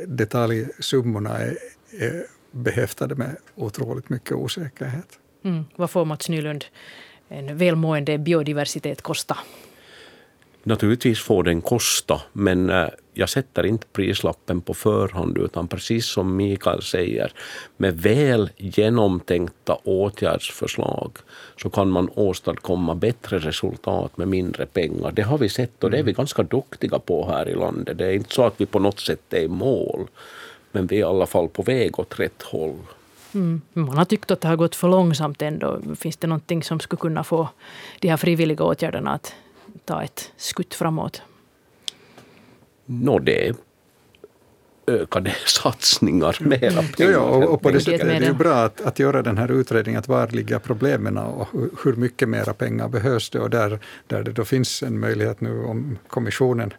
detaljsummorna 0.08 1.38
är, 1.38 1.58
är 2.00 2.26
behäftade 2.52 3.16
med 3.16 3.36
otroligt 3.56 4.10
mycket 4.10 4.32
osäkerhet. 4.32 5.20
Mm. 5.44 5.66
Vad 5.76 5.90
får 5.90 6.06
Mats 6.06 6.30
Nylund 6.30 6.66
en 7.30 7.58
välmående 7.58 8.18
biodiversitet 8.18 9.02
kosta? 9.02 9.38
Naturligtvis 10.64 11.20
får 11.20 11.44
den 11.44 11.62
kosta, 11.62 12.22
men 12.34 12.70
eh, 12.70 12.88
jag 13.14 13.30
sätter 13.30 13.66
inte 13.66 13.88
prislappen 13.94 14.62
på 14.62 14.74
förhand 14.74 15.38
utan 15.38 15.68
precis 15.68 16.06
som 16.06 16.36
Mikael 16.36 16.82
säger, 16.82 17.32
med 17.78 18.02
väl 18.02 18.50
genomtänkta 18.58 19.78
åtgärdsförslag 19.84 21.18
så 21.62 21.70
kan 21.70 21.90
man 21.90 22.10
åstadkomma 22.16 22.96
bättre 22.96 23.40
resultat 23.40 24.18
med 24.18 24.28
mindre 24.28 24.66
pengar. 24.66 25.12
Det 25.12 25.22
har 25.22 25.38
vi 25.38 25.50
sett 25.50 25.84
och 25.84 25.92
det 25.92 25.98
är 25.98 26.04
vi 26.04 26.12
mm. 26.12 26.18
ganska 26.18 26.44
duktiga 26.44 27.00
på 27.00 27.28
här 27.28 27.50
i 27.50 27.56
landet. 27.56 27.98
Det 27.98 28.06
är 28.06 28.14
inte 28.14 28.34
så 28.34 28.44
att 28.44 28.54
vi 28.58 28.66
på 28.66 28.80
något 28.80 29.00
sätt 29.00 29.34
är 29.34 29.42
i 29.42 29.48
mål, 29.48 30.08
men 30.72 30.88
vi 30.88 30.96
är 30.96 31.00
i 31.00 31.04
alla 31.04 31.26
fall 31.26 31.48
på 31.48 31.64
väg 31.64 32.00
åt 32.00 32.20
rätt 32.20 32.42
håll. 32.42 32.80
Mm. 33.34 33.62
Man 33.74 33.98
har 33.98 34.06
tyckt 34.06 34.32
att 34.32 34.42
det 34.42 34.48
har 34.48 34.56
gått 34.56 34.76
för 34.76 34.88
långsamt 34.88 35.42
ändå. 35.42 35.80
Finns 35.96 36.18
det 36.18 36.28
någonting 36.28 36.64
som 36.64 36.80
skulle 36.80 37.00
kunna 37.00 37.24
få 37.24 37.50
de 38.00 38.10
här 38.10 38.18
frivilliga 38.18 38.64
åtgärderna 38.64 39.12
att 39.12 39.34
ta 39.86 40.04
ett 40.04 40.32
skutt 40.38 40.74
framåt? 40.74 41.22
Nå, 42.86 43.20
det 43.20 43.48
är 43.48 43.56
ökade 44.88 45.36
satsningar, 45.46 46.38
mera 46.40 46.60
pengar. 46.60 46.94
Ja, 46.98 47.10
ja, 47.10 47.20
och, 47.20 47.54
och 47.54 47.62
på 47.62 47.72
det 47.72 47.80
sättet 47.80 48.02
är 48.02 48.20
det 48.20 48.26
ju 48.26 48.34
bra 48.34 48.56
att, 48.56 48.82
att 48.82 49.00
göra 49.00 49.22
den 49.22 49.38
här 49.38 49.52
utredningen, 49.52 50.00
att 50.00 50.08
var 50.08 50.28
ligger 50.28 50.60
problemen 50.60 51.18
och 51.18 51.48
hur 51.84 51.94
mycket 51.94 52.30
mera 52.30 52.54
pengar 52.54 52.88
behövs 52.88 53.30
det 53.30 53.40
och 53.40 53.50
där, 53.50 53.80
där 54.08 54.24
det 54.24 54.32
då 54.32 54.46
finns 54.46 54.84
en 54.84 55.00
möjlighet 55.00 55.42
nu 55.42 55.64
om 55.64 55.98
kommissionen 56.08 56.74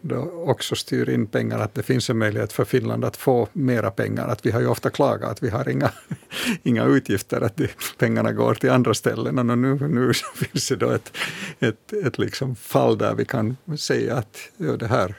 då 0.00 0.44
också 0.46 0.74
styr 0.74 1.08
in 1.08 1.26
pengar, 1.26 1.58
att 1.58 1.74
det 1.74 1.82
finns 1.82 2.10
en 2.10 2.18
möjlighet 2.18 2.52
för 2.52 2.64
Finland 2.64 3.04
att 3.04 3.16
få 3.16 3.48
mera 3.52 3.90
pengar. 3.90 4.28
Att 4.28 4.46
vi 4.46 4.50
har 4.50 4.60
ju 4.60 4.66
ofta 4.66 4.90
klagat 4.90 5.30
att 5.30 5.42
vi 5.42 5.48
har 5.48 5.68
inga, 5.68 5.90
inga 6.62 6.84
utgifter, 6.84 7.40
att 7.40 7.60
pengarna 7.98 8.32
går 8.32 8.54
till 8.54 8.70
andra 8.70 8.94
ställen. 8.94 9.38
Och 9.38 9.58
nu, 9.58 9.88
nu 9.88 10.12
finns 10.34 10.68
det 10.68 10.76
då 10.76 10.90
ett, 10.90 11.16
ett, 11.58 11.92
ett 11.92 12.18
liksom 12.18 12.56
fall 12.56 12.98
där 12.98 13.14
vi 13.14 13.24
kan 13.24 13.56
säga 13.78 14.16
att 14.16 14.38
ja, 14.56 14.76
det 14.76 14.86
här 14.86 15.14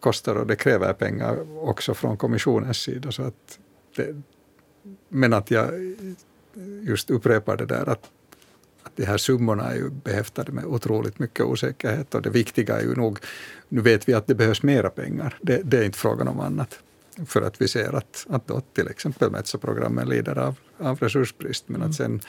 kostar 0.00 0.34
och 0.34 0.46
det 0.46 0.56
kräver 0.56 0.92
pengar 0.92 1.66
också 1.68 1.94
från 1.94 2.16
kommissionens 2.16 2.78
sida. 2.78 3.12
Så 3.12 3.22
att 3.22 3.58
det, 3.96 4.22
men 5.08 5.32
att 5.32 5.50
jag 5.50 5.68
just 6.82 7.10
upprepar 7.10 7.56
det 7.56 7.66
där 7.66 7.88
att 7.88 8.10
att 8.82 8.96
de 8.96 9.04
här 9.04 9.18
summorna 9.18 9.70
är 9.70 9.74
ju 9.74 9.90
behäftade 9.90 10.52
med 10.52 10.64
otroligt 10.64 11.18
mycket 11.18 11.46
osäkerhet 11.46 12.14
och 12.14 12.22
det 12.22 12.30
viktiga 12.30 12.76
är 12.76 12.82
ju 12.82 12.94
nog, 12.94 13.18
nu 13.68 13.80
vet 13.80 14.08
vi 14.08 14.14
att 14.14 14.26
det 14.26 14.34
behövs 14.34 14.62
mera 14.62 14.90
pengar, 14.90 15.38
det, 15.40 15.62
det 15.64 15.78
är 15.78 15.82
inte 15.82 15.98
frågan 15.98 16.28
om 16.28 16.40
annat. 16.40 16.78
För 17.26 17.42
att 17.42 17.60
vi 17.60 17.68
ser 17.68 17.92
att, 17.96 18.26
att 18.28 18.46
då 18.46 18.60
till 18.60 18.88
exempel 18.88 19.30
Metso-programmen 19.30 20.08
lider 20.08 20.38
av, 20.38 20.54
av 20.78 20.98
resursbrist, 20.98 21.68
men 21.68 21.82
att 21.82 21.94
sen 21.94 22.20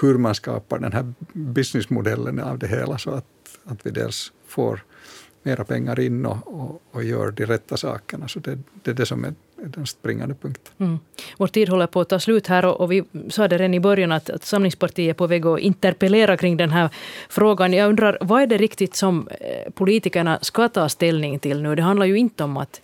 hur 0.00 0.18
man 0.18 0.34
skapar 0.34 0.78
den 0.78 0.92
här 0.92 1.12
businessmodellen 1.32 2.40
av 2.40 2.58
det 2.58 2.66
hela 2.66 2.98
så 2.98 3.10
att, 3.10 3.24
att 3.64 3.86
vi 3.86 3.90
dels 3.90 4.32
får 4.46 4.84
mera 5.42 5.64
pengar 5.64 6.00
in 6.00 6.26
och, 6.26 6.60
och, 6.60 6.82
och 6.90 7.04
gör 7.04 7.30
de 7.30 7.46
rätta 7.46 7.76
sakerna. 7.76 8.28
Så 8.28 8.38
det, 8.40 8.58
det 8.82 8.90
är 8.90 8.94
det 8.94 9.06
som 9.06 9.24
är 9.24 9.34
den 9.62 9.86
springande 9.86 10.34
punkten. 10.34 10.74
Mm. 10.78 10.98
Vår 11.36 11.46
tid 11.46 11.68
håller 11.68 11.86
på 11.86 12.00
att 12.00 12.08
ta 12.08 12.18
slut 12.18 12.46
här 12.46 12.64
och, 12.64 12.80
och 12.80 12.92
vi 12.92 13.04
sa 13.28 13.48
det 13.48 13.58
redan 13.58 13.74
i 13.74 13.80
början 13.80 14.12
att, 14.12 14.30
att 14.30 14.44
Samlingspartiet 14.44 15.14
är 15.14 15.14
på 15.14 15.26
väg 15.26 15.46
att 15.46 15.60
interpellera 15.60 16.36
kring 16.36 16.56
den 16.56 16.70
här 16.70 16.90
frågan. 17.28 17.72
Jag 17.72 17.88
undrar, 17.88 18.18
vad 18.20 18.42
är 18.42 18.46
det 18.46 18.56
riktigt 18.56 18.96
som 18.96 19.28
eh, 19.28 19.72
politikerna 19.72 20.38
ska 20.42 20.68
ta 20.68 20.88
ställning 20.88 21.38
till 21.38 21.62
nu? 21.62 21.74
Det 21.74 21.82
handlar 21.82 22.06
ju 22.06 22.18
inte 22.18 22.44
om 22.44 22.56
att 22.56 22.80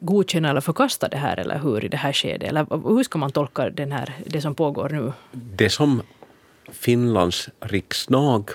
godkänna 0.00 0.50
eller 0.50 0.60
förkasta 0.60 1.08
det 1.08 1.16
här, 1.16 1.36
eller 1.36 1.58
hur, 1.58 1.84
i 1.84 1.88
det 1.88 1.96
här 1.96 2.12
skedet? 2.12 2.48
Eller 2.48 2.66
hur 2.88 3.02
ska 3.02 3.18
man 3.18 3.32
tolka 3.32 3.70
den 3.70 3.92
här, 3.92 4.14
det 4.26 4.40
som 4.40 4.54
pågår 4.54 4.88
nu? 4.88 5.12
Det 5.32 5.70
som 5.70 6.02
Finlands 6.72 7.48
riksdag 7.60 8.50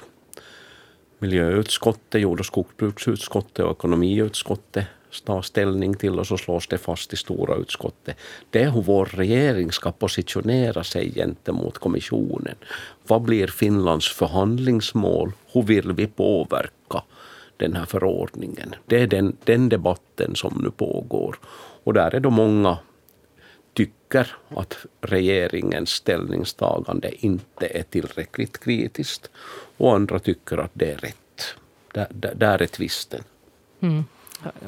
miljöutskottet, 1.20 2.22
jord 2.22 2.40
och 2.40 2.46
skogsbruksutskottet 2.46 3.66
och 3.66 3.72
ekonomiutskottet 3.72 4.86
ta 5.22 5.42
ställning 5.42 5.94
till 5.94 6.20
och 6.20 6.28
så 6.28 6.38
slås 6.38 6.68
det 6.68 6.78
fast 6.78 7.14
i 7.14 7.16
stora 7.16 7.56
utskottet. 7.56 8.18
Det 8.50 8.64
är 8.64 8.70
hur 8.70 8.82
vår 8.82 9.06
regering 9.06 9.72
ska 9.72 9.92
positionera 9.92 10.84
sig 10.84 11.14
gentemot 11.14 11.78
kommissionen. 11.78 12.56
Vad 13.08 13.22
blir 13.22 13.48
Finlands 13.48 14.08
förhandlingsmål? 14.12 15.32
Hur 15.52 15.64
vill 15.64 15.92
vi 15.92 16.08
påverka 16.08 17.04
den 17.58 17.76
här 17.76 17.86
förordningen? 17.86 18.76
Det 18.86 19.02
är 19.02 19.08
den, 19.08 19.38
den 19.44 19.70
debatten 19.70 20.36
som 20.36 20.62
nu 20.64 20.72
pågår. 20.72 21.36
Och 21.84 21.94
där 21.94 22.16
är 22.16 22.20
då 22.20 22.30
många 22.30 22.78
tycker 23.74 24.36
att 24.50 24.86
regeringens 25.02 25.90
ställningstagande 25.90 27.26
inte 27.26 27.68
är 27.68 27.84
tillräckligt 27.84 28.64
kritiskt 28.64 29.30
och 29.78 29.96
andra 29.96 30.20
tycker 30.20 30.58
att 30.58 30.72
det 30.74 30.92
är 30.92 30.98
rätt. 30.98 31.56
Där, 31.94 32.08
där, 32.10 32.36
där 32.36 32.62
är 32.62 32.68
tvisten. 32.68 33.24
Mm. 33.80 34.04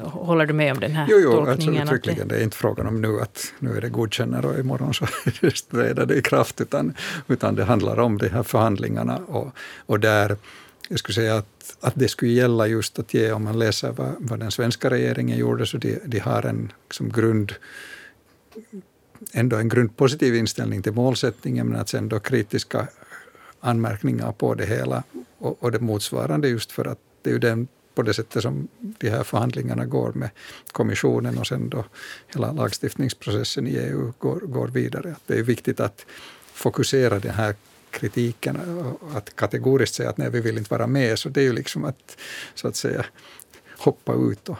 Håller 0.02 0.46
du 0.46 0.54
med 0.54 0.72
om 0.72 0.80
den 0.80 0.90
här 0.90 1.06
jo, 1.10 1.18
jo, 1.22 1.32
tolkningen? 1.32 1.80
Alltså, 1.80 1.94
uttryckligen. 1.94 2.28
Det 2.28 2.36
är 2.36 2.42
inte 2.42 2.56
frågan 2.56 2.86
om 2.86 3.00
nu 3.00 3.20
att 3.20 3.52
nu 3.58 3.76
är 3.76 3.80
det 3.80 3.88
godkänner 3.88 4.44
och 4.44 4.58
imorgon 4.58 4.94
så 4.94 5.06
träder 5.70 6.06
det 6.06 6.14
i 6.14 6.22
kraft, 6.22 6.60
utan, 6.60 6.94
utan 7.28 7.54
det 7.54 7.64
handlar 7.64 7.98
om 7.98 8.18
de 8.18 8.28
här 8.28 8.42
förhandlingarna. 8.42 9.16
Och, 9.16 9.52
och 9.86 10.00
där, 10.00 10.36
jag 10.88 10.98
skulle 10.98 11.14
säga 11.14 11.36
att, 11.36 11.76
att 11.80 11.94
det 11.96 12.08
skulle 12.08 12.32
gälla 12.32 12.66
just 12.66 12.98
att 12.98 13.14
ge, 13.14 13.32
om 13.32 13.44
man 13.44 13.58
läser 13.58 13.92
vad, 13.92 14.14
vad 14.18 14.40
den 14.40 14.50
svenska 14.50 14.90
regeringen 14.90 15.38
gjorde, 15.38 15.66
så 15.66 15.76
de, 15.76 15.98
de 16.04 16.18
har 16.18 16.42
en 16.42 16.72
liksom 16.88 17.08
grund 17.08 17.52
ändå 19.32 19.56
en 19.56 19.68
grundpositiv 19.68 20.34
inställning 20.34 20.82
till 20.82 20.92
målsättningen, 20.92 21.66
men 21.66 21.80
att 21.80 21.88
sen 21.88 22.08
då 22.08 22.20
kritiska 22.20 22.88
anmärkningar 23.60 24.32
på 24.32 24.54
det 24.54 24.66
hela 24.66 25.02
och, 25.38 25.62
och 25.62 25.72
det 25.72 25.80
motsvarande 25.80 26.48
just 26.48 26.72
för 26.72 26.84
att 26.84 26.98
det 27.22 27.30
är 27.30 27.34
ju 27.34 27.38
den, 27.38 27.68
på 27.96 28.02
det 28.02 28.14
sättet 28.14 28.42
som 28.42 28.68
de 28.78 29.10
här 29.10 29.24
förhandlingarna 29.24 29.84
går 29.84 30.12
med 30.12 30.30
kommissionen 30.72 31.38
och 31.38 31.46
sen 31.46 31.68
då 31.68 31.84
hela 32.34 32.52
lagstiftningsprocessen 32.52 33.66
i 33.66 33.70
EU 33.70 34.12
går, 34.18 34.40
går 34.40 34.68
vidare. 34.68 35.12
Att 35.12 35.22
det 35.26 35.38
är 35.38 35.42
viktigt 35.42 35.80
att 35.80 36.06
fokusera 36.52 37.18
den 37.18 37.34
här 37.34 37.54
kritiken. 37.90 38.58
Att 39.14 39.36
kategoriskt 39.36 39.94
säga 39.94 40.10
att 40.10 40.18
nej, 40.18 40.30
vi 40.30 40.40
vill 40.40 40.58
inte 40.58 40.70
vara 40.70 40.86
med, 40.86 41.18
så 41.18 41.28
det 41.28 41.40
är 41.40 41.44
ju 41.44 41.52
liksom 41.52 41.84
att 41.84 42.18
så 42.54 42.68
att 42.68 42.76
säga 42.76 43.04
hoppa 43.78 44.14
ut 44.14 44.48
och, 44.48 44.58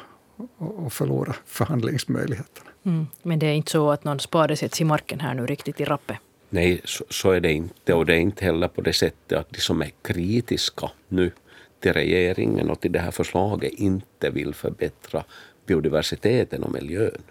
och, 0.57 0.85
och 0.85 0.93
förlora 0.93 1.37
förhandlingsmöjligheterna. 1.47 2.71
Mm. 2.85 3.07
Men 3.23 3.39
det 3.39 3.47
är 3.47 3.55
inte 3.55 3.71
så 3.71 3.91
att 3.91 4.05
någon 4.05 4.21
spade 4.21 4.57
sätts 4.57 4.81
i 4.81 4.85
marken 4.85 5.21
här 5.21 5.35
nu 5.35 5.47
riktigt 5.47 5.81
i 5.81 5.85
Rappe? 5.85 6.19
Nej, 6.49 6.81
så, 6.85 7.05
så, 7.11 7.31
är 7.31 7.41
det 7.41 7.53
inte. 7.53 7.95
Och 7.95 8.07
det 8.07 8.15
är 8.15 8.19
inte 8.19 8.45
heller 8.45 8.69
på 8.69 8.81
det 8.81 8.93
sättet 8.93 9.39
att 9.39 9.51
de 9.51 9.61
som 9.61 9.83
är 9.83 9.91
kritiska 10.03 10.91
nu 11.09 11.31
till 11.81 11.93
regeringen 11.93 12.71
och 12.71 12.81
till 12.81 12.93
det 12.93 12.99
här 12.99 13.11
förslaget 13.11 13.73
inte 13.73 14.31
vill 14.31 14.55
förbättra 14.55 15.25
biodiversiteten 15.67 16.63
och 16.63 16.73
miljön. 16.73 17.23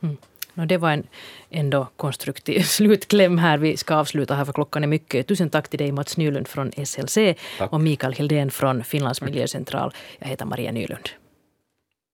Mm. 0.00 0.16
No, 0.54 0.66
det 0.66 0.76
var 0.76 0.90
en 0.90 1.06
ändå 1.50 1.88
konstruktiv 1.96 2.62
slutkläm 2.62 3.38
här. 3.38 3.58
Vi 3.58 3.76
ska 3.76 3.94
avsluta 3.94 4.34
här 4.34 4.44
för 4.44 4.52
klockan 4.52 4.84
är 4.84 4.88
mycket. 4.88 5.26
Tusen 5.26 5.50
tack 5.50 5.68
till 5.68 5.78
dig 5.78 5.92
Mats 5.92 6.16
Nylund 6.16 6.48
från 6.48 6.72
SLC 6.86 7.18
tack. 7.58 7.72
och 7.72 7.80
Mikael 7.80 8.12
Hildén 8.12 8.50
från 8.50 8.84
Finlands 8.84 9.22
miljöcentral. 9.22 9.94
Jag 10.18 10.28
heter 10.28 10.44
Maria 10.44 10.72
Nylund. 10.72 11.08